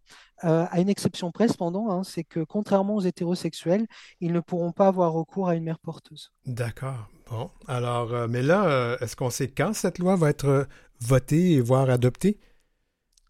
euh, 0.44 0.66
à 0.70 0.80
une 0.80 0.90
exception 0.90 1.32
près 1.32 1.48
cependant, 1.48 1.92
hein, 1.92 2.04
c'est 2.04 2.24
que 2.24 2.42
contrairement 2.44 2.96
aux 2.96 3.02
hétérosexuels, 3.02 3.86
ils 4.20 4.32
ne 4.32 4.40
pourront 4.40 4.72
pas 4.72 4.88
avoir 4.88 5.14
recours 5.14 5.50
à 5.50 5.56
une 5.56 5.64
mère 5.64 5.80
porteuse. 5.80 6.32
D'accord. 6.46 7.10
Bon. 7.30 7.50
Alors, 7.68 8.14
euh, 8.14 8.28
mais 8.28 8.42
là, 8.42 8.66
euh, 8.66 8.98
est-ce 9.00 9.16
qu'on 9.16 9.30
sait 9.30 9.50
quand 9.50 9.74
cette 9.74 10.00
loi 10.00 10.16
va 10.16 10.30
être 10.30 10.68
votée 11.02 11.54
et 11.54 11.62
voire 11.62 11.90
adoptée? 11.90 12.40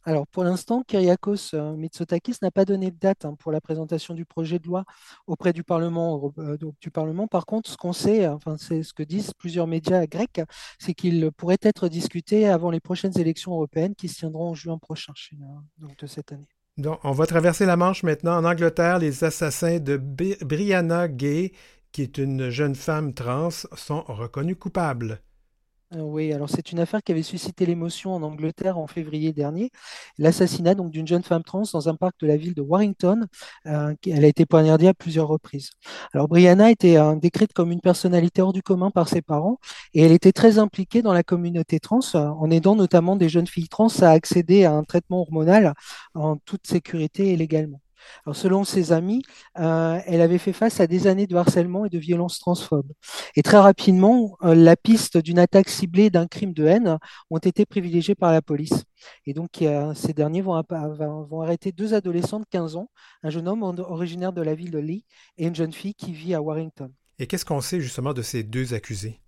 Alors, 0.04 0.26
pour 0.28 0.44
l'instant, 0.44 0.82
Kyriakos 0.88 1.54
Mitsotakis 1.78 2.38
n'a 2.42 2.52
pas 2.52 2.66
donné 2.66 2.90
de 2.90 2.98
date 2.98 3.26
hein, 3.26 3.36
pour 3.38 3.52
la 3.52 3.60
présentation 3.60 4.14
du 4.14 4.26
projet 4.26 4.58
de 4.58 4.66
loi 4.66 4.86
auprès 5.28 5.52
du 5.52 5.64
Parlement, 5.64 6.34
euh, 6.40 6.58
du 6.80 6.90
Parlement. 6.90 7.28
Par 7.28 7.46
contre, 7.46 7.70
ce 7.70 7.78
qu'on 7.78 7.94
sait, 7.94 8.28
enfin, 8.28 8.56
c'est 8.58 8.82
ce 8.82 8.94
que 8.94 9.04
disent 9.04 9.34
plusieurs 9.34 9.68
médias 9.68 10.06
grecs, 10.08 10.42
c'est 10.80 10.94
qu'il 10.94 11.32
pourrait 11.34 11.58
être 11.62 11.90
discuté 11.90 12.48
avant 12.48 12.72
les 12.72 12.80
prochaines 12.80 13.18
élections 13.20 13.52
européennes 13.52 13.94
qui 13.94 14.08
se 14.08 14.20
tiendront 14.20 14.50
en 14.50 14.56
juin 14.56 14.78
prochain, 14.78 15.14
hein, 15.34 15.64
donc 15.78 15.98
de 15.98 16.08
cette 16.08 16.32
année. 16.32 16.48
On 17.04 17.12
va 17.12 17.26
traverser 17.26 17.66
la 17.66 17.76
Manche 17.76 18.04
maintenant. 18.04 18.38
En 18.38 18.46
Angleterre, 18.46 19.00
les 19.00 19.24
assassins 19.24 19.80
de 19.80 19.98
Brianna 19.98 21.08
Gay, 21.08 21.52
qui 21.92 22.04
est 22.04 22.18
une 22.18 22.50
jeune 22.50 22.76
femme 22.76 23.14
trans, 23.14 23.50
sont 23.50 24.04
reconnus 24.08 24.58
coupables. 24.60 25.22
Euh, 25.96 26.02
Oui, 26.02 26.32
alors 26.34 26.50
c'est 26.50 26.72
une 26.72 26.80
affaire 26.80 27.02
qui 27.02 27.12
avait 27.12 27.24
suscité 27.24 27.66
l'émotion 27.66 28.14
en 28.14 28.22
Angleterre 28.22 28.78
en 28.78 28.86
février 28.86 29.34
dernier. 29.34 29.72
L'assassinat 30.20 30.76
donc 30.76 30.92
d'une 30.92 31.08
jeune 31.08 31.24
femme 31.24 31.44
trans 31.44 31.64
dans 31.74 31.90
un 31.90 31.96
parc 31.96 32.20
de 32.22 32.28
la 32.28 32.38
ville 32.38 32.54
de 32.54 32.62
Warrington. 32.62 33.26
euh, 33.66 33.96
elle 34.06 34.24
a 34.24 34.28
été 34.28 34.46
poignardée 34.46 34.88
à 34.88 34.94
plusieurs 34.94 35.28
reprises. 35.28 35.72
Alors 36.14 36.28
Brianna 36.28 36.70
était 36.70 36.98
euh, 36.98 37.16
décrite 37.16 37.54
comme 37.54 37.72
une 37.72 37.82
personnalité 37.82 38.42
hors 38.44 38.54
du 38.54 38.62
commun 38.62 38.92
par 38.92 39.10
ses 39.10 39.22
parents 39.24 39.58
et 39.94 40.04
elle 40.04 40.12
était 40.12 40.32
très 40.32 40.60
impliquée 40.60 41.02
dans 41.02 41.14
la 41.14 41.24
communauté 41.24 41.80
trans, 41.80 42.00
euh, 42.16 42.20
en 42.28 42.52
aidant 42.52 42.76
notamment 42.76 43.16
des 43.16 43.30
jeunes 43.30 43.48
filles 43.48 43.70
trans 43.70 43.88
à 44.02 44.10
accéder 44.10 44.66
à 44.66 44.74
un 44.74 44.84
traitement 44.84 45.22
hormonal 45.22 45.74
en 46.14 46.38
toute 46.38 46.68
sécurité 46.68 47.34
et 47.34 47.38
légalement. 47.38 47.82
Selon 48.34 48.64
ses 48.64 48.92
amis, 48.92 49.22
euh, 49.60 50.00
elle 50.06 50.22
avait 50.22 50.38
fait 50.38 50.54
face 50.54 50.80
à 50.80 50.88
des 50.88 51.08
années 51.08 51.28
de 51.28 51.36
harcèlement 51.36 51.86
et 51.86 51.90
de 51.90 51.98
violences 51.98 52.40
transphobes. 52.40 52.92
Et 53.36 53.42
très 53.42 53.58
rapidement, 53.58 54.38
euh, 54.44 54.56
la 54.56 54.76
piste 54.76 55.18
d'une 55.18 55.40
attaque 55.40 55.70
ciblée 55.70 56.10
d'un 56.10 56.28
crime 56.28 56.54
de 56.54 56.66
haine 56.66 56.98
ont 57.30 57.38
été 57.38 57.66
privilégiées 57.66 58.16
par 58.16 58.32
la 58.32 58.42
police. 58.42 58.84
Et 59.26 59.34
donc, 59.34 59.64
ces 59.96 60.14
derniers 60.14 60.42
vont, 60.42 60.62
vont- 61.30 61.42
arrêter 61.42 61.72
deux 61.72 61.94
adolescents 61.94 62.40
de 62.40 62.46
15 62.50 62.76
ans, 62.76 62.90
un 63.24 63.30
jeune 63.30 63.48
homme 63.48 63.64
originaire 63.64 64.34
de 64.34 64.42
la 64.42 64.56
ville 64.56 64.72
de 64.72 64.80
Lee 64.80 65.06
et 65.38 65.48
une 65.48 65.56
jeune 65.56 65.74
fille 65.74 65.96
qui 65.96 66.12
vit 66.12 66.34
à 66.34 66.42
Warrington. 66.42 66.92
Et 67.18 67.28
qu'est-ce 67.28 67.46
qu'on 67.46 67.62
sait 67.62 67.82
justement 67.82 68.14
de 68.14 68.22
ces 68.22 68.44
deux 68.44 68.74
accusés? 68.74 69.20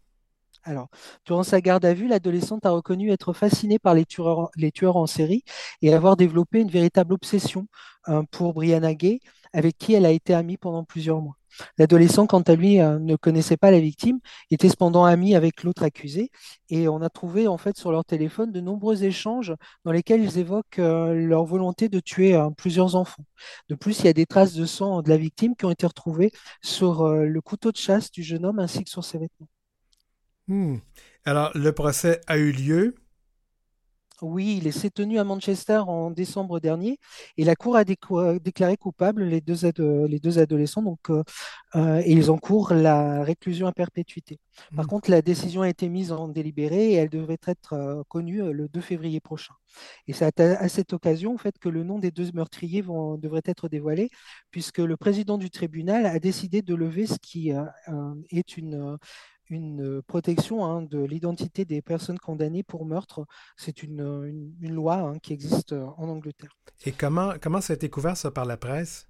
Alors, 0.64 0.90
durant 1.26 1.44
sa 1.44 1.62
garde 1.62 1.86
à 1.86 1.94
vue, 1.94 2.08
l'adolescente 2.08 2.66
a 2.66 2.72
reconnu 2.72 3.12
être 3.12 3.34
fascinée 3.34 3.80
par 3.80 3.94
les 3.96 4.06
tueurs, 4.06 4.98
en 4.98 5.08
série 5.08 5.44
et 5.82 5.94
avoir 5.94 6.16
développé 6.18 6.60
une 6.60 6.70
véritable 6.70 7.14
obsession 7.14 7.68
euh, 8.10 8.24
pour 8.32 8.54
Brianna 8.54 8.94
Gay, 8.94 9.20
avec 9.54 9.78
qui 9.78 9.94
elle 9.94 10.06
a 10.06 10.12
été 10.12 10.34
amie 10.34 10.58
pendant 10.58 10.84
plusieurs 10.84 11.22
mois. 11.22 11.38
L'adolescent, 11.78 12.28
quant 12.28 12.42
à 12.42 12.56
lui, 12.56 12.80
euh, 12.80 13.00
ne 13.00 13.16
connaissait 13.16 13.58
pas 13.58 13.72
la 13.72 13.80
victime, 13.80 14.20
était 14.50 14.70
cependant 14.70 15.06
ami 15.06 15.36
avec 15.36 15.64
l'autre 15.64 15.84
accusé, 15.84 16.32
et 16.70 16.88
on 16.88 17.02
a 17.02 17.10
trouvé 17.10 17.48
en 17.48 17.58
fait 17.58 17.78
sur 17.78 17.92
leur 17.92 18.06
téléphone 18.06 18.52
de 18.52 18.62
nombreux 18.62 19.04
échanges 19.04 19.54
dans 19.86 19.92
lesquels 19.92 20.24
ils 20.24 20.38
évoquent 20.38 20.80
euh, 20.80 21.14
leur 21.14 21.46
volonté 21.46 21.90
de 21.90 22.00
tuer 22.00 22.36
euh, 22.36 22.50
plusieurs 22.52 22.96
enfants. 22.96 23.26
De 23.70 23.76
plus, 23.76 24.00
il 24.00 24.06
y 24.06 24.10
a 24.10 24.14
des 24.14 24.26
traces 24.26 24.54
de 24.54 24.66
sang 24.66 25.02
de 25.02 25.10
la 25.10 25.18
victime 25.18 25.56
qui 25.56 25.66
ont 25.66 25.72
été 25.72 25.86
retrouvées 25.86 26.32
sur 26.62 27.08
le 27.08 27.42
couteau 27.42 27.72
de 27.72 27.78
chasse 27.78 28.12
du 28.12 28.24
jeune 28.24 28.46
homme 28.46 28.60
ainsi 28.60 28.84
que 28.84 28.90
sur 28.90 29.04
ses 29.04 29.18
vêtements. 29.18 29.48
Hmm. 30.52 30.80
Alors, 31.24 31.50
le 31.56 31.72
procès 31.72 32.20
a 32.28 32.38
eu 32.38 32.52
lieu. 32.52 32.96
Oui, 34.22 34.60
il 34.62 34.74
s'est 34.74 34.90
tenu 34.90 35.18
à 35.18 35.24
Manchester 35.24 35.78
en 35.88 36.12
décembre 36.12 36.60
dernier 36.60 37.00
et 37.38 37.46
la 37.46 37.56
Cour 37.56 37.78
a 37.78 37.86
déclaré 37.86 38.76
coupables 38.76 39.24
les 39.24 39.40
deux, 39.40 39.56
les 40.08 40.20
deux 40.20 40.40
adolescents 40.40 40.82
donc, 40.82 41.10
euh, 41.10 41.24
euh, 41.76 42.02
et 42.06 42.12
ils 42.12 42.30
encourent 42.30 42.74
la 42.74 43.24
réclusion 43.24 43.66
à 43.66 43.72
perpétuité. 43.72 44.40
Par 44.76 44.86
mmh. 44.86 44.88
contre, 44.90 45.10
la 45.10 45.22
décision 45.22 45.62
a 45.62 45.70
été 45.70 45.88
mise 45.88 46.12
en 46.12 46.28
délibéré 46.28 46.92
et 46.92 46.94
elle 46.96 47.10
devrait 47.10 47.40
être 47.48 47.74
euh, 47.74 48.04
connue 48.10 48.52
le 48.52 48.68
2 48.68 48.82
février 48.82 49.22
prochain. 49.22 49.54
Et 50.08 50.14
c'est 50.14 50.40
à, 50.42 50.68
cette 50.68 50.92
occasion 50.92 51.34
en 51.34 51.38
fait, 51.38 51.58
que 51.60 51.70
le 51.70 51.86
nom 51.86 51.98
des 51.98 52.12
deux 52.12 52.30
meurtriers 52.34 52.82
vont, 52.82 53.18
devrait 53.18 53.42
être 53.46 53.70
dévoilé 53.70 54.10
puisque 54.52 54.80
le 54.80 54.98
président 54.98 55.38
du 55.38 55.50
tribunal 55.50 56.06
a 56.06 56.20
décidé 56.20 56.62
de 56.62 56.76
lever 56.76 57.08
ce 57.08 57.18
qui 57.20 57.52
est 58.32 58.58
une 58.58 58.98
une 59.52 59.98
euh, 59.98 60.02
protection 60.02 60.66
hein, 60.66 60.82
de 60.82 61.04
l'identité 61.04 61.66
des 61.66 61.82
personnes 61.82 62.18
condamnées 62.18 62.64
pour 62.64 62.86
meurtre. 62.86 63.26
C'est 63.58 63.84
une, 63.84 64.54
loi 64.62 64.96
hein, 64.96 65.20
qui 65.20 65.34
existe 65.34 65.74
euh, 65.74 65.86
en 65.98 66.10
Angleterre. 66.10 66.58
Et 66.86 66.92
comment, 66.92 67.34
comment 67.42 67.62
ça 67.62 67.74
a 67.74 67.76
été 67.76 67.90
couvert 67.90 68.18
ça 68.18 68.32
par 68.32 68.46
la 68.46 68.58
presse? 68.58 69.08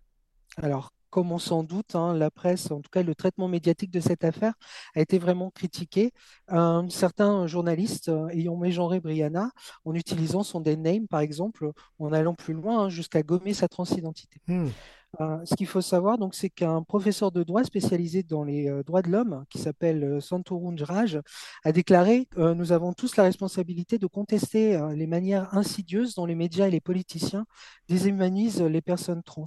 Alors, 0.58 0.92
comme 1.10 1.32
on 1.32 1.40
s'en 1.40 1.64
doute, 1.64 1.96
hein, 1.96 2.16
la 2.16 2.32
presse, 2.32 2.72
en 2.72 2.82
tout 2.82 2.90
cas 2.90 3.04
le 3.04 3.14
traitement 3.14 3.48
médiatique 3.48 3.92
de 3.92 4.00
cette 4.00 4.24
affaire, 4.24 4.54
a 4.96 5.02
été 5.02 5.20
vraiment 5.20 5.52
critiqué. 5.52 6.12
certains 6.90 7.48
journalistes 7.48 8.10
euh, 8.10 8.30
ayant 8.30 8.58
mégenré 8.58 9.00
Brianna 9.00 9.52
en 9.86 9.94
utilisant 9.94 10.44
son 10.44 10.62
dead 10.62 10.80
name, 10.80 11.08
par 11.08 11.20
exemple, 11.20 11.72
en 12.00 12.12
allant 12.14 12.34
plus 12.34 12.54
loin 12.54 12.90
jusqu'à 12.90 13.24
gommer 13.24 13.54
sa 13.54 13.68
transidentité. 13.68 14.40
Hmm. 14.48 14.70
Euh, 15.20 15.44
ce 15.46 15.56
qu'il 15.56 15.68
faut 15.68 15.82
savoir, 15.82 16.18
donc, 16.18 16.36
c'est 16.36 16.50
qu'un 16.50 16.84
professeur 16.84 17.32
de 17.32 17.44
droit 17.44 17.64
spécialisé 17.64 18.24
dans 18.24 18.44
les 18.44 18.70
euh, 18.70 18.82
droits 18.84 19.02
de 19.02 19.10
l'homme, 19.10 19.44
qui 19.50 19.58
s'appelle 19.60 20.04
euh, 20.04 20.20
Santorum 20.22 20.78
Raj, 20.82 21.20
a 21.64 21.72
déclaré 21.72 22.28
Nous 22.38 22.72
avons 22.72 22.94
tous 22.94 23.18
la 23.18 23.24
responsabilité 23.24 23.98
de 23.98 24.08
contester 24.08 24.80
les 24.96 25.08
manières 25.08 25.54
insidieuses 25.54 26.16
dont 26.16 26.26
les 26.26 26.36
médias 26.36 26.68
et 26.68 26.72
les 26.72 26.80
politiciens 26.80 27.46
déshumanisent 27.88 28.62
les 28.62 28.82
personnes 28.82 29.24
trans. 29.24 29.46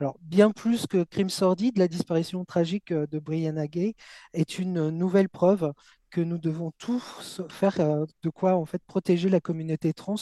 Alors, 0.00 0.18
bien 0.22 0.50
plus 0.50 0.86
que 0.86 1.04
crime 1.04 1.30
sordide, 1.30 1.78
la 1.78 1.88
disparition 1.88 2.44
tragique 2.44 2.92
de 2.92 3.18
Brianna 3.18 3.66
Gay 3.66 3.94
est 4.34 4.58
une 4.58 4.90
nouvelle 4.90 5.28
preuve 5.28 5.72
que 6.10 6.20
nous 6.20 6.38
devons 6.38 6.72
tous 6.78 7.42
faire 7.48 7.78
de 7.78 8.30
quoi 8.30 8.56
en 8.56 8.66
fait 8.66 8.82
protéger 8.86 9.28
la 9.28 9.40
communauté 9.40 9.92
trans 9.92 10.16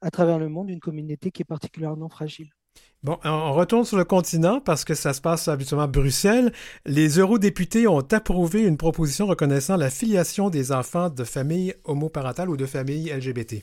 à 0.00 0.10
travers 0.10 0.38
le 0.38 0.48
monde, 0.48 0.70
une 0.70 0.80
communauté 0.80 1.30
qui 1.30 1.42
est 1.42 1.46
particulièrement 1.46 2.08
fragile. 2.08 2.50
Bon, 3.04 3.18
on 3.22 3.52
retourne 3.52 3.84
sur 3.84 3.98
le 3.98 4.04
continent 4.04 4.62
parce 4.62 4.82
que 4.82 4.94
ça 4.94 5.12
se 5.12 5.20
passe 5.20 5.46
habituellement 5.48 5.84
à 5.84 5.88
Bruxelles. 5.88 6.52
Les 6.86 7.18
eurodéputés 7.18 7.86
ont 7.86 7.98
approuvé 7.98 8.62
une 8.62 8.78
proposition 8.78 9.26
reconnaissant 9.26 9.76
la 9.76 9.90
filiation 9.90 10.48
des 10.48 10.72
enfants 10.72 11.10
de 11.10 11.22
familles 11.22 11.74
homoparentales 11.84 12.48
ou 12.48 12.56
de 12.56 12.64
familles 12.64 13.12
LGBT. 13.12 13.62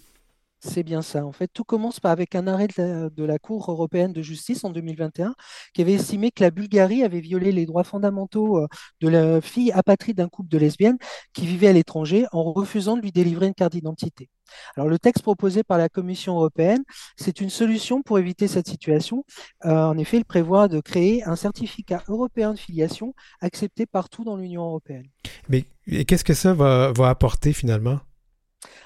C'est 0.63 0.83
bien 0.83 1.01
ça. 1.01 1.25
En 1.25 1.31
fait, 1.31 1.49
tout 1.51 1.63
commence 1.63 1.99
par 1.99 2.11
avec 2.11 2.35
un 2.35 2.45
arrêt 2.45 2.67
de 2.67 3.23
la, 3.23 3.39
Cour 3.39 3.71
européenne 3.71 4.13
de 4.13 4.21
justice 4.21 4.63
en 4.63 4.69
2021 4.69 5.33
qui 5.73 5.81
avait 5.81 5.93
estimé 5.93 6.29
que 6.29 6.43
la 6.43 6.51
Bulgarie 6.51 7.03
avait 7.03 7.19
violé 7.19 7.51
les 7.51 7.65
droits 7.65 7.83
fondamentaux 7.83 8.59
euh, 8.59 8.67
de 8.99 9.07
la 9.07 9.41
fille 9.41 9.71
apatride 9.71 10.17
d'un 10.17 10.27
couple 10.27 10.49
de 10.49 10.59
lesbiennes 10.59 10.97
qui 11.33 11.47
vivait 11.47 11.69
à 11.69 11.73
l'étranger 11.73 12.27
en 12.31 12.51
refusant 12.51 12.95
de 12.95 13.01
lui 13.01 13.11
délivrer 13.11 13.47
une 13.47 13.55
carte 13.55 13.71
d'identité. 13.71 14.29
Alors, 14.75 14.87
le 14.87 14.99
texte 14.99 15.23
proposé 15.23 15.63
par 15.63 15.79
la 15.79 15.89
Commission 15.89 16.35
européenne, 16.35 16.83
c'est 17.15 17.41
une 17.41 17.49
solution 17.49 18.03
pour 18.03 18.19
éviter 18.19 18.47
cette 18.47 18.67
situation. 18.67 19.25
Euh, 19.65 19.71
en 19.71 19.97
effet, 19.97 20.17
il 20.17 20.25
prévoit 20.25 20.67
de 20.67 20.79
créer 20.79 21.23
un 21.23 21.35
certificat 21.35 22.03
européen 22.07 22.53
de 22.53 22.59
filiation 22.59 23.15
accepté 23.39 23.87
partout 23.87 24.23
dans 24.23 24.35
l'Union 24.35 24.63
européenne. 24.63 25.07
Mais 25.49 25.65
qu'est-ce 26.05 26.23
que 26.23 26.35
ça 26.35 26.53
va 26.53 26.91
apporter 27.09 27.53
finalement? 27.53 27.99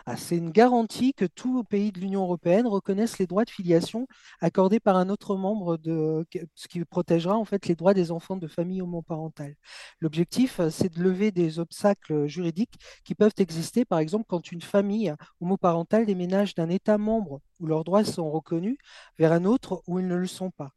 Ah, 0.05 0.15
c'est 0.17 0.37
une 0.37 0.51
garantie 0.51 1.13
que 1.13 1.25
tous 1.25 1.57
les 1.57 1.63
pays 1.63 1.91
de 1.91 1.99
l'Union 1.99 2.21
européenne 2.23 2.67
reconnaissent 2.67 3.19
les 3.19 3.27
droits 3.27 3.45
de 3.45 3.49
filiation 3.49 4.07
accordés 4.39 4.79
par 4.79 4.95
un 4.97 5.09
autre 5.09 5.35
membre, 5.35 5.77
de, 5.77 6.25
ce 6.53 6.67
qui 6.67 6.83
protégera 6.85 7.35
en 7.35 7.45
fait 7.45 7.67
les 7.67 7.75
droits 7.75 7.93
des 7.93 8.11
enfants 8.11 8.37
de 8.37 8.47
familles 8.47 8.81
homoparentales. 8.81 9.55
L'objectif, 9.99 10.59
euh, 10.59 10.69
c'est 10.69 10.93
de 10.93 11.01
lever 11.01 11.31
des 11.31 11.59
obstacles 11.59 12.27
juridiques 12.27 12.75
qui 13.03 13.15
peuvent 13.15 13.33
exister, 13.37 13.85
par 13.85 13.99
exemple, 13.99 14.25
quand 14.27 14.51
une 14.51 14.61
famille 14.61 15.13
homoparentale 15.41 16.05
déménage 16.05 16.55
d'un 16.55 16.69
État 16.69 16.97
membre 16.97 17.41
où 17.59 17.67
leurs 17.67 17.83
droits 17.83 18.03
sont 18.03 18.29
reconnus 18.31 18.77
vers 19.17 19.31
un 19.31 19.45
autre 19.45 19.83
où 19.87 19.99
ils 19.99 20.07
ne 20.07 20.15
le 20.15 20.27
sont 20.27 20.51
pas. 20.51 20.71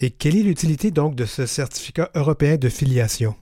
Et 0.00 0.10
quelle 0.10 0.36
est 0.36 0.42
l'utilité 0.42 0.90
donc 0.90 1.14
de 1.14 1.24
ce 1.24 1.46
certificat 1.46 2.10
européen 2.14 2.56
de 2.56 2.68
filiation? 2.68 3.34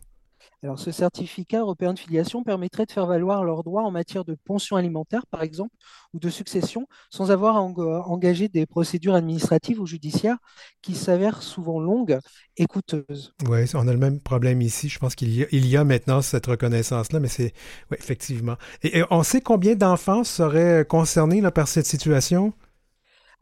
Alors, 0.62 0.78
ce 0.78 0.90
certificat 0.92 1.60
européen 1.60 1.94
de 1.94 1.98
filiation 1.98 2.44
permettrait 2.44 2.84
de 2.84 2.92
faire 2.92 3.06
valoir 3.06 3.44
leurs 3.44 3.62
droits 3.62 3.82
en 3.82 3.90
matière 3.90 4.26
de 4.26 4.36
pension 4.44 4.76
alimentaire, 4.76 5.24
par 5.26 5.42
exemple, 5.42 5.74
ou 6.12 6.18
de 6.18 6.28
succession, 6.28 6.86
sans 7.08 7.30
avoir 7.30 7.56
à 7.56 7.60
engager 7.62 8.48
des 8.48 8.66
procédures 8.66 9.14
administratives 9.14 9.80
ou 9.80 9.86
judiciaires 9.86 10.36
qui 10.82 10.94
s'avèrent 10.94 11.42
souvent 11.42 11.80
longues 11.80 12.18
et 12.58 12.66
coûteuses. 12.66 13.32
Oui, 13.48 13.60
on 13.72 13.88
a 13.88 13.92
le 13.92 13.98
même 13.98 14.20
problème 14.20 14.60
ici. 14.60 14.90
Je 14.90 14.98
pense 14.98 15.14
qu'il 15.14 15.30
y, 15.34 15.76
a 15.76 15.84
maintenant 15.84 16.20
cette 16.20 16.46
reconnaissance-là, 16.46 17.20
mais 17.20 17.28
c'est 17.28 17.54
effectivement. 17.92 18.56
Et, 18.82 19.02
on 19.10 19.22
sait 19.22 19.40
combien 19.40 19.76
d'enfants 19.76 20.24
seraient 20.24 20.84
concernés 20.84 21.40
par 21.50 21.68
cette 21.68 21.86
situation? 21.86 22.52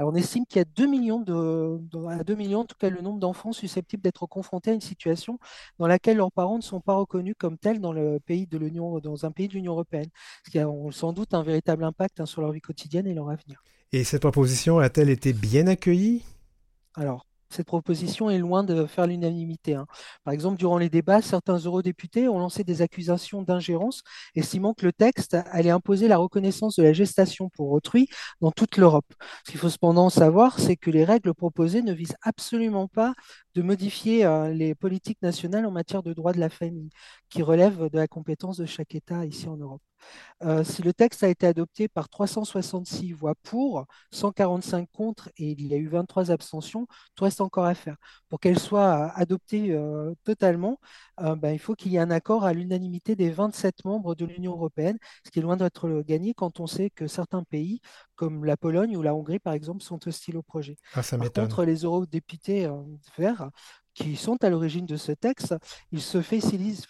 On 0.07 0.15
estime 0.15 0.47
qu'il 0.47 0.59
y 0.59 0.63
a 0.63 0.65
2 0.65 0.87
millions 0.87 1.21
de, 1.21 1.81
à 2.09 2.23
2 2.25 2.35
millions, 2.35 2.61
en 2.61 2.65
tout 2.65 2.77
cas 2.79 2.91
le 2.91 3.01
nombre 3.01 3.19
d'enfants 3.19 3.53
susceptibles 3.53 4.03
d'être 4.03 4.27
confrontés 4.27 4.71
à 4.71 4.75
une 4.75 4.81
situation 4.81 5.39
dans 5.79 5.87
laquelle 5.87 6.19
leurs 6.19 6.33
parents 6.33 6.57
ne 6.57 6.63
sont 6.63 6.81
pas 6.81 6.95
reconnus 6.95 7.35
comme 7.39 7.59
tels 7.59 7.81
dans 7.81 7.93
le 7.93 8.21
pays 8.21 8.47
de 8.47 8.59
l'Union, 8.59 8.99
dans 9.01 9.25
un 9.25 9.31
pays 9.31 9.49
de 9.49 9.55
l'Union 9.55 9.73
européenne, 9.73 10.09
ce 10.45 10.51
qui 10.51 10.59
a 10.59 10.67
sans 10.91 11.13
doute 11.13 11.35
un 11.35 11.43
véritable 11.43 11.85
impact 11.85 12.21
hein, 12.21 12.27
sur 12.27 12.43
leur 12.43 12.53
vie 12.53 12.61
quotidienne 12.61 13.07
et 13.07 13.15
leur 13.15 13.31
avenir. 13.31 13.63
Et 13.93 14.05
cette 14.05 14.23
proposition 14.23 14.79
a-t-elle 14.79 15.09
été 15.09 15.33
bien 15.33 15.67
accueillie? 15.67 16.23
Alors, 16.95 17.28
cette 17.51 17.67
proposition 17.67 18.31
est 18.31 18.39
loin 18.39 18.65
de 18.65 18.87
faire 18.87 19.07
l'unanimité. 19.07 19.75
Hein. 19.75 19.87
Par 20.25 20.35
exemple, 20.35 20.59
durant 20.59 20.79
les 20.79 20.89
débats, 20.91 21.23
certains 21.23 21.57
eurodéputés 21.57 22.29
ont 22.29 22.39
lancé 22.39 22.65
des 22.65 22.83
accusations 22.83 23.43
d'ingérence, 23.43 24.03
estimant 24.35 24.75
que 24.75 24.87
le 24.87 24.93
texte 24.93 25.37
allait 25.51 25.71
imposer 25.71 26.09
la 26.09 26.19
reconnaissance 26.19 26.77
de 26.77 26.83
la 26.83 26.93
gestation 26.93 27.49
pour 27.51 27.73
autrui 27.73 28.09
dans 28.41 28.53
toute 28.53 28.77
l'Europe. 28.77 29.13
Ce 29.47 29.51
qu'il 29.53 29.61
faut 29.61 29.71
cependant 29.71 30.11
savoir, 30.11 30.59
c'est 30.59 30.77
que 30.77 30.91
les 30.91 31.05
règles 31.05 31.35
proposées 31.35 31.83
ne 31.83 31.93
visent 31.93 32.17
absolument 32.23 32.89
pas 32.89 33.15
de 33.55 33.63
modifier 33.63 34.25
euh, 34.25 34.53
les 34.53 34.75
politiques 34.75 35.21
nationales 35.23 35.67
en 35.67 35.71
matière 35.71 36.03
de 36.03 36.13
droit 36.13 36.33
de 36.33 36.41
la 36.41 36.49
famille, 36.49 36.91
qui 37.31 37.43
relèvent 37.43 37.89
de 37.91 37.99
la 37.99 38.09
compétence 38.09 38.59
de 38.59 38.67
chaque 38.67 38.95
État 38.95 39.25
ici 39.27 39.49
en 39.49 39.57
Europe. 39.57 39.83
Euh, 40.45 40.65
si 40.65 40.83
le 40.83 40.93
texte 40.93 41.23
a 41.25 41.29
été 41.29 41.47
adopté 41.47 41.89
par 41.89 42.09
366 42.09 43.13
voix 43.13 43.35
pour, 43.43 43.87
145 44.13 44.89
contre 44.93 45.29
et 45.37 45.53
il 45.53 45.67
y 45.67 45.75
a 45.75 45.77
eu 45.77 45.89
23 45.89 46.31
abstentions, 46.31 46.87
reste 47.39 47.41
encore 47.41 47.65
à 47.65 47.75
faire. 47.75 47.97
Pour 48.29 48.41
qu'elle 48.41 48.59
soit 48.59 49.07
euh, 49.07 49.09
adoptée 49.15 49.73
euh, 49.73 50.15
totalement, 50.25 50.81
ben, 51.19 51.51
il 51.51 51.59
faut 51.59 51.75
qu'il 51.75 51.91
y 51.91 51.97
ait 51.97 52.01
un 52.01 52.13
accord 52.13 52.45
à 52.45 52.53
l'unanimité 52.53 53.17
des 53.17 53.31
27 53.31 53.85
membres 53.85 54.15
de 54.15 54.25
l'Union 54.25 54.53
européenne, 54.53 54.99
ce 55.25 55.33
qui 55.33 55.41
est 55.41 55.43
loin 55.43 55.57
d'être 55.57 56.03
gagné 56.03 56.33
quand 56.33 56.61
on 56.61 56.69
sait 56.69 56.91
que 56.91 57.09
certains 57.09 57.43
pays, 57.43 57.81
comme 58.15 58.45
la 58.45 58.57
Pologne 58.57 58.97
ou 58.97 59.03
la 59.03 59.17
Hongrie 59.17 59.41
par 59.41 59.53
exemple, 59.53 59.83
sont 59.83 59.99
hostiles 60.07 60.37
au 60.37 60.43
projet. 60.43 60.77
Ah, 60.95 61.03
ça 61.03 61.19
par 61.19 61.33
contre, 61.33 61.65
les 61.65 61.83
eurodéputés 61.83 62.71
verts 63.17 63.51
qui 63.99 64.17
sont 64.17 64.43
à 64.45 64.51
l'origine 64.51 64.87
de 64.87 64.97
ce 64.97 65.13
texte. 65.13 65.55
Il 65.93 66.01
se 66.01 66.23
félicite, 66.23 66.85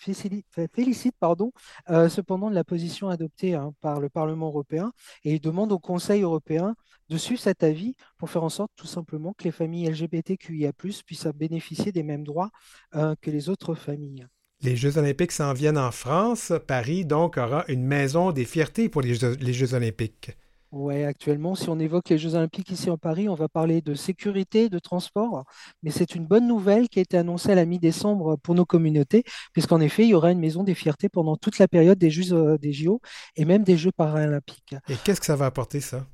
euh, 1.90 2.08
cependant 2.08 2.50
de 2.50 2.54
la 2.54 2.64
position 2.64 3.08
adoptée 3.08 3.54
hein, 3.54 3.72
par 3.80 4.00
le 4.00 4.08
Parlement 4.08 4.48
européen 4.48 4.92
et 5.24 5.34
il 5.34 5.40
demande 5.40 5.72
au 5.72 5.78
Conseil 5.78 6.22
européen 6.22 6.74
de 7.08 7.16
suivre 7.16 7.40
cet 7.40 7.62
avis 7.62 7.94
pour 8.18 8.28
faire 8.28 8.44
en 8.44 8.48
sorte 8.50 8.72
tout 8.76 8.86
simplement 8.86 9.32
que 9.32 9.44
les 9.44 9.52
familles 9.52 9.88
LGBTQIA 9.88 10.72
puissent 10.72 11.02
bénéficier 11.34 11.92
des 11.92 12.02
mêmes 12.02 12.24
droits 12.24 12.50
euh, 12.94 13.14
que 13.20 13.30
les 13.30 13.48
autres 13.48 13.74
familles. 13.74 14.26
Les 14.60 14.76
Jeux 14.76 14.98
olympiques 14.98 15.32
s'en 15.32 15.52
viennent 15.52 15.78
en 15.78 15.92
France. 15.92 16.52
Paris, 16.66 17.04
donc, 17.04 17.38
aura 17.38 17.64
une 17.68 17.84
maison 17.84 18.32
des 18.32 18.44
fiertés 18.44 18.88
pour 18.88 19.02
les 19.02 19.14
Jeux 19.14 19.74
olympiques. 19.74 20.32
Oui, 20.70 21.02
actuellement, 21.02 21.54
si 21.54 21.70
on 21.70 21.78
évoque 21.78 22.10
les 22.10 22.18
Jeux 22.18 22.34
Olympiques 22.34 22.70
ici 22.70 22.90
en 22.90 22.98
Paris, 22.98 23.26
on 23.30 23.34
va 23.34 23.48
parler 23.48 23.80
de 23.80 23.94
sécurité, 23.94 24.68
de 24.68 24.78
transport, 24.78 25.44
mais 25.82 25.90
c'est 25.90 26.14
une 26.14 26.26
bonne 26.26 26.46
nouvelle 26.46 26.90
qui 26.90 26.98
a 26.98 27.02
été 27.02 27.16
annoncée 27.16 27.52
à 27.52 27.54
la 27.54 27.64
mi-décembre 27.64 28.36
pour 28.36 28.54
nos 28.54 28.66
communautés, 28.66 29.24
puisqu'en 29.54 29.80
effet, 29.80 30.04
il 30.04 30.10
y 30.10 30.14
aura 30.14 30.30
une 30.30 30.40
maison 30.40 30.64
des 30.64 30.74
fiertés 30.74 31.08
pendant 31.08 31.36
toute 31.36 31.58
la 31.58 31.68
période 31.68 31.96
des 31.98 32.10
Jeux 32.10 32.34
euh, 32.34 32.58
des 32.58 32.74
JO 32.74 33.00
et 33.34 33.46
même 33.46 33.64
des 33.64 33.78
Jeux 33.78 33.92
paralympiques. 33.92 34.74
Et 34.90 34.96
qu'est-ce 34.96 35.20
que 35.20 35.26
ça 35.26 35.36
va 35.36 35.46
apporter, 35.46 35.80
ça? 35.80 36.06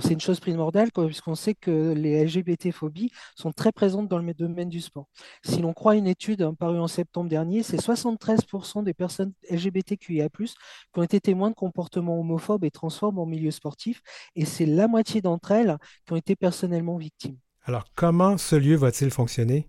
C'est 0.00 0.12
une 0.12 0.20
chose 0.20 0.40
primordiale 0.40 0.90
puisqu'on 0.92 1.34
sait 1.34 1.54
que 1.54 1.92
les 1.92 2.24
LGBT-phobies 2.24 3.10
sont 3.34 3.52
très 3.52 3.72
présentes 3.72 4.08
dans 4.08 4.18
le 4.18 4.34
domaine 4.34 4.68
du 4.68 4.80
sport. 4.80 5.08
Si 5.44 5.60
l'on 5.60 5.72
croit 5.72 5.96
une 5.96 6.06
étude 6.06 6.42
hein, 6.42 6.54
parue 6.54 6.78
en 6.78 6.88
septembre 6.88 7.30
dernier, 7.30 7.62
c'est 7.62 7.78
73% 7.78 8.84
des 8.84 8.94
personnes 8.94 9.32
LGBTQIA+, 9.50 10.28
qui 10.28 10.54
ont 10.96 11.02
été 11.02 11.20
témoins 11.20 11.50
de 11.50 11.54
comportements 11.54 12.20
homophobes 12.20 12.64
et 12.64 12.70
transphobes 12.70 13.18
en 13.18 13.26
milieu 13.26 13.50
sportif, 13.50 14.02
et 14.34 14.44
c'est 14.44 14.66
la 14.66 14.88
moitié 14.88 15.22
d'entre 15.22 15.52
elles 15.52 15.78
qui 16.06 16.12
ont 16.12 16.16
été 16.16 16.36
personnellement 16.36 16.96
victimes. 16.96 17.38
Alors, 17.64 17.84
comment 17.94 18.38
ce 18.38 18.56
lieu 18.56 18.76
va-t-il 18.76 19.10
fonctionner? 19.10 19.68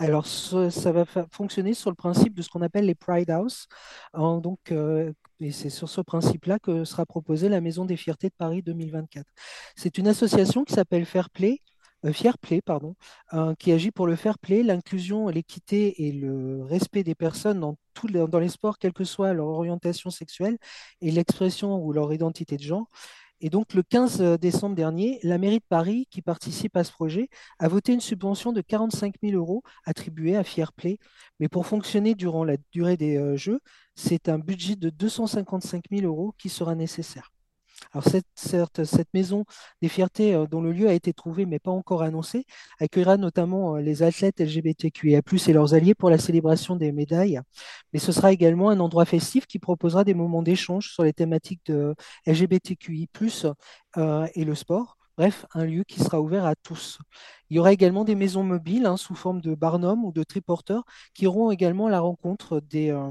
Alors, 0.00 0.26
ça, 0.26 0.92
va 0.92 1.04
fonctionner 1.32 1.74
sur 1.74 1.90
le 1.90 1.96
principe 1.96 2.34
de 2.34 2.42
ce 2.42 2.48
qu'on 2.48 2.62
appelle 2.62 2.86
les 2.86 2.94
Pride 2.94 3.30
House. 3.30 3.66
donc, 4.14 4.70
euh, 4.70 5.12
et 5.40 5.50
c'est 5.50 5.70
sur 5.70 5.88
ce 5.88 6.00
principe-là 6.00 6.60
que 6.60 6.84
sera 6.84 7.04
proposée 7.04 7.48
la 7.48 7.60
Maison 7.60 7.84
des 7.84 7.96
Fiertés 7.96 8.28
de 8.28 8.34
Paris 8.38 8.62
2024. 8.62 9.26
C'est 9.76 9.98
une 9.98 10.06
association 10.06 10.64
qui 10.64 10.74
s'appelle 10.74 11.04
Fair 11.04 11.30
Play, 11.30 11.62
euh, 12.04 12.12
Fair 12.12 12.38
Play, 12.38 12.60
pardon, 12.60 12.94
euh, 13.34 13.54
qui 13.56 13.72
agit 13.72 13.90
pour 13.90 14.06
le 14.06 14.14
fair 14.14 14.38
play, 14.38 14.62
l'inclusion, 14.62 15.28
l'équité 15.28 16.06
et 16.06 16.12
le 16.12 16.62
respect 16.64 17.02
des 17.02 17.16
personnes 17.16 17.58
dans, 17.58 17.76
dans 18.28 18.38
les 18.38 18.48
sports, 18.48 18.78
quelle 18.78 18.92
que 18.92 19.04
soit 19.04 19.32
leur 19.32 19.48
orientation 19.48 20.10
sexuelle 20.10 20.58
et 21.00 21.10
l'expression 21.10 21.82
ou 21.82 21.92
leur 21.92 22.12
identité 22.12 22.56
de 22.56 22.62
genre. 22.62 22.86
Et 23.40 23.50
donc, 23.50 23.74
le 23.74 23.82
15 23.82 24.20
euh, 24.20 24.36
décembre 24.36 24.74
dernier, 24.74 25.20
la 25.22 25.38
mairie 25.38 25.58
de 25.58 25.64
Paris, 25.68 26.06
qui 26.10 26.22
participe 26.22 26.76
à 26.76 26.84
ce 26.84 26.92
projet, 26.92 27.28
a 27.58 27.68
voté 27.68 27.92
une 27.92 28.00
subvention 28.00 28.52
de 28.52 28.60
45 28.60 29.14
000 29.22 29.36
euros 29.36 29.62
attribuée 29.84 30.36
à 30.36 30.42
Fairplay. 30.44 30.98
Mais 31.38 31.48
pour 31.48 31.66
fonctionner 31.66 32.14
durant 32.14 32.44
la 32.44 32.56
durée 32.72 32.96
des 32.96 33.16
euh, 33.16 33.36
Jeux, 33.36 33.60
c'est 33.94 34.28
un 34.28 34.38
budget 34.38 34.76
de 34.76 34.90
255 34.90 35.84
000 35.90 36.06
euros 36.06 36.34
qui 36.38 36.48
sera 36.48 36.74
nécessaire. 36.74 37.30
Alors 37.92 38.04
cette, 38.04 38.84
cette 38.84 39.14
maison 39.14 39.44
des 39.82 39.88
fiertés 39.88 40.34
euh, 40.34 40.46
dont 40.46 40.60
le 40.60 40.72
lieu 40.72 40.88
a 40.88 40.92
été 40.92 41.12
trouvé 41.12 41.46
mais 41.46 41.58
pas 41.58 41.70
encore 41.70 42.02
annoncé 42.02 42.44
accueillera 42.80 43.16
notamment 43.16 43.76
euh, 43.76 43.80
les 43.80 44.02
athlètes 44.02 44.40
LGBTQIA+, 44.40 45.20
et 45.48 45.52
leurs 45.52 45.74
alliés 45.74 45.94
pour 45.94 46.10
la 46.10 46.18
célébration 46.18 46.76
des 46.76 46.92
médailles. 46.92 47.40
Mais 47.92 47.98
ce 47.98 48.12
sera 48.12 48.32
également 48.32 48.70
un 48.70 48.80
endroit 48.80 49.04
festif 49.04 49.46
qui 49.46 49.58
proposera 49.58 50.04
des 50.04 50.14
moments 50.14 50.42
d'échange 50.42 50.90
sur 50.92 51.04
les 51.04 51.12
thématiques 51.12 51.62
de 51.66 51.94
LGBTQI+, 52.26 53.08
euh, 53.96 54.26
et 54.34 54.44
le 54.44 54.54
sport. 54.54 54.97
Bref, 55.18 55.44
un 55.52 55.64
lieu 55.66 55.84
qui 55.84 56.00
sera 56.00 56.18
ouvert 56.20 56.46
à 56.46 56.54
tous. 56.54 56.98
Il 57.50 57.56
y 57.56 57.58
aura 57.60 57.72
également 57.72 58.04
des 58.04 58.14
maisons 58.14 58.42
mobiles 58.44 58.86
hein, 58.86 58.96
sous 58.96 59.14
forme 59.14 59.40
de 59.42 59.54
barnum 59.54 60.04
ou 60.04 60.12
de 60.12 60.22
triporteurs 60.22 60.84
qui 61.12 61.24
iront 61.24 61.50
également 61.50 61.88
à 61.88 61.90
la 61.90 62.00
rencontre 62.00 62.60
des 62.60 62.90
euh, 62.90 63.10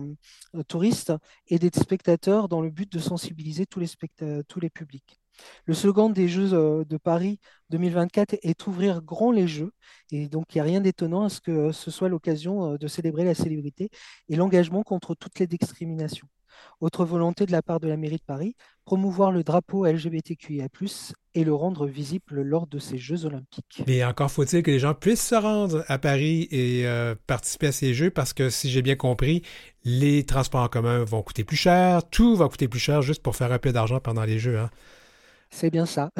touristes 0.68 1.14
et 1.48 1.60
des 1.60 1.70
spectateurs 1.78 2.48
dans 2.50 2.62
le 2.62 2.70
but 2.72 2.92
de 2.92 3.00
sensibiliser 3.00 3.66
tous 3.68 3.80
les, 3.80 3.90
tous 4.48 4.60
les 4.60 4.70
publics. 4.72 5.20
Le 5.66 5.74
slogan 5.74 6.12
des 6.12 6.28
Jeux 6.28 6.54
euh, 6.54 6.84
de 6.86 6.98
Paris 6.98 7.40
2024 7.70 8.38
est 8.42 8.68
ouvrir 8.68 9.02
grand 9.02 9.32
les 9.32 9.48
Jeux. 9.48 9.72
Et 10.12 10.28
donc, 10.28 10.54
il 10.54 10.58
n'y 10.58 10.62
a 10.62 10.66
rien 10.66 10.82
d'étonnant 10.82 11.24
à 11.24 11.30
ce 11.30 11.42
que 11.42 11.72
ce 11.72 11.92
soit 11.92 12.10
l'occasion 12.10 12.74
euh, 12.74 12.78
de 12.78 12.88
célébrer 12.88 13.26
la 13.26 13.36
célébrité 13.36 13.90
et 14.30 14.36
l'engagement 14.36 14.84
contre 14.84 15.16
toutes 15.16 15.40
les 15.40 15.48
discriminations. 15.48 16.28
Autre 16.80 17.06
volonté 17.06 17.46
de 17.46 17.52
la 17.52 17.62
part 17.62 17.80
de 17.80 17.88
la 17.88 17.98
mairie 17.98 18.18
de 18.18 18.24
Paris, 18.26 18.56
promouvoir 18.86 19.32
le 19.32 19.44
drapeau 19.44 19.86
LGBTQIA+, 19.86 20.68
et 21.34 21.44
le 21.44 21.54
rendre 21.54 21.86
visible 21.86 22.42
lors 22.42 22.66
de 22.66 22.80
ces 22.80 22.98
Jeux 22.98 23.26
olympiques. 23.26 23.84
Mais 23.86 24.04
encore 24.04 24.32
faut-il 24.32 24.64
que 24.64 24.72
les 24.72 24.80
gens 24.80 24.96
puissent 24.96 25.28
se 25.28 25.36
rendre 25.36 25.84
à 25.88 26.00
Paris 26.00 26.48
et 26.52 26.88
euh, 26.88 27.14
participer 27.28 27.68
à 27.68 27.72
ces 27.72 27.94
Jeux, 27.94 28.10
parce 28.10 28.34
que 28.34 28.50
si 28.50 28.72
j'ai 28.72 28.82
bien 28.82 28.96
compris, 28.96 29.44
les 29.84 30.26
transports 30.26 30.64
en 30.64 30.68
commun 30.68 31.04
vont 31.04 31.22
coûter 31.22 31.44
plus 31.44 31.58
cher, 31.58 32.10
tout 32.10 32.36
va 32.36 32.48
coûter 32.48 32.68
plus 32.68 32.80
cher 32.80 33.02
juste 33.02 33.22
pour 33.22 33.36
faire 33.36 33.52
un 33.52 33.60
peu 33.60 33.72
d'argent 33.72 34.00
pendant 34.00 34.24
les 34.24 34.40
Jeux. 34.40 34.58
Hein. 34.58 34.72
C'est 35.50 35.70
bien 35.70 35.86
ça. 35.86 36.12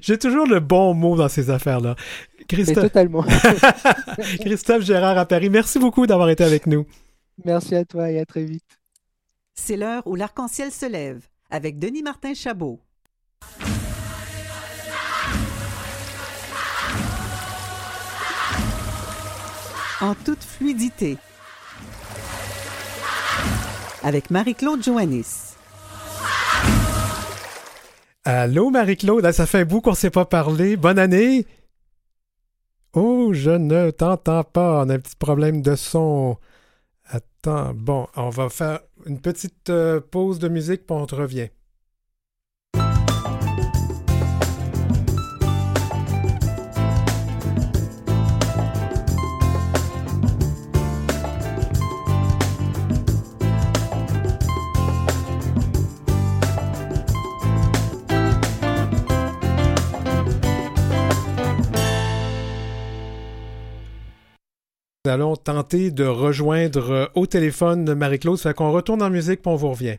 J'ai 0.00 0.18
toujours 0.18 0.46
le 0.46 0.60
bon 0.60 0.94
mot 0.94 1.16
dans 1.16 1.28
ces 1.28 1.50
affaires-là. 1.50 1.96
Christophe... 2.48 2.84
totalement. 2.84 3.24
Christophe 4.40 4.82
Gérard 4.82 5.18
à 5.18 5.26
Paris, 5.26 5.50
merci 5.50 5.78
beaucoup 5.78 6.06
d'avoir 6.06 6.28
été 6.28 6.44
avec 6.44 6.66
nous. 6.66 6.86
Merci 7.44 7.74
à 7.74 7.84
toi 7.84 8.10
et 8.10 8.20
à 8.20 8.26
très 8.26 8.44
vite. 8.44 8.80
C'est 9.54 9.76
l'heure 9.76 10.06
où 10.06 10.14
l'arc-en-ciel 10.14 10.70
se 10.70 10.86
lève 10.86 11.26
avec 11.50 11.78
Denis 11.78 12.02
Martin 12.02 12.34
Chabot. 12.34 12.78
En 20.00 20.14
toute 20.14 20.42
fluidité. 20.42 21.16
Avec 24.02 24.30
Marie-Claude 24.30 24.82
Joannis. 24.82 25.51
Allô 28.24 28.70
Marie-Claude, 28.70 29.24
ah, 29.26 29.32
ça 29.32 29.46
fait 29.46 29.60
un 29.60 29.64
bout 29.64 29.80
qu'on 29.80 29.90
ne 29.90 29.96
s'est 29.96 30.10
pas 30.10 30.24
parlé. 30.24 30.76
Bonne 30.76 30.98
année. 30.98 31.44
Oh, 32.94 33.32
je 33.32 33.50
ne 33.50 33.90
t'entends 33.90 34.44
pas. 34.44 34.84
On 34.84 34.90
a 34.90 34.94
un 34.94 34.98
petit 35.00 35.16
problème 35.16 35.60
de 35.60 35.74
son. 35.74 36.36
Attends, 37.06 37.74
bon, 37.74 38.06
on 38.16 38.30
va 38.30 38.48
faire 38.48 38.80
une 39.06 39.20
petite 39.20 39.70
euh, 39.70 40.00
pause 40.00 40.38
de 40.38 40.48
musique, 40.48 40.86
puis 40.86 40.96
on 40.96 41.06
te 41.06 41.16
revient. 41.16 41.48
Allons 65.12 65.36
tenter 65.36 65.90
de 65.90 66.04
rejoindre 66.04 66.90
euh, 66.90 67.06
au 67.14 67.26
téléphone 67.26 67.94
Marie-Claude. 67.94 68.38
Fait 68.38 68.54
qu'on 68.54 68.72
retourne 68.72 69.02
en 69.02 69.10
musique, 69.10 69.42
puis 69.42 69.52
on 69.52 69.56
vous 69.56 69.70
revient. 69.70 69.98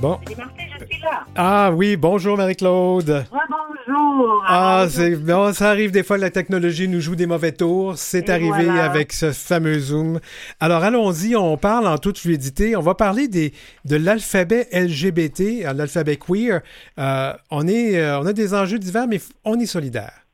Bon. 0.00 0.18
Ah 1.36 1.70
oui, 1.74 1.96
bonjour 1.96 2.36
Marie-Claude. 2.38 3.24
bonjour. 3.30 4.44
Ah, 4.48 4.86
c'est 4.88 5.14
bon, 5.16 5.52
ça 5.52 5.68
arrive 5.68 5.90
des 5.90 6.02
fois 6.02 6.16
la 6.16 6.30
technologie 6.30 6.88
nous 6.88 7.00
joue 7.00 7.16
des 7.16 7.26
mauvais 7.26 7.52
tours. 7.52 7.96
C'est 7.98 8.28
Et 8.28 8.32
arrivé 8.32 8.64
voilà. 8.64 8.84
avec 8.84 9.12
ce 9.12 9.32
fameux 9.32 9.78
Zoom. 9.78 10.18
Alors 10.58 10.84
allons-y, 10.84 11.36
on 11.36 11.56
parle 11.58 11.86
en 11.86 11.98
toute 11.98 12.18
fluidité. 12.18 12.76
On 12.76 12.80
va 12.80 12.94
parler 12.94 13.28
des 13.28 13.52
de 13.84 13.96
l'alphabet 13.96 14.68
LGBT, 14.72 15.66
euh, 15.66 15.72
l'alphabet 15.74 16.16
queer. 16.16 16.60
Euh, 16.98 17.32
on 17.50 17.68
est, 17.68 17.98
euh, 18.00 18.20
on 18.20 18.26
a 18.26 18.32
des 18.32 18.54
enjeux 18.54 18.78
divers, 18.78 19.06
mais 19.06 19.18
on 19.44 19.58
est 19.60 19.66
solidaires. 19.66 20.24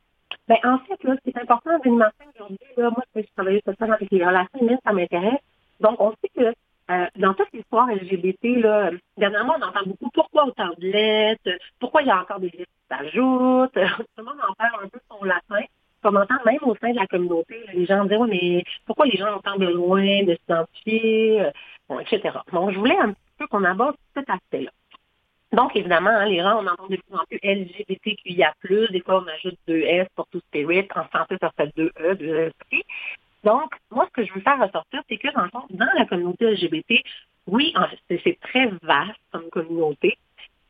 Ben, 0.49 0.57
en 0.63 0.79
fait, 0.87 1.03
là, 1.03 1.15
ce 1.17 1.23
qui 1.31 1.37
est 1.37 1.43
important 1.43 1.71
d'une 1.85 1.97
matin 1.97 2.25
aujourd'hui, 2.37 2.59
là, 2.77 2.91
moi, 2.91 3.03
je 3.17 3.23
travaille 3.37 3.61
sur 3.65 3.75
ça 3.81 3.93
avec 3.93 4.09
les 4.13 4.25
relations 4.25 4.61
humaines, 4.61 4.79
ça 4.85 4.93
m'intéresse. 4.93 5.41
Donc, 5.81 5.97
on 6.01 6.13
sait 6.13 6.31
que 6.37 6.55
euh, 6.91 7.07
dans 7.17 7.35
toute 7.35 7.53
l'histoire 7.53 7.89
LGBT, 7.89 8.61
là, 8.63 8.91
dernièrement, 9.17 9.57
on 9.59 9.63
entend 9.63 9.85
beaucoup 9.87 10.11
pourquoi 10.11 10.47
autant 10.47 10.71
de 10.79 10.87
lettres, 10.87 11.51
pourquoi 11.81 12.03
il 12.03 12.09
y 12.09 12.11
a 12.11 12.21
encore 12.21 12.39
des 12.39 12.51
lettres 12.51 12.71
qui 12.71 12.97
s'ajoutent. 12.97 13.73
Tout 13.75 14.19
le 14.19 14.25
monde 14.25 14.39
en 14.49 14.55
parle 14.55 14.85
un 14.85 14.89
peu 14.89 15.01
son 15.11 15.25
latin. 15.25 15.65
On 16.05 16.15
entend 16.15 16.37
même 16.45 16.59
au 16.63 16.77
sein 16.77 16.91
de 16.91 16.97
la 16.97 17.07
communauté, 17.09 17.65
là, 17.67 17.73
les 17.75 17.87
gens 17.87 18.05
disent 18.05 18.17
ouais, 18.17 18.29
mais 18.29 18.65
pourquoi 18.87 19.07
les 19.07 19.17
gens 19.17 19.37
ont 19.37 19.41
tant 19.41 19.59
besoin 19.59 20.23
de 20.23 20.37
s'identifier, 20.37 21.43
euh, 21.43 21.51
bon, 21.89 21.99
etc. 21.99 22.39
Donc, 22.53 22.71
je 22.71 22.79
voulais 22.79 22.97
un 22.97 23.13
petit 23.13 23.23
peu 23.39 23.47
qu'on 23.49 23.65
aborde 23.65 23.97
cet 24.15 24.31
aspect-là. 24.31 24.71
Donc, 25.53 25.75
évidemment, 25.75 26.11
hein, 26.11 26.27
les 26.27 26.39
gens, 26.39 26.63
on 26.63 26.67
entend 26.67 26.87
de 26.87 26.97
plus 26.97 27.17
en 27.17 27.25
plus 27.25 27.41
LGBTQIA+, 27.43 28.53
des 28.93 29.01
fois, 29.01 29.25
on 29.25 29.27
ajoute 29.27 29.59
deux 29.67 29.81
S 29.81 30.07
pour 30.15 30.27
tout 30.29 30.41
spirit. 30.41 30.87
En 30.95 31.05
ça 31.13 31.51
fait 31.57 31.75
deux 31.77 31.91
E, 31.99 32.15
deux 32.15 32.37
esprit. 32.37 32.85
Donc, 33.45 33.73
moi, 33.91 34.07
ce 34.07 34.13
que 34.13 34.25
je 34.27 34.33
veux 34.33 34.41
faire 34.41 34.59
ressortir, 34.61 35.03
c'est 35.09 35.19
que, 35.19 35.33
dans 35.35 35.45
le 35.45 35.51
fond, 35.51 35.63
dans 35.71 35.87
la 35.97 36.07
communauté 36.07 36.47
LGBT, 36.47 37.03
oui, 37.47 37.73
c'est- 38.09 38.41
très 38.41 38.67
vaste 38.83 39.21
comme 39.33 39.49
communauté, 39.51 40.19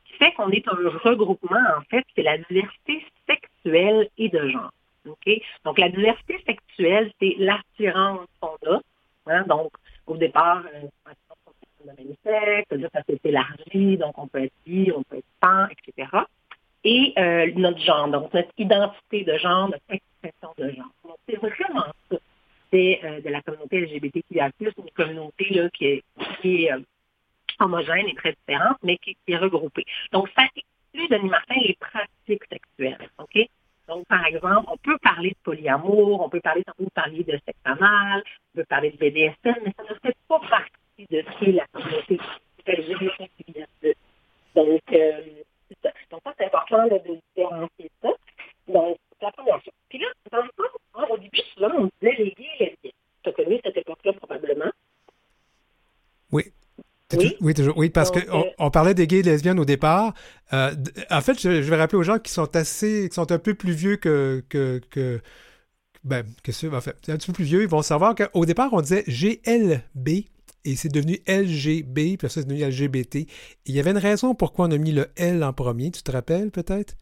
ce 0.05 0.11
qui 0.11 0.17
fait 0.17 0.31
qu'on 0.33 0.49
est 0.51 0.67
un 0.67 0.75
regroupement, 1.03 1.59
en 1.77 1.81
fait, 1.89 2.05
c'est 2.15 2.23
la 2.23 2.37
diversité 2.37 3.05
sexuelle 3.27 4.09
et 4.17 4.29
de 4.29 4.49
genre. 4.49 4.71
Donc, 5.65 5.79
la 5.79 5.89
diversité 5.89 6.41
sexuelle, 6.45 7.11
c'est 7.19 7.35
l'attirance 7.39 8.27
qu'on 8.39 8.57
a. 8.69 8.81
hein? 9.27 9.43
donc, 9.47 9.71
au 10.05 10.17
départ, 10.17 10.63
euh, 10.73 10.81
les 10.81 10.89
personnes 11.05 11.97
de 11.97 12.03
même 12.03 12.15
sexe, 12.23 12.71
là, 12.71 12.89
ça 12.93 13.03
s'est 13.03 13.19
élargi, 13.23 13.97
donc 13.97 14.17
on 14.17 14.27
peut 14.27 14.43
être 14.43 14.53
bi, 14.65 14.91
on 14.95 15.03
peut 15.03 15.17
être 15.17 15.25
pan, 15.39 15.67
etc. 15.67 16.09
Et 16.83 17.13
euh, 17.17 17.51
notre 17.55 17.79
genre, 17.79 18.07
donc 18.09 18.33
notre 18.33 18.51
identité 18.57 19.23
de 19.23 19.37
genre, 19.37 19.69
notre 19.69 19.83
expression 19.89 20.53
de 20.57 20.69
genre. 20.71 20.91
Donc, 21.03 21.17
c'est 21.27 21.37
vraiment 21.37 21.85
ça. 22.09 22.17
C'est 22.71 22.99
euh, 23.03 23.21
de 23.21 23.29
la 23.29 23.41
communauté 23.41 23.81
LGBTQIA+, 23.81 24.51
une 24.59 24.91
communauté 24.95 25.45
là, 25.51 25.69
qui 25.69 25.85
est, 26.43 26.71
euh, 26.71 26.79
homogène 27.59 28.07
et 28.07 28.15
très 28.15 28.33
différente, 28.33 28.77
mais 28.83 28.97
qui, 28.97 29.17
est 29.27 29.37
regroupée. 29.37 29.85
Donc, 30.11 30.29
ça 30.35 30.43
exclut, 30.55 31.07
Denis 31.07 31.29
Martin, 31.29 31.55
les 31.61 31.77
pratiques 31.79 32.43
sexuelles. 32.51 33.09
OK? 33.17 33.47
Donc, 33.87 34.05
par 34.07 34.25
exemple, 34.25 34.69
on 34.69 34.77
peut 34.77 34.97
parler 35.01 35.29
de 35.29 35.37
polyamour, 35.43 36.21
on 36.21 36.29
peut 36.29 36.41
parler, 36.41 36.63
vous 36.77 36.89
parliez 36.93 37.23
de 37.23 37.39
sexe 37.45 37.59
anal, 37.63 38.21
on 38.53 38.59
peut 38.59 38.65
parler 38.65 38.91
de 38.91 38.97
BDSM, 38.97 39.55
mais 39.63 39.73
ça 39.77 39.83
ne 39.83 39.99
fait 39.99 40.17
pas 40.27 40.39
partie 40.39 41.07
de 41.09 41.23
ce 41.23 41.39
qu'est 41.39 41.51
la 41.53 41.65
communauté 41.67 42.19
LGBTQIA+. 42.67 43.65
Donc, 44.55 44.81
euh, 44.91 45.21
c'est 45.69 45.77
ça. 45.81 45.89
Donc, 46.11 46.21
ça, 46.25 46.33
c'est 46.37 46.45
important 46.45 46.85
de 46.87 47.19
différencier 47.35 47.91
ça. 48.01 48.09
La 49.21 49.31
première. 49.31 49.59
Puis 49.89 49.99
là, 49.99 50.07
dans 50.31 50.43
le 50.43 50.49
fond, 50.55 51.13
au 51.13 51.17
début, 51.17 51.39
souvent, 51.53 51.69
on 51.77 51.89
disait 52.01 52.15
les 52.17 52.31
gays 52.31 52.45
et 52.59 52.65
lesbiennes. 52.65 52.91
Tu 53.23 53.29
as 53.29 53.33
connu 53.33 53.59
cette 53.63 53.77
époque-là, 53.77 54.13
probablement. 54.13 54.71
Oui. 56.31 56.51
Oui. 57.13 57.37
oui, 57.39 57.53
toujours. 57.53 57.77
Oui, 57.77 57.89
parce 57.89 58.11
qu'on 58.11 58.19
euh, 58.19 58.49
on 58.59 58.69
parlait 58.69 58.93
des 58.93 59.07
gays 59.07 59.19
et 59.19 59.23
lesbiennes 59.23 59.59
au 59.59 59.65
départ. 59.65 60.13
Euh, 60.51 60.75
en 61.09 61.21
fait, 61.21 61.39
je, 61.39 61.61
je 61.61 61.69
vais 61.69 61.77
rappeler 61.77 61.97
aux 61.97 62.03
gens 62.03 62.19
qui 62.19 62.31
sont 62.31 62.53
assez, 62.55 63.07
qui 63.09 63.15
sont 63.15 63.31
un 63.31 63.39
peu 63.39 63.53
plus 63.53 63.71
vieux 63.71 63.95
que, 63.95 64.43
que, 64.49 64.81
que 64.89 65.21
ben, 66.03 66.25
que 66.43 66.51
ceux, 66.51 66.73
en 66.73 66.81
fait, 66.81 66.95
un 67.09 67.17
petit 67.17 67.27
peu 67.27 67.33
plus 67.33 67.43
vieux, 67.45 67.61
ils 67.61 67.67
vont 67.67 67.81
savoir 67.81 68.15
qu'au 68.15 68.45
départ, 68.45 68.69
on 68.73 68.81
disait 68.81 69.03
GLB 69.07 70.25
et 70.65 70.75
c'est 70.75 70.89
devenu 70.89 71.19
LGB, 71.27 72.17
puis 72.17 72.29
ça, 72.29 72.41
c'est 72.41 72.47
devenu 72.47 72.65
LGBT. 72.65 73.15
Et 73.15 73.27
il 73.65 73.75
y 73.75 73.79
avait 73.79 73.91
une 73.91 73.97
raison 73.97 74.35
pourquoi 74.35 74.67
on 74.67 74.71
a 74.71 74.77
mis 74.77 74.91
le 74.91 75.07
L 75.15 75.43
en 75.43 75.53
premier, 75.53 75.91
tu 75.91 76.03
te 76.03 76.11
rappelles 76.11 76.51
peut-être? 76.51 76.95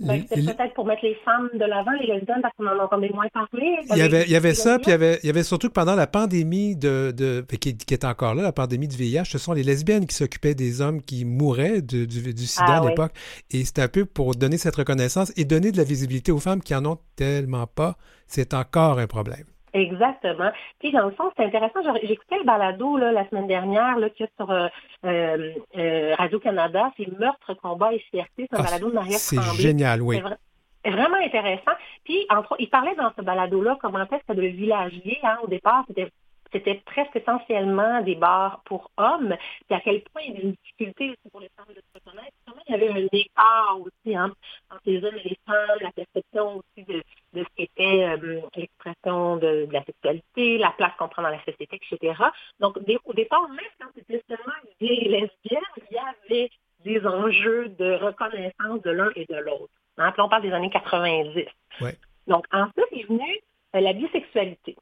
Ben, 0.00 0.24
les- 0.36 0.44
peut-être 0.44 0.74
pour 0.74 0.86
mettre 0.86 1.04
les 1.04 1.16
femmes 1.24 1.48
de 1.54 1.64
l'avant, 1.64 1.90
les 2.00 2.06
lesbiennes, 2.06 2.40
parce 2.40 2.54
qu'on 2.56 2.66
en 2.68 2.78
entendait 2.78 3.08
moins 3.10 3.26
parler. 3.34 3.76
Il 3.90 3.96
y 3.96 4.02
avait, 4.02 4.22
il 4.24 4.30
y 4.30 4.36
avait 4.36 4.54
ça, 4.54 4.78
puis 4.78 4.86
il 4.88 4.90
y 4.90 4.94
avait, 4.94 5.18
il 5.24 5.26
y 5.26 5.30
avait 5.30 5.42
surtout 5.42 5.66
que 5.68 5.72
pendant 5.72 5.96
la 5.96 6.06
pandémie 6.06 6.76
de, 6.76 7.12
de 7.16 7.44
qui, 7.60 7.76
qui 7.76 7.94
est 7.94 8.04
encore 8.04 8.34
là, 8.36 8.42
la 8.42 8.52
pandémie 8.52 8.86
du 8.86 8.96
VIH, 8.96 9.24
ce 9.24 9.38
sont 9.38 9.52
les 9.52 9.64
lesbiennes 9.64 10.06
qui 10.06 10.14
s'occupaient 10.14 10.54
des 10.54 10.80
hommes 10.80 11.02
qui 11.02 11.24
mouraient 11.24 11.82
du, 11.82 12.06
du, 12.06 12.32
du 12.32 12.46
sida 12.46 12.64
Ah 12.68 12.76
à 12.76 12.80
oui. 12.82 12.88
l'époque. 12.90 13.12
Et 13.50 13.64
c'était 13.64 13.82
un 13.82 13.88
peu 13.88 14.04
pour 14.04 14.36
donner 14.36 14.56
cette 14.58 14.76
reconnaissance 14.76 15.32
et 15.36 15.44
donner 15.44 15.72
de 15.72 15.76
la 15.78 15.84
visibilité 15.84 16.30
aux 16.30 16.38
femmes 16.38 16.62
qui 16.62 16.74
en 16.76 16.86
ont 16.86 16.98
tellement 17.16 17.66
pas. 17.66 17.96
C'est 18.28 18.54
encore 18.54 19.00
un 19.00 19.06
problème. 19.08 19.44
Exactement. 19.72 20.50
Puis 20.78 20.92
dans 20.92 21.06
le 21.06 21.12
fond, 21.12 21.30
c'est 21.36 21.44
intéressant. 21.44 21.80
J'ai- 21.82 22.06
J'écoutais 22.06 22.38
le 22.38 22.44
balado 22.44 22.96
là, 22.96 23.12
la 23.12 23.28
semaine 23.28 23.46
dernière 23.46 23.98
là, 23.98 24.08
qu'il 24.10 24.26
y 24.26 24.28
a 24.28 24.32
sur 24.36 24.50
euh, 24.50 24.68
euh, 25.04 25.52
euh, 25.76 26.14
Radio-Canada, 26.16 26.90
c'est 26.96 27.06
Meurtre, 27.18 27.54
combat 27.54 27.92
et 27.92 27.98
fierté. 28.10 28.46
C'est 28.50 28.54
un 28.56 28.60
Ah, 28.60 28.62
balado 28.64 28.88
de 28.90 28.94
Maria 28.94 29.18
C'est 29.18 29.40
génial, 29.60 30.02
oui. 30.02 30.16
C'est 30.16 30.22
vra- 30.22 30.36
c'est 30.84 30.90
vraiment 30.90 31.16
intéressant. 31.16 31.72
Puis, 32.04 32.26
entre 32.30 32.54
il 32.58 32.70
parlait 32.70 32.94
dans 32.94 33.10
ce 33.16 33.22
balado-là 33.22 33.76
comment 33.80 34.00
est-ce 34.04 34.32
que 34.32 34.40
le 34.40 34.46
villagier, 34.48 35.18
hein, 35.22 35.38
au 35.42 35.48
départ, 35.48 35.84
c'était 35.88 36.10
c'était 36.52 36.80
presque 36.86 37.14
essentiellement 37.16 38.00
des 38.02 38.14
bars 38.14 38.62
pour 38.64 38.90
hommes, 38.96 39.36
puis 39.66 39.76
à 39.76 39.80
quel 39.80 40.02
point 40.02 40.22
il 40.22 40.28
y 40.28 40.36
avait 40.36 40.42
une 40.44 40.52
difficulté 40.52 41.10
aussi 41.10 41.30
pour 41.30 41.40
les 41.40 41.50
femmes 41.56 41.66
de 41.68 41.80
se 41.80 41.94
reconnaître. 41.94 42.32
Comment 42.46 42.62
il 42.68 42.72
y 42.72 42.74
avait 42.74 42.88
un 42.90 43.06
écart 43.12 43.76
aussi 43.80 44.16
hein, 44.16 44.32
entre 44.70 44.82
les 44.86 45.04
hommes 45.04 45.16
et 45.16 45.28
les 45.28 45.38
femmes, 45.46 45.78
la 45.80 45.92
perception 45.92 46.56
aussi 46.58 46.84
de, 46.86 47.02
de 47.34 47.44
ce 47.44 47.48
qu'était 47.56 48.04
euh, 48.04 48.40
l'expression 48.56 49.36
de, 49.36 49.66
de 49.66 49.72
la 49.72 49.84
sexualité, 49.84 50.58
la 50.58 50.70
place 50.70 50.92
qu'on 50.98 51.08
prend 51.08 51.22
dans 51.22 51.28
la 51.30 51.44
société, 51.44 51.68
etc. 51.90 52.14
Donc, 52.60 52.78
des- 52.84 52.98
au 53.04 53.12
départ, 53.12 53.48
même 53.48 53.58
quand 53.80 53.88
c'était 53.94 54.22
seulement 54.28 54.52
gay 54.80 54.94
et 55.02 55.08
lesbienne, 55.08 55.62
il 55.90 55.94
y 55.94 55.98
avait 55.98 56.50
des 56.84 57.04
enjeux 57.06 57.68
de 57.70 57.94
reconnaissance 57.94 58.80
de 58.82 58.90
l'un 58.90 59.10
et 59.16 59.24
de 59.26 59.36
l'autre. 59.36 59.72
Hein, 59.98 60.12
puis 60.12 60.22
on 60.22 60.28
parle 60.28 60.42
des 60.42 60.52
années 60.52 60.70
90. 60.70 61.44
Ouais. 61.80 61.96
Donc, 62.28 62.44
ensuite 62.52 62.86
est 62.92 63.06
venue 63.08 63.40
euh, 63.74 63.80
la 63.80 63.92
bisexualité. 63.92 64.76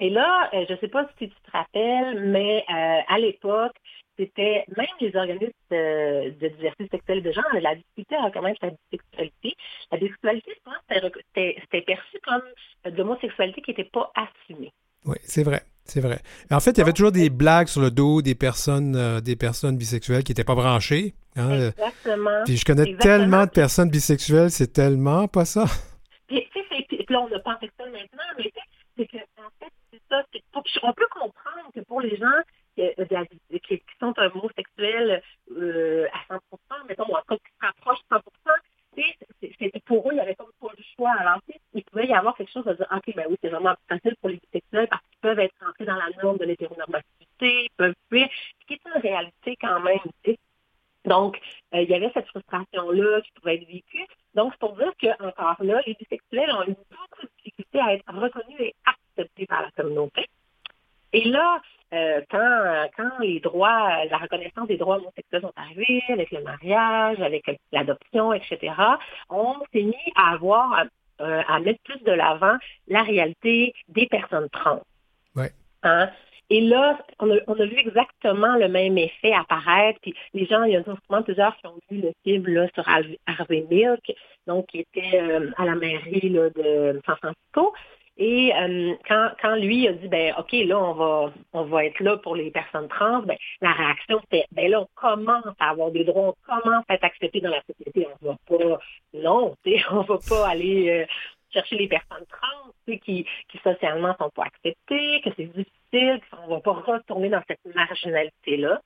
Et 0.00 0.10
là, 0.10 0.48
euh, 0.54 0.64
je 0.68 0.72
ne 0.74 0.78
sais 0.78 0.88
pas 0.88 1.06
si 1.18 1.28
tu 1.28 1.34
te 1.34 1.50
rappelles, 1.52 2.20
mais 2.30 2.64
euh, 2.70 3.00
à 3.06 3.18
l'époque, 3.18 3.76
c'était 4.18 4.64
même 4.76 4.86
les 5.00 5.14
organismes 5.14 5.52
de, 5.70 6.30
de 6.40 6.48
diversité 6.48 6.88
sexuelle 6.90 7.22
de 7.22 7.32
genre, 7.32 7.44
la 7.60 7.74
discuté 7.74 8.16
à 8.16 8.24
reconnaître 8.24 8.58
la 8.62 8.70
bisexualité. 8.90 9.54
La 9.92 9.98
bisexualité, 9.98 10.52
c'était 10.88 11.00
rec- 11.00 11.24
c'était 11.34 11.82
perçu 11.82 12.18
comme 12.26 12.42
de 12.86 12.96
l'homosexualité 12.96 13.60
qui 13.62 13.70
n'était 13.70 13.84
pas 13.92 14.10
assumée. 14.14 14.72
Oui, 15.06 15.16
c'est 15.22 15.42
vrai. 15.42 15.62
C'est 15.84 16.00
vrai. 16.00 16.18
En 16.50 16.60
fait, 16.60 16.72
il 16.72 16.78
y 16.78 16.82
avait 16.82 16.92
toujours 16.92 17.10
des 17.12 17.30
blagues 17.30 17.66
sur 17.66 17.80
le 17.80 17.90
dos 17.90 18.22
des 18.22 18.34
personnes, 18.34 18.94
euh, 18.94 19.20
des 19.20 19.34
personnes 19.36 19.76
bisexuelles 19.76 20.22
qui 20.22 20.30
n'étaient 20.32 20.44
pas 20.44 20.54
branchées. 20.54 21.14
hein, 21.36 21.68
Exactement. 21.68 22.42
Puis 22.44 22.56
je 22.58 22.64
connais 22.64 22.82
Exactement. 22.82 22.98
tellement 23.18 23.44
de 23.46 23.50
personnes 23.50 23.90
bisexuelles, 23.90 24.50
c'est 24.50 24.72
tellement 24.72 25.26
pas 25.28 25.44
ça. 25.44 25.64
Puis, 26.28 26.46
tu 26.52 26.60
sais, 26.60 26.84
puis 26.88 27.06
là, 27.08 27.20
on 27.22 27.28
ne 27.28 27.38
pense 27.38 27.54
ça 27.60 27.84
maintenant, 27.86 28.30
mais 28.38 28.52
c'est 28.96 29.06
que, 29.06 29.16
en 29.16 29.48
fait, 29.58 29.72
on 30.82 30.92
peut 30.92 31.06
comprendre 31.10 31.70
que 31.74 31.80
pour 31.80 32.00
les 32.00 32.16
gens 32.16 32.26
qui, 32.74 32.82
euh, 32.82 32.92
de 32.98 33.60
sont 33.98 34.14
homosexuels 34.16 35.22
euh, 35.52 36.06
à 36.12 36.34
100%, 36.34 36.84
mettons, 36.88 37.04
ou 37.08 37.14
en 37.16 37.22
tout 37.22 37.36
cas 37.60 37.72
qui 37.72 38.02
de 38.02 38.08
100%, 38.08 38.22
tu 38.96 39.02
sais, 39.02 39.16
c'est- 39.40 39.52
c'est- 39.58 39.84
pour 39.84 40.08
eux, 40.08 40.12
il 40.12 40.14
n'y 40.16 40.20
avait 40.20 40.34
comme 40.34 40.50
pas 40.60 40.68
le 40.76 40.82
choix. 40.96 41.12
Alors, 41.18 41.40
il 41.74 41.84
pouvait 41.84 42.06
y 42.06 42.14
avoir 42.14 42.36
quelque 42.36 42.52
chose 42.52 42.66
à 42.66 42.74
dire, 42.74 42.86
OK, 42.90 43.14
ben 43.14 43.26
oui, 43.28 43.36
c'est 43.42 43.48
vraiment 43.48 43.74
facile 43.88 44.16
pour 44.20 44.30
les 44.30 44.36
bisexuels 44.36 44.88
parce 44.88 45.02
qu'ils 45.02 45.20
peuvent 45.20 45.38
être 45.38 45.54
rentrés 45.64 45.84
dans 45.84 45.96
la 45.96 46.10
norme 46.22 46.38
de 46.38 46.44
l'hétéronormativité, 46.44 47.64
ils 47.64 47.70
peuvent 47.76 47.94
fuir, 48.08 48.28
ce 48.60 48.66
qui 48.66 48.74
est 48.74 48.80
une 48.94 49.00
réalité 49.00 49.56
quand 49.60 49.80
même. 49.80 49.98
Donc, 51.06 51.40
euh, 51.74 51.80
il 51.80 51.88
y 51.88 51.94
avait 51.94 52.10
cette 52.12 52.26
frustration-là 52.26 53.22
qui 53.22 53.32
pouvait 53.32 53.54
être 53.56 53.66
vécue. 53.66 54.06
Donc, 54.34 54.52
c'est 54.52 54.58
pour 54.60 54.76
dire 54.76 54.92
qu'encore 55.00 55.56
là, 55.64 55.80
les 55.86 55.94
bisexuels 55.94 56.50
ont 56.52 56.62
eu 56.64 56.74
beaucoup 56.90 57.22
de 57.22 57.30
difficultés 57.38 57.80
à 57.80 57.94
être 57.94 58.04
reconnus 58.12 58.60
et 58.60 58.74
par 59.48 59.62
la 59.62 59.70
communauté. 59.70 60.26
Et 61.12 61.24
là, 61.24 61.60
euh, 61.92 62.20
quand, 62.30 62.88
quand 62.96 63.18
les 63.20 63.40
droits, 63.40 64.04
la 64.04 64.18
reconnaissance 64.18 64.68
des 64.68 64.76
droits 64.76 64.98
homosexuels 64.98 65.42
sont 65.42 65.52
arrivés, 65.56 66.02
avec 66.08 66.30
le 66.30 66.42
mariage, 66.42 67.20
avec 67.20 67.44
l'adoption, 67.72 68.32
etc., 68.32 68.74
on 69.28 69.54
s'est 69.72 69.82
mis 69.82 70.12
à 70.14 70.34
avoir, 70.34 70.84
euh, 71.20 71.42
à 71.48 71.58
mettre 71.60 71.80
plus 71.82 72.00
de 72.04 72.12
l'avant 72.12 72.56
la 72.86 73.02
réalité 73.02 73.74
des 73.88 74.06
personnes 74.06 74.48
trans. 74.50 74.82
Ouais. 75.34 75.50
Hein? 75.82 76.10
Et 76.50 76.60
là, 76.60 76.98
on 77.20 77.30
a, 77.30 77.38
on 77.46 77.58
a 77.58 77.64
vu 77.64 77.78
exactement 77.78 78.56
le 78.56 78.68
même 78.68 78.98
effet 78.98 79.32
apparaître. 79.32 80.00
Puis 80.02 80.14
les 80.34 80.46
gens, 80.46 80.64
il 80.64 80.72
y 80.72 80.76
a 80.76 80.82
sûrement 80.82 81.22
plusieurs 81.22 81.56
qui 81.56 81.66
ont 81.68 81.78
vu 81.90 82.00
le 82.00 82.12
film 82.24 82.46
là, 82.48 82.66
sur 82.74 82.88
Harvey 82.88 83.18
Harvey 83.26 83.64
Milk, 83.70 84.12
donc 84.48 84.66
qui 84.66 84.80
était 84.80 85.20
euh, 85.20 85.50
à 85.56 85.64
la 85.64 85.76
mairie 85.76 86.28
là, 86.28 86.50
de 86.50 87.00
San 87.06 87.16
Francisco. 87.16 87.72
Et 88.16 88.52
euh, 88.54 88.94
quand, 89.08 89.30
quand 89.40 89.56
lui 89.56 89.88
a 89.88 89.92
dit, 89.92 90.08
ben 90.08 90.34
OK, 90.38 90.52
là, 90.52 90.78
on 90.78 90.92
va, 90.92 91.32
on 91.52 91.62
va 91.64 91.84
être 91.86 92.00
là 92.00 92.18
pour 92.18 92.36
les 92.36 92.50
personnes 92.50 92.88
trans, 92.88 93.22
ben, 93.22 93.36
la 93.62 93.72
réaction, 93.72 94.20
c'était, 94.22 94.46
ben 94.52 94.70
là, 94.70 94.82
on 94.82 94.88
commence 94.94 95.54
à 95.58 95.70
avoir 95.70 95.90
des 95.90 96.04
droits, 96.04 96.34
on 96.34 96.60
commence 96.60 96.84
à 96.88 96.94
être 96.94 97.04
accepté 97.04 97.40
dans 97.40 97.50
la 97.50 97.62
société. 97.62 98.06
On 98.20 98.26
va 98.26 98.36
pas, 98.46 98.78
non, 99.14 99.56
on 99.90 100.00
va 100.02 100.18
pas 100.28 100.48
aller 100.48 100.90
euh, 100.90 101.06
chercher 101.50 101.76
les 101.76 101.88
personnes 101.88 102.26
trans 102.28 102.72
qui, 102.86 102.98
qui 103.48 103.58
socialement 103.62 104.14
sont 104.18 104.30
pas 104.30 104.44
acceptées, 104.44 105.20
que 105.22 105.30
c'est 105.36 105.46
difficile, 105.46 106.20
qu'on 106.30 106.48
va 106.48 106.60
pas 106.60 106.72
retourner 106.72 107.28
dans 107.28 107.42
cette 107.48 107.74
marginalité-là. 107.74 108.80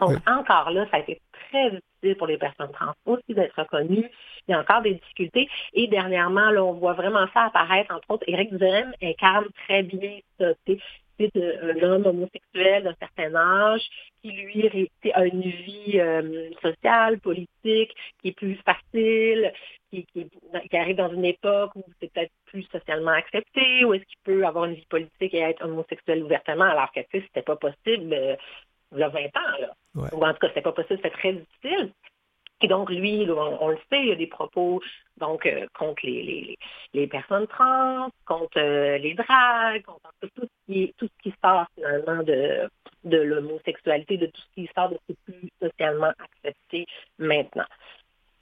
Donc, 0.00 0.16
encore 0.28 0.70
là, 0.70 0.86
ça 0.90 0.98
a 0.98 1.00
été 1.00 1.20
très 1.32 1.70
difficile 1.70 2.16
pour 2.16 2.26
les 2.28 2.38
personnes 2.38 2.72
trans 2.72 2.92
aussi 3.04 3.34
d'être 3.34 3.58
reconnues. 3.58 4.08
Il 4.48 4.52
y 4.52 4.54
a 4.54 4.60
encore 4.60 4.82
des 4.82 4.94
difficultés. 4.94 5.48
Et 5.74 5.86
dernièrement, 5.88 6.50
là, 6.50 6.64
on 6.64 6.72
voit 6.72 6.94
vraiment 6.94 7.26
ça 7.34 7.44
apparaître. 7.44 7.94
Entre 7.94 8.10
autres, 8.10 8.24
Éric 8.26 8.54
Duhem 8.54 8.92
incarne 9.02 9.46
très 9.66 9.82
bien 9.82 10.18
ça. 10.38 10.52
C'est 10.66 11.32
un 11.36 11.82
homme 11.82 12.06
homosexuel 12.06 12.84
d'un 12.84 12.94
certain 13.00 13.34
âge 13.34 13.82
qui, 14.22 14.30
lui, 14.30 14.90
a 15.12 15.26
une 15.26 15.42
vie 15.42 15.98
euh, 15.98 16.50
sociale, 16.62 17.18
politique, 17.18 17.92
qui 18.20 18.28
est 18.28 18.36
plus 18.36 18.56
facile, 18.64 19.52
qui, 19.90 20.06
qui, 20.06 20.76
arrive 20.76 20.96
dans 20.96 21.12
une 21.12 21.24
époque 21.24 21.72
où 21.74 21.82
c'est 22.00 22.12
peut-être 22.12 22.32
plus 22.46 22.62
socialement 22.70 23.10
accepté, 23.10 23.84
ou 23.84 23.94
est-ce 23.94 24.04
qu'il 24.04 24.18
peut 24.22 24.46
avoir 24.46 24.66
une 24.66 24.74
vie 24.74 24.86
politique 24.86 25.34
et 25.34 25.38
être 25.38 25.64
homosexuel 25.64 26.22
ouvertement, 26.22 26.64
alors 26.64 26.92
que, 26.92 27.00
tu 27.00 27.06
sais, 27.12 27.24
c'était 27.26 27.42
pas 27.42 27.56
possible 27.56 28.12
euh, 28.12 28.36
il 28.92 28.98
y 28.98 29.02
a 29.02 29.08
20 29.08 29.20
ans, 29.20 29.58
là. 29.60 29.74
Ou 30.12 30.24
en 30.24 30.32
tout 30.32 30.38
cas, 30.38 30.48
c'était 30.48 30.62
pas 30.62 30.72
possible, 30.72 31.00
c'était 31.02 31.16
très 31.16 31.32
difficile. 31.32 31.92
Et 32.60 32.68
donc, 32.68 32.90
lui, 32.90 33.26
on, 33.30 33.68
le 33.68 33.76
sait, 33.90 34.00
il 34.00 34.08
y 34.08 34.12
a 34.12 34.16
des 34.16 34.26
propos 34.26 34.80
donc 35.18 35.46
euh, 35.46 35.66
contre 35.76 36.04
les, 36.04 36.22
les, 36.22 36.58
les, 36.92 37.06
personnes 37.06 37.46
trans, 37.46 38.08
contre 38.26 38.58
euh, 38.58 38.98
les 38.98 39.14
dragues, 39.14 39.82
contre 39.82 40.12
tout 40.20 40.42
ce 40.42 40.72
qui 40.72 40.94
tout 40.96 41.06
ce 41.06 41.22
qui 41.22 41.34
sort 41.42 41.66
finalement 41.74 42.22
de, 42.22 42.68
de 43.04 43.18
l'homosexualité, 43.18 44.16
de 44.16 44.26
tout 44.26 44.40
ce 44.40 44.54
qui 44.54 44.70
sort 44.74 44.90
de 44.90 44.98
ce 45.08 45.14
plus 45.24 45.50
socialement 45.60 46.12
accepté 46.18 46.86
maintenant. 47.18 47.66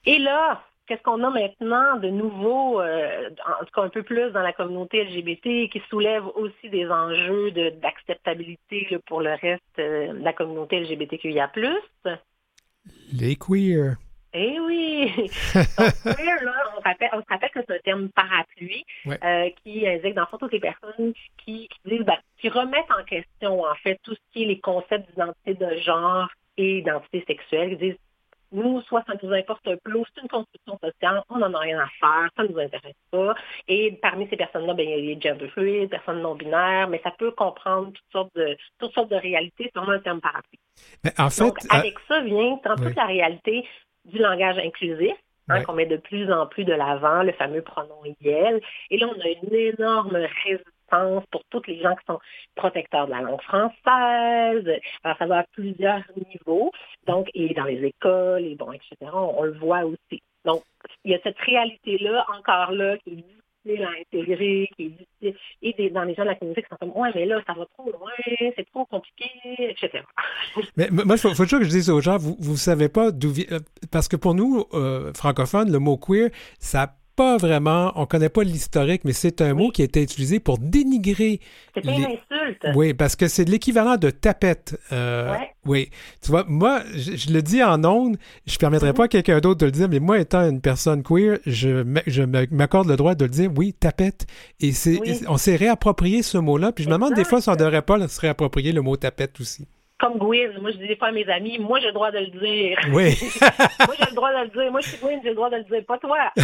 Et 0.06 0.18
là, 0.18 0.62
qu'est-ce 0.86 1.02
qu'on 1.02 1.22
a 1.22 1.30
maintenant 1.30 1.96
de 1.96 2.08
nouveau, 2.08 2.80
euh, 2.80 3.30
en 3.60 3.64
tout 3.64 3.72
cas 3.74 3.82
un 3.82 3.88
peu 3.88 4.02
plus 4.02 4.30
dans 4.30 4.42
la 4.42 4.52
communauté 4.52 5.04
LGBT, 5.04 5.70
qui 5.70 5.82
soulève 5.90 6.26
aussi 6.34 6.70
des 6.70 6.88
enjeux 6.88 7.50
d'acceptabilité 7.50 8.98
pour 9.06 9.20
le 9.20 9.30
reste 9.30 9.62
de 9.78 10.22
la 10.22 10.32
communauté 10.32 10.80
LGBTQIA+. 10.80 11.50
Les 13.12 13.36
queers. 13.36 13.96
Eh 14.38 14.60
oui! 14.60 15.30
Donc, 15.78 16.16
queer, 16.16 16.44
là, 16.44 16.52
on, 16.76 16.80
rappelle, 16.82 17.08
on 17.14 17.20
se 17.22 17.26
rappelle 17.26 17.50
que 17.50 17.60
c'est 17.66 17.76
un 17.76 17.78
terme 17.78 18.08
parapluie 18.10 18.84
euh, 19.06 19.48
qui 19.62 19.88
indique, 19.88 20.12
dans 20.12 20.22
le 20.22 20.26
fond, 20.26 20.36
toutes 20.36 20.52
les 20.52 20.60
personnes 20.60 21.14
qui, 21.38 21.70
disent, 21.86 22.02
ben, 22.02 22.18
qui 22.38 22.50
remettent 22.50 22.90
en 22.90 23.02
question, 23.04 23.62
en 23.62 23.74
fait, 23.76 23.98
tout 24.02 24.14
ce 24.14 24.20
qui 24.32 24.42
est 24.42 24.46
les 24.46 24.60
concepts 24.60 25.08
d'identité 25.08 25.54
de 25.54 25.76
genre 25.76 26.28
et 26.58 26.82
d'identité 26.82 27.24
sexuelle, 27.26 27.70
qui 27.70 27.76
disent 27.76 27.98
nous, 28.52 28.80
soit 28.82 29.04
ça 29.06 29.14
nous 29.22 29.32
importe 29.32 29.66
un 29.68 29.76
peu, 29.82 29.92
c'est 30.14 30.22
une 30.22 30.28
construction 30.28 30.78
sociale, 30.82 31.22
on 31.30 31.38
n'en 31.38 31.52
a 31.54 31.58
rien 31.58 31.80
à 31.80 31.88
faire, 31.98 32.28
ça 32.36 32.42
ne 32.42 32.48
nous 32.48 32.58
intéresse 32.58 32.94
pas. 33.10 33.34
Et 33.68 33.98
parmi 34.02 34.28
ces 34.28 34.36
personnes-là, 34.36 34.74
ben, 34.74 34.86
il 34.86 34.90
y 34.90 34.92
a 34.92 35.14
les 35.14 35.20
gender 35.20 35.48
fluid, 35.48 35.88
personnes 35.88 36.20
non 36.20 36.34
binaires, 36.34 36.88
mais 36.88 37.00
ça 37.02 37.10
peut 37.10 37.32
comprendre 37.32 37.86
toutes 37.92 38.12
sortes 38.12 38.34
de, 38.36 38.56
toutes 38.78 38.92
sortes 38.92 39.10
de 39.10 39.16
réalités, 39.16 39.70
c'est 39.72 39.78
vraiment 39.78 39.94
un 39.94 40.00
terme 40.00 40.20
parapluie. 40.20 40.60
Mais 41.04 41.12
en 41.18 41.30
fait, 41.30 41.42
Donc, 41.42 41.58
avec 41.70 41.98
ça 42.06 42.20
vient 42.20 42.60
dans 42.64 42.76
toute 42.76 42.94
la 42.94 43.06
réalité 43.06 43.66
du 44.06 44.18
langage 44.18 44.58
inclusif, 44.58 45.16
hein, 45.48 45.62
qu'on 45.62 45.74
met 45.74 45.86
de 45.86 45.96
plus 45.96 46.32
en 46.32 46.46
plus 46.46 46.64
de 46.64 46.72
l'avant, 46.72 47.22
le 47.22 47.32
fameux 47.32 47.62
pronom 47.62 48.02
IEL. 48.20 48.60
Et 48.90 48.98
là, 48.98 49.08
on 49.08 49.20
a 49.20 49.28
une 49.28 49.54
énorme 49.54 50.16
résistance 50.44 51.24
pour 51.30 51.42
tous 51.50 51.62
les 51.66 51.80
gens 51.80 51.94
qui 51.96 52.04
sont 52.06 52.20
protecteurs 52.54 53.06
de 53.06 53.12
la 53.12 53.20
langue 53.20 53.42
française. 53.42 54.80
Alors, 55.02 55.18
ça 55.18 55.26
va 55.26 55.38
à 55.38 55.44
plusieurs 55.52 56.02
niveaux. 56.16 56.70
Donc, 57.06 57.28
et 57.34 57.54
dans 57.54 57.64
les 57.64 57.84
écoles, 57.84 58.44
et 58.44 58.54
bon, 58.54 58.72
etc., 58.72 58.94
on, 59.12 59.42
le 59.42 59.58
voit 59.58 59.84
aussi. 59.84 60.22
Donc, 60.44 60.62
il 61.04 61.10
y 61.10 61.14
a 61.14 61.18
cette 61.22 61.38
réalité-là, 61.38 62.24
encore 62.36 62.72
là, 62.72 62.96
qui 62.98 63.10
est 63.10 63.24
difficile 63.66 63.84
à 63.84 63.90
intégrer. 64.00 64.70
Et 65.62 65.90
dans 65.90 66.04
les 66.04 66.14
gens 66.14 66.22
de 66.22 66.28
la 66.28 66.34
communauté 66.34 66.62
qui 66.62 66.68
sont 66.68 66.76
comme, 66.76 67.02
ouais, 67.02 67.10
mais 67.14 67.26
là, 67.26 67.40
ça 67.46 67.54
va 67.54 67.66
trop 67.76 67.90
loin, 67.90 68.10
c'est 68.56 68.66
trop 68.70 68.84
compliqué, 68.86 69.26
etc. 69.58 70.04
mais 70.76 70.88
moi, 70.90 71.16
il 71.16 71.18
faut, 71.18 71.30
toujours 71.30 71.60
que 71.60 71.64
je 71.64 71.70
dise 71.70 71.90
aux 71.90 72.00
gens, 72.00 72.18
vous 72.18 72.52
ne 72.52 72.56
savez 72.56 72.88
pas 72.88 73.10
d'où 73.10 73.30
vient. 73.30 73.46
Euh, 73.52 73.60
parce 73.90 74.08
que 74.08 74.16
pour 74.16 74.34
nous, 74.34 74.64
euh, 74.74 75.12
francophones, 75.14 75.70
le 75.70 75.78
mot 75.78 75.96
queer, 75.96 76.30
ça 76.58 76.96
pas 77.16 77.38
vraiment, 77.38 77.92
on 77.96 78.04
connaît 78.06 78.28
pas 78.28 78.44
l'historique, 78.44 79.02
mais 79.04 79.12
c'est 79.12 79.40
un 79.40 79.54
mot 79.54 79.70
qui 79.70 79.82
a 79.82 79.86
été 79.86 80.02
utilisé 80.02 80.38
pour 80.38 80.58
dénigrer. 80.58 81.40
C'était 81.74 81.88
une 81.88 82.04
insulte. 82.04 82.66
Oui, 82.74 82.92
parce 82.92 83.16
que 83.16 83.26
c'est 83.26 83.48
l'équivalent 83.48 83.96
de 83.96 84.10
tapette. 84.10 84.78
Euh, 84.92 85.34
oui. 85.64 85.90
Tu 86.22 86.30
vois, 86.30 86.44
moi, 86.46 86.82
je, 86.94 87.32
le 87.32 87.40
dis 87.40 87.62
en 87.62 87.82
ondes, 87.84 88.18
je 88.46 88.58
permettrai 88.58 88.90
mm-hmm. 88.90 88.94
pas 88.94 89.04
à 89.04 89.08
quelqu'un 89.08 89.40
d'autre 89.40 89.60
de 89.60 89.66
le 89.66 89.72
dire, 89.72 89.88
mais 89.88 89.98
moi, 89.98 90.18
étant 90.18 90.48
une 90.48 90.60
personne 90.60 91.02
queer, 91.02 91.38
je, 91.46 91.84
je 92.06 92.22
m'accorde 92.22 92.88
le 92.88 92.96
droit 92.96 93.14
de 93.14 93.24
le 93.24 93.30
dire, 93.30 93.50
oui, 93.56 93.72
tapette. 93.72 94.26
Et 94.60 94.72
c'est, 94.72 95.00
on 95.28 95.38
s'est 95.38 95.56
réapproprié 95.56 96.22
ce 96.22 96.38
mot-là, 96.38 96.72
puis 96.72 96.84
je 96.84 96.90
me 96.90 96.94
demande 96.94 97.14
des 97.14 97.24
fois 97.24 97.40
si 97.40 97.48
on 97.48 97.52
ne 97.52 97.58
devrait 97.58 97.82
pas 97.82 98.06
se 98.06 98.20
réapproprier 98.20 98.72
le 98.72 98.82
mot 98.82 98.96
tapette 98.96 99.40
aussi 99.40 99.66
comme 99.98 100.18
Gwyn. 100.18 100.58
Moi, 100.60 100.70
je 100.72 100.76
dis 100.76 100.88
des 100.88 100.96
fois 100.96 101.08
à 101.08 101.12
mes 101.12 101.28
amis, 101.28 101.58
moi, 101.58 101.80
j'ai 101.80 101.88
le 101.88 101.92
droit 101.92 102.10
de 102.10 102.18
le 102.18 102.26
dire. 102.26 102.78
Oui. 102.92 103.16
moi, 103.86 103.94
j'ai 103.98 104.10
le 104.10 104.14
droit 104.14 104.32
de 104.32 104.44
le 104.44 104.48
dire. 104.48 104.70
Moi, 104.70 104.80
je 104.80 104.88
suis 104.88 104.98
Gwyn, 104.98 105.20
j'ai 105.22 105.30
le 105.30 105.34
droit 105.34 105.50
de 105.50 105.56
le 105.56 105.64
dire, 105.64 105.84
pas 105.86 105.98
toi. 105.98 106.18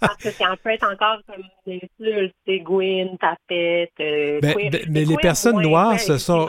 Parce 0.00 0.16
que 0.22 0.30
ça 0.30 0.54
peut 0.62 0.70
être 0.70 0.90
encore 0.90 1.18
comme 1.26 1.42
des 1.66 1.80
insultes, 2.00 2.34
c'est 2.46 2.60
Gwyn, 2.60 3.16
tapette. 3.18 3.92
Euh, 4.00 4.40
ben, 4.40 4.54
ben, 4.70 4.86
mais 4.88 5.04
les 5.04 5.16
personnes 5.16 5.60
noires, 5.60 5.98
ce 5.98 6.18
sont. 6.18 6.46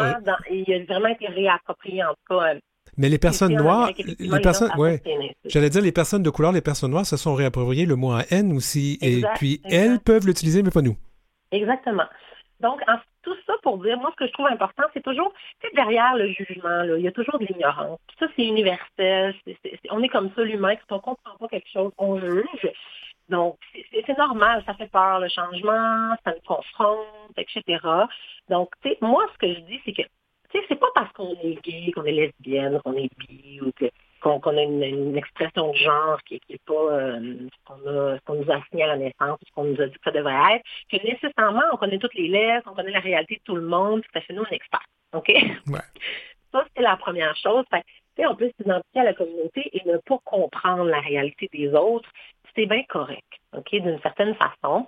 il 0.52 0.74
a 0.74 0.94
vraiment 0.94 1.10
été 1.10 1.28
réapproprié, 1.28 2.04
en 2.04 2.14
tout 2.14 2.38
cas. 2.38 2.54
Mais 2.98 3.08
les 3.08 3.18
personnes 3.18 3.54
noires, 3.54 3.92
les 3.98 4.42
personnes, 4.42 4.72
ouais, 4.78 5.02
j'allais 5.46 5.70
dire 5.70 5.82
les 5.82 5.94
personnes 5.94 6.22
de 6.22 6.30
couleur, 6.30 6.52
les 6.52 6.62
personnes 6.62 6.92
noires 6.92 7.06
se 7.06 7.16
sont 7.16 7.34
réappropriées 7.34 7.86
le 7.86 7.96
mot 7.96 8.12
en 8.12 8.22
N 8.30 8.52
aussi, 8.52 8.98
et 9.02 9.22
puis 9.36 9.62
elles 9.64 10.00
peuvent 10.00 10.26
l'utiliser, 10.26 10.64
mais 10.64 10.72
pas 10.72 10.82
nous. 10.82 10.98
Exactement. 11.52 12.04
Donc, 12.60 12.82
en 12.88 12.98
tout 13.24 13.36
ça 13.45 13.53
pour 13.63 13.78
dire, 13.80 13.97
moi, 13.97 14.11
ce 14.11 14.15
que 14.17 14.28
je 14.28 14.34
trouve 14.34 14.47
important, 14.47 14.84
c'est 14.93 15.03
toujours, 15.03 15.34
c'est 15.61 15.74
derrière 15.76 16.15
le 16.15 16.28
jugement, 16.28 16.84
il 16.84 17.01
y 17.01 17.07
a 17.07 17.11
toujours 17.11 17.39
de 17.39 17.45
l'ignorance. 17.45 17.99
Ça, 18.20 18.28
c'est 18.36 18.45
universel. 18.45 19.36
on 19.89 20.01
est 20.01 20.09
comme 20.09 20.32
ça, 20.36 20.43
l'humain, 20.43 20.76
quand 20.88 20.97
on 20.97 20.99
comprend 20.99 21.38
pas 21.39 21.47
quelque 21.47 21.70
chose, 21.70 21.91
on 21.97 22.20
juge. 22.20 22.72
Donc, 23.30 23.57
c'est 23.93 24.17
normal, 24.17 24.63
ça 24.65 24.74
fait 24.74 24.89
peur, 24.91 25.20
le 25.20 25.30
changement, 25.30 26.15
ça 26.24 26.32
nous 26.34 26.41
confronte, 26.47 27.38
etc. 27.38 27.80
Donc, 28.49 28.72
tu 28.82 28.89
sais, 28.89 28.97
moi, 29.01 29.24
ce 29.34 29.38
que 29.38 29.53
je 29.53 29.59
dis, 29.61 29.80
c'est 29.86 29.93
que, 29.93 30.01
tu 30.01 30.59
sais, 30.59 30.65
c'est 30.67 30.80
pas 30.80 30.89
parce 30.95 31.13
qu'on 31.13 31.36
est 31.43 31.61
gay, 31.63 31.91
qu'on 31.91 32.05
est 32.05 32.11
lesbienne, 32.11 32.82
qu'on 32.84 32.93
est 32.93 33.09
bi, 33.17 33.61
ou 33.61 33.72
que 33.72 33.86
qu'on 34.39 34.57
a 34.57 34.61
une, 34.61 35.17
expression 35.17 35.71
de 35.71 35.77
genre 35.77 36.21
qui 36.23 36.41
n'est 36.49 36.59
pas 36.65 36.73
euh, 36.73 37.47
ce 37.51 38.25
qu'on 38.25 38.36
nous 38.36 38.51
a 38.51 38.55
assigné 38.55 38.84
à 38.84 38.88
la 38.88 38.97
naissance, 38.97 39.39
ce 39.45 39.51
qu'on 39.53 39.63
nous 39.63 39.82
a 39.82 39.88
dit 39.88 39.93
que 39.93 40.03
ça 40.03 40.11
devrait 40.11 40.55
être, 40.55 40.65
que 40.91 41.07
nécessairement, 41.07 41.63
on 41.73 41.77
connaît 41.77 41.97
toutes 41.97 42.13
les 42.15 42.27
lettres, 42.27 42.69
on 42.71 42.75
connaît 42.75 42.91
la 42.91 42.99
réalité 42.99 43.36
de 43.36 43.41
tout 43.43 43.55
le 43.55 43.65
monde, 43.65 44.01
puis 44.01 44.11
ça 44.13 44.21
fait 44.21 44.34
nous 44.34 44.43
un 44.43 44.51
expert. 44.51 44.86
OK? 45.13 45.32
Ça, 46.51 46.65
c'est 46.75 46.82
la 46.82 46.97
première 46.97 47.36
chose. 47.38 47.63
Fait, 47.69 47.84
on 48.25 48.36
peut 48.36 48.51
s'identifier 48.57 49.01
à 49.01 49.03
la 49.03 49.13
communauté 49.13 49.69
et 49.71 49.88
ne 49.88 49.97
pas 49.97 50.17
comprendre 50.25 50.86
la 50.86 50.99
réalité 50.99 51.49
des 51.53 51.73
autres. 51.73 52.09
C'est 52.55 52.65
bien 52.65 52.84
correct, 52.89 53.27
OK, 53.55 53.69
d'une 53.71 53.99
certaine 54.01 54.36
façon. 54.36 54.88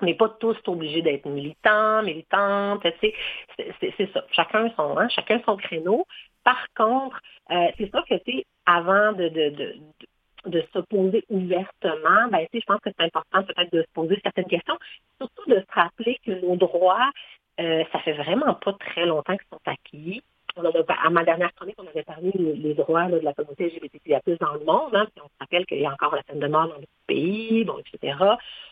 On 0.00 0.06
n'est 0.06 0.14
pas 0.14 0.28
tous 0.28 0.56
obligés 0.66 1.02
d'être 1.02 1.26
militants, 1.26 2.02
militantes, 2.02 2.86
c'est 3.56 4.12
ça. 4.12 4.24
Chacun 4.30 4.70
son, 4.76 4.96
hein, 4.96 5.08
chacun 5.08 5.40
son 5.44 5.56
créneau. 5.56 6.06
Par 6.44 6.66
contre, 6.76 7.20
euh, 7.50 7.68
c'est 7.76 7.90
sûr 7.90 8.04
que 8.08 8.14
c'est 8.26 8.44
avant 8.66 9.12
de, 9.12 9.28
de, 9.28 9.50
de, 9.50 9.74
de 10.46 10.64
s'opposer 10.72 11.24
ouvertement, 11.28 12.28
ben, 12.30 12.46
je 12.52 12.60
pense 12.66 12.80
que 12.80 12.90
c'est 12.96 13.04
important 13.04 13.42
peut-être 13.44 13.72
de 13.72 13.82
se 13.82 13.92
poser 13.92 14.18
certaines 14.22 14.46
questions, 14.46 14.78
surtout 15.20 15.50
de 15.50 15.60
se 15.60 15.74
rappeler 15.74 16.18
que 16.24 16.32
nos 16.32 16.56
droits, 16.56 17.10
euh, 17.60 17.84
ça 17.92 17.98
fait 18.00 18.12
vraiment 18.12 18.54
pas 18.54 18.72
très 18.74 19.06
longtemps 19.06 19.36
qu'ils 19.36 19.48
sont 19.50 19.60
acquis. 19.66 20.22
On 20.56 20.64
à 20.64 21.10
ma 21.10 21.24
dernière 21.24 21.54
chronique, 21.54 21.76
on 21.78 21.86
avait 21.86 22.02
parlé 22.02 22.32
des 22.34 22.74
droits 22.74 23.06
de 23.06 23.18
la 23.18 23.32
communauté 23.32 23.68
LGBTQIA+, 23.68 24.20
dans 24.40 24.54
le 24.54 24.64
monde. 24.64 24.94
Hein, 24.94 25.06
puis 25.14 25.22
on 25.22 25.28
se 25.28 25.38
rappelle 25.38 25.64
qu'il 25.66 25.78
y 25.78 25.86
a 25.86 25.92
encore 25.92 26.16
la 26.16 26.22
peine 26.24 26.40
de 26.40 26.48
mort 26.48 26.66
dans 26.66 26.78
le 26.78 26.86
pays, 27.06 27.64
bon, 27.64 27.78
etc. 27.78 28.16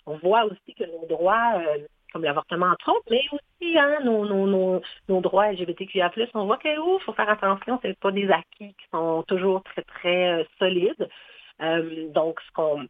On 0.05 0.17
voit 0.17 0.47
aussi 0.47 0.75
que 0.77 0.83
nos 0.83 1.07
droits, 1.07 1.53
euh, 1.59 1.87
comme 2.17 2.25
l'avortement 2.25 2.67
entre 2.67 2.93
autres, 2.93 3.05
mais 3.11 3.23
aussi 3.31 3.79
hein, 3.79 3.99
nos, 4.03 4.25
nos, 4.25 4.47
nos, 4.47 4.81
nos, 5.11 5.21
droits 5.21 5.53
LGBTQIA+, 5.53 6.11
on 6.33 6.47
voit 6.47 6.57
qu'il 6.57 6.79
faut 7.05 7.13
faire 7.13 7.29
attention, 7.29 7.79
c'est 7.83 7.99
pas 7.99 8.11
des 8.11 8.31
acquis 8.31 8.73
qui 8.73 8.87
sont 8.91 9.23
toujours 9.29 9.63
très, 9.65 9.83
très 9.83 10.41
euh, 10.41 10.45
solides. 10.59 11.09
Euh, 11.61 12.09
donc, 12.09 12.41
ce 12.41 12.53
qu'on 12.53 12.87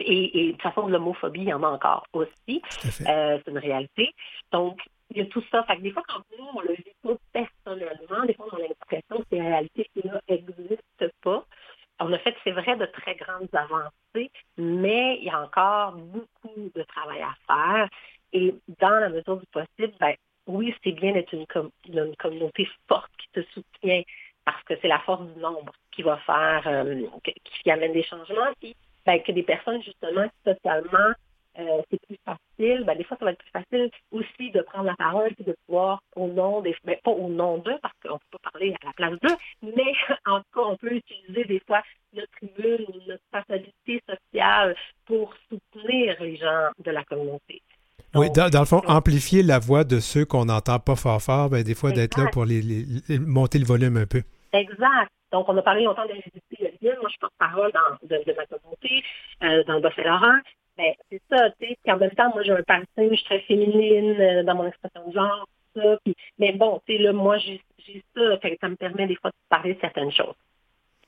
et, 0.00 0.40
et, 0.40 0.46
de 0.46 0.52
toute 0.52 0.62
façon, 0.62 0.88
l'homophobie, 0.88 1.42
il 1.42 1.48
y 1.48 1.52
en 1.52 1.62
a 1.62 1.68
encore 1.68 2.04
aussi. 2.12 2.62
Euh, 3.08 3.38
c'est 3.44 3.50
une 3.50 3.58
réalité. 3.58 4.10
Donc, 4.52 4.80
il 5.10 5.18
y 5.18 5.20
a 5.20 5.26
tout 5.26 5.42
ça. 5.52 5.62
Fait 5.64 5.76
que 5.76 5.82
des 5.82 5.92
fois, 5.92 6.02
quand 6.08 6.22
nous, 6.36 6.46
on 6.54 6.60
le 6.60 6.74
vit 6.74 6.94
pas 7.02 7.14
personnellement, 7.32 8.24
des 8.26 8.34
fois, 8.34 8.46
on 8.52 8.56
a 8.56 8.60
l'impression 8.60 9.18
que 9.18 9.26
ces 9.30 9.40
réalités 9.40 9.90
qui 9.94 10.02
n'existent 10.28 11.14
pas. 11.22 11.44
On 12.00 12.12
a 12.12 12.18
fait, 12.18 12.36
c'est 12.44 12.52
vrai, 12.52 12.76
de 12.76 12.86
très 12.86 13.16
grandes 13.16 13.48
avancées, 13.52 14.30
mais 14.56 15.18
il 15.18 15.24
y 15.24 15.30
a 15.30 15.42
encore 15.42 15.92
beaucoup 15.92 16.70
de 16.74 16.82
travail 16.82 17.22
à 17.22 17.34
faire. 17.46 17.88
Et 18.32 18.54
dans 18.80 18.90
la 18.90 19.08
mesure 19.08 19.38
du 19.38 19.46
possible, 19.46 19.94
ben, 20.00 20.14
oui, 20.46 20.74
c'est 20.82 20.92
bien 20.92 21.12
d'être 21.12 21.32
une, 21.32 21.46
une, 21.88 22.16
communauté 22.16 22.68
forte 22.88 23.10
qui 23.18 23.28
te 23.32 23.42
soutient 23.52 24.02
parce 24.44 24.62
que 24.64 24.74
c'est 24.80 24.88
la 24.88 24.98
force 25.00 25.26
du 25.26 25.40
nombre 25.40 25.72
qui 25.92 26.02
va 26.02 26.16
faire, 26.18 26.62
euh, 26.66 27.06
qui 27.22 27.70
amène 27.70 27.92
des 27.92 28.02
changements. 28.02 28.52
Puis, 28.60 28.74
ben, 29.04 29.22
que 29.22 29.32
des 29.32 29.42
personnes, 29.42 29.82
justement, 29.82 30.26
socialement, 30.44 31.12
euh, 31.58 31.82
c'est 31.90 32.00
plus 32.06 32.18
facile. 32.24 32.84
Ben, 32.84 32.96
des 32.96 33.04
fois, 33.04 33.16
ça 33.18 33.24
va 33.24 33.32
être 33.32 33.38
plus 33.38 33.50
facile 33.50 33.90
aussi 34.12 34.50
de 34.52 34.62
prendre 34.62 34.84
la 34.84 34.96
parole 34.96 35.32
et 35.38 35.42
de 35.42 35.56
pouvoir, 35.66 36.00
au 36.14 36.28
nom 36.28 36.60
des, 36.60 36.74
ben, 36.84 36.96
pas 37.02 37.10
au 37.10 37.28
nom 37.28 37.58
d'eux, 37.58 37.78
parce 37.82 37.94
qu'on 38.02 38.14
ne 38.14 38.18
peut 38.18 38.38
pas 38.42 38.50
parler 38.52 38.74
à 38.80 38.86
la 38.86 38.92
place 38.92 39.18
d'eux, 39.20 39.36
mais 39.62 39.92
en 40.26 40.38
tout 40.38 40.50
cas, 40.54 40.60
on 40.60 40.76
peut 40.76 40.92
utiliser 40.92 41.44
des 41.44 41.60
fois 41.66 41.82
notre 42.12 42.30
tribune 42.32 42.86
ou 42.88 43.00
notre 43.08 43.24
facilité 43.32 44.02
sociale 44.08 44.76
pour 45.04 45.34
soutenir 45.48 46.22
les 46.22 46.36
gens 46.36 46.68
de 46.78 46.90
la 46.90 47.04
communauté. 47.04 47.62
Oui, 48.14 48.30
dans, 48.30 48.60
le 48.60 48.64
fond, 48.66 48.82
amplifier 48.86 49.42
la 49.42 49.58
voix 49.58 49.84
de 49.84 50.00
ceux 50.00 50.24
qu'on 50.24 50.46
n'entend 50.46 50.78
pas 50.78 50.96
fort 50.96 51.20
fort, 51.20 51.50
ben, 51.50 51.62
des 51.62 51.74
fois 51.74 51.92
d'être 51.92 52.18
là 52.18 52.26
pour 52.32 52.44
les, 52.44 52.62
monter 53.20 53.58
le 53.58 53.66
volume 53.66 53.96
un 53.96 54.06
peu. 54.06 54.22
Exact. 54.52 55.10
Donc, 55.30 55.46
on 55.48 55.56
a 55.58 55.62
parlé 55.62 55.84
longtemps 55.84 56.06
de 56.06 56.12
l'LGBT 56.12 56.98
Moi, 57.00 57.10
je 57.12 57.18
porte-parole 57.20 57.70
de, 58.02 58.16
de, 58.24 58.32
ma 58.34 58.46
communauté, 58.46 59.04
euh, 59.42 59.62
dans 59.64 59.74
le 59.74 59.80
Bas-Saint-Laurent. 59.80 60.38
Ben, 60.78 60.94
c'est 61.10 61.20
ça, 61.30 61.50
tu 61.60 61.66
sais. 61.66 61.92
en 61.92 61.98
même 61.98 62.12
temps, 62.12 62.30
moi, 62.32 62.42
j'ai 62.42 62.52
un 62.52 62.62
passé, 62.62 62.86
je 62.96 63.14
suis 63.14 63.24
très 63.24 63.40
féminine 63.40 64.18
euh, 64.18 64.42
dans 64.44 64.54
mon 64.54 64.66
expression 64.66 65.06
de 65.06 65.12
genre, 65.12 65.46
tout 65.74 65.82
ça. 65.82 65.98
Puis, 66.04 66.14
mais 66.38 66.52
bon, 66.52 66.80
tu 66.86 66.96
sais, 66.96 67.02
là, 67.02 67.12
moi, 67.12 67.36
j'ai 67.38 67.60
ça. 68.14 68.38
Fait 68.38 68.52
que 68.52 68.58
ça 68.60 68.68
me 68.68 68.76
permet 68.76 69.06
des 69.06 69.16
fois 69.16 69.30
de 69.30 69.36
parler 69.48 69.74
de 69.74 69.80
certaines 69.80 70.12
choses. 70.12 70.34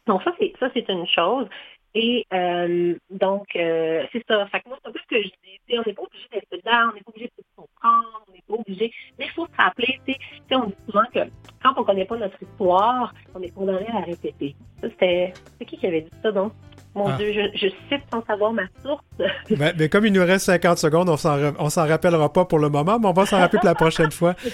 Donc, 0.06 0.22
ça, 0.22 0.34
c'est 0.38 0.52
ça, 0.58 0.68
c'est 0.74 0.88
une 0.88 1.06
chose. 1.06 1.46
Et 1.94 2.24
euh, 2.32 2.94
donc, 3.10 3.46
euh, 3.56 4.04
c'est 4.12 4.24
ça. 4.28 4.46
Fait 4.46 4.60
que 4.60 4.68
moi, 4.68 4.78
c'est 4.82 4.88
un 4.88 4.92
peu 4.92 4.98
ce 5.00 5.16
que 5.16 5.22
je 5.22 5.28
dis. 5.28 5.78
On 5.78 5.82
n'est 5.84 5.92
pas 5.92 6.02
obligé 6.02 6.26
d'être 6.32 6.50
dedans, 6.52 6.90
on 6.90 6.94
n'est 6.94 7.00
pas 7.00 7.10
obligé 7.10 7.26
de 7.26 7.42
se 7.42 7.56
comprendre, 7.56 8.24
on 8.28 8.32
n'est 8.32 8.44
pas 8.46 8.54
obligé. 8.54 8.92
Mais 9.18 9.26
il 9.26 9.30
faut 9.32 9.46
se 9.46 9.56
rappeler, 9.56 10.00
tu 10.06 10.12
sais, 10.12 10.54
on 10.54 10.66
dit 10.66 10.74
souvent 10.86 11.04
que 11.12 11.20
quand 11.62 11.72
on 11.76 11.80
ne 11.80 11.86
connaît 11.86 12.04
pas 12.04 12.16
notre 12.16 12.42
histoire, 12.42 13.12
on 13.34 13.42
est 13.42 13.54
condamné 13.54 13.86
à 13.88 14.00
la 14.00 14.06
répéter. 14.06 14.54
Ça, 14.80 14.88
c'était. 14.88 15.32
C'est 15.58 15.64
qui 15.64 15.76
qui 15.76 15.86
avait 15.86 16.02
dit 16.02 16.10
ça, 16.22 16.30
donc? 16.30 16.52
Mon 16.94 17.06
ah. 17.06 17.16
Dieu, 17.16 17.32
je, 17.32 17.68
cite 17.68 18.02
sans 18.12 18.24
savoir 18.24 18.52
ma 18.52 18.64
source. 18.82 19.04
Ben, 19.50 19.74
mais, 19.78 19.88
comme 19.88 20.06
il 20.06 20.12
nous 20.12 20.24
reste 20.24 20.46
50 20.46 20.78
secondes, 20.78 21.08
on 21.08 21.16
s'en, 21.16 21.70
s'en 21.70 21.86
rappellera 21.86 22.32
pas 22.32 22.44
pour 22.44 22.58
le 22.58 22.68
moment, 22.68 22.98
mais 22.98 23.06
on 23.06 23.12
va 23.12 23.26
s'en 23.26 23.38
rappeler 23.38 23.58
pour 23.58 23.68
la 23.68 23.74
prochaine 23.74 24.10
fois. 24.10 24.34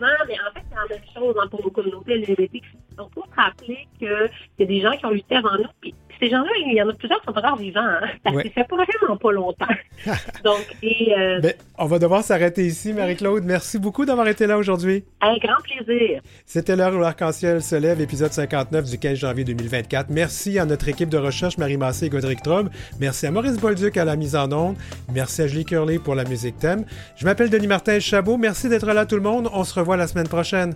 souvent, 0.00 0.06
mais 0.26 0.34
en 0.34 0.52
fait, 0.52 0.64
c'est 0.68 0.74
la 0.74 0.96
même 0.96 1.04
chose 1.14 1.36
hein, 1.40 1.46
pour 1.48 1.62
nos 1.62 1.70
communautés 1.70 2.16
LGBT. 2.16 2.62
Donc, 2.96 3.10
il 3.10 3.14
faut 3.14 3.26
se 3.30 3.36
rappeler 3.36 3.86
qu'il 3.98 4.30
y 4.58 4.62
a 4.62 4.66
des 4.66 4.80
gens 4.80 4.92
qui 4.92 5.06
ont 5.06 5.10
lutté 5.10 5.36
avant 5.36 5.56
nous, 5.58 5.68
puis 5.80 5.94
ces 6.20 6.28
gens-là, 6.28 6.50
il 6.66 6.74
y 6.74 6.82
en 6.82 6.88
a 6.88 6.92
plusieurs 6.92 7.18
qui 7.20 7.26
sont 7.26 7.38
encore 7.38 7.56
vivants. 7.56 7.80
Hein? 7.80 8.08
Ça 8.24 8.42
fait 8.42 8.66
vraiment 8.70 9.16
pas 9.16 9.32
longtemps. 9.32 9.66
Donc, 10.44 10.64
et, 10.82 11.14
euh, 11.18 11.40
ben, 11.40 11.54
on 11.78 11.86
va 11.86 11.98
devoir 11.98 12.22
s'arrêter 12.22 12.66
ici, 12.66 12.92
Marie-Claude. 12.92 13.44
Merci 13.44 13.78
beaucoup 13.78 14.04
d'avoir 14.04 14.28
été 14.28 14.46
là 14.46 14.58
aujourd'hui. 14.58 15.04
Un 15.20 15.36
grand 15.38 15.60
plaisir. 15.62 16.20
C'était 16.46 16.76
l'heure 16.76 16.94
où 16.94 16.98
l'arc-en-ciel 16.98 17.62
se 17.62 17.76
lève, 17.76 18.00
épisode 18.00 18.32
59 18.32 18.84
du 18.84 18.98
15 18.98 19.18
janvier 19.18 19.44
2024. 19.44 20.10
Merci 20.10 20.58
à 20.58 20.66
notre 20.66 20.88
équipe 20.88 21.08
de 21.08 21.18
recherche, 21.18 21.58
Marie 21.58 21.76
Massé 21.76 22.06
et 22.06 22.10
Godric 22.10 22.42
Traub. 22.42 22.68
Merci 23.00 23.26
à 23.26 23.30
Maurice 23.30 23.58
Bolduc 23.58 23.96
à 23.96 24.04
la 24.04 24.16
mise 24.16 24.36
en 24.36 24.50
onde. 24.52 24.76
Merci 25.12 25.42
à 25.42 25.46
Julie 25.46 25.64
Curley 25.64 25.98
pour 25.98 26.14
la 26.14 26.24
musique 26.24 26.58
thème. 26.58 26.84
Je 27.16 27.24
m'appelle 27.24 27.50
Denis 27.50 27.66
Martin 27.66 27.98
Chabot. 27.98 28.36
Merci 28.36 28.68
d'être 28.68 28.86
là 28.86 29.06
tout 29.06 29.16
le 29.16 29.22
monde. 29.22 29.48
On 29.52 29.64
se 29.64 29.78
revoit 29.78 29.96
la 29.96 30.06
semaine 30.06 30.28
prochaine. 30.28 30.74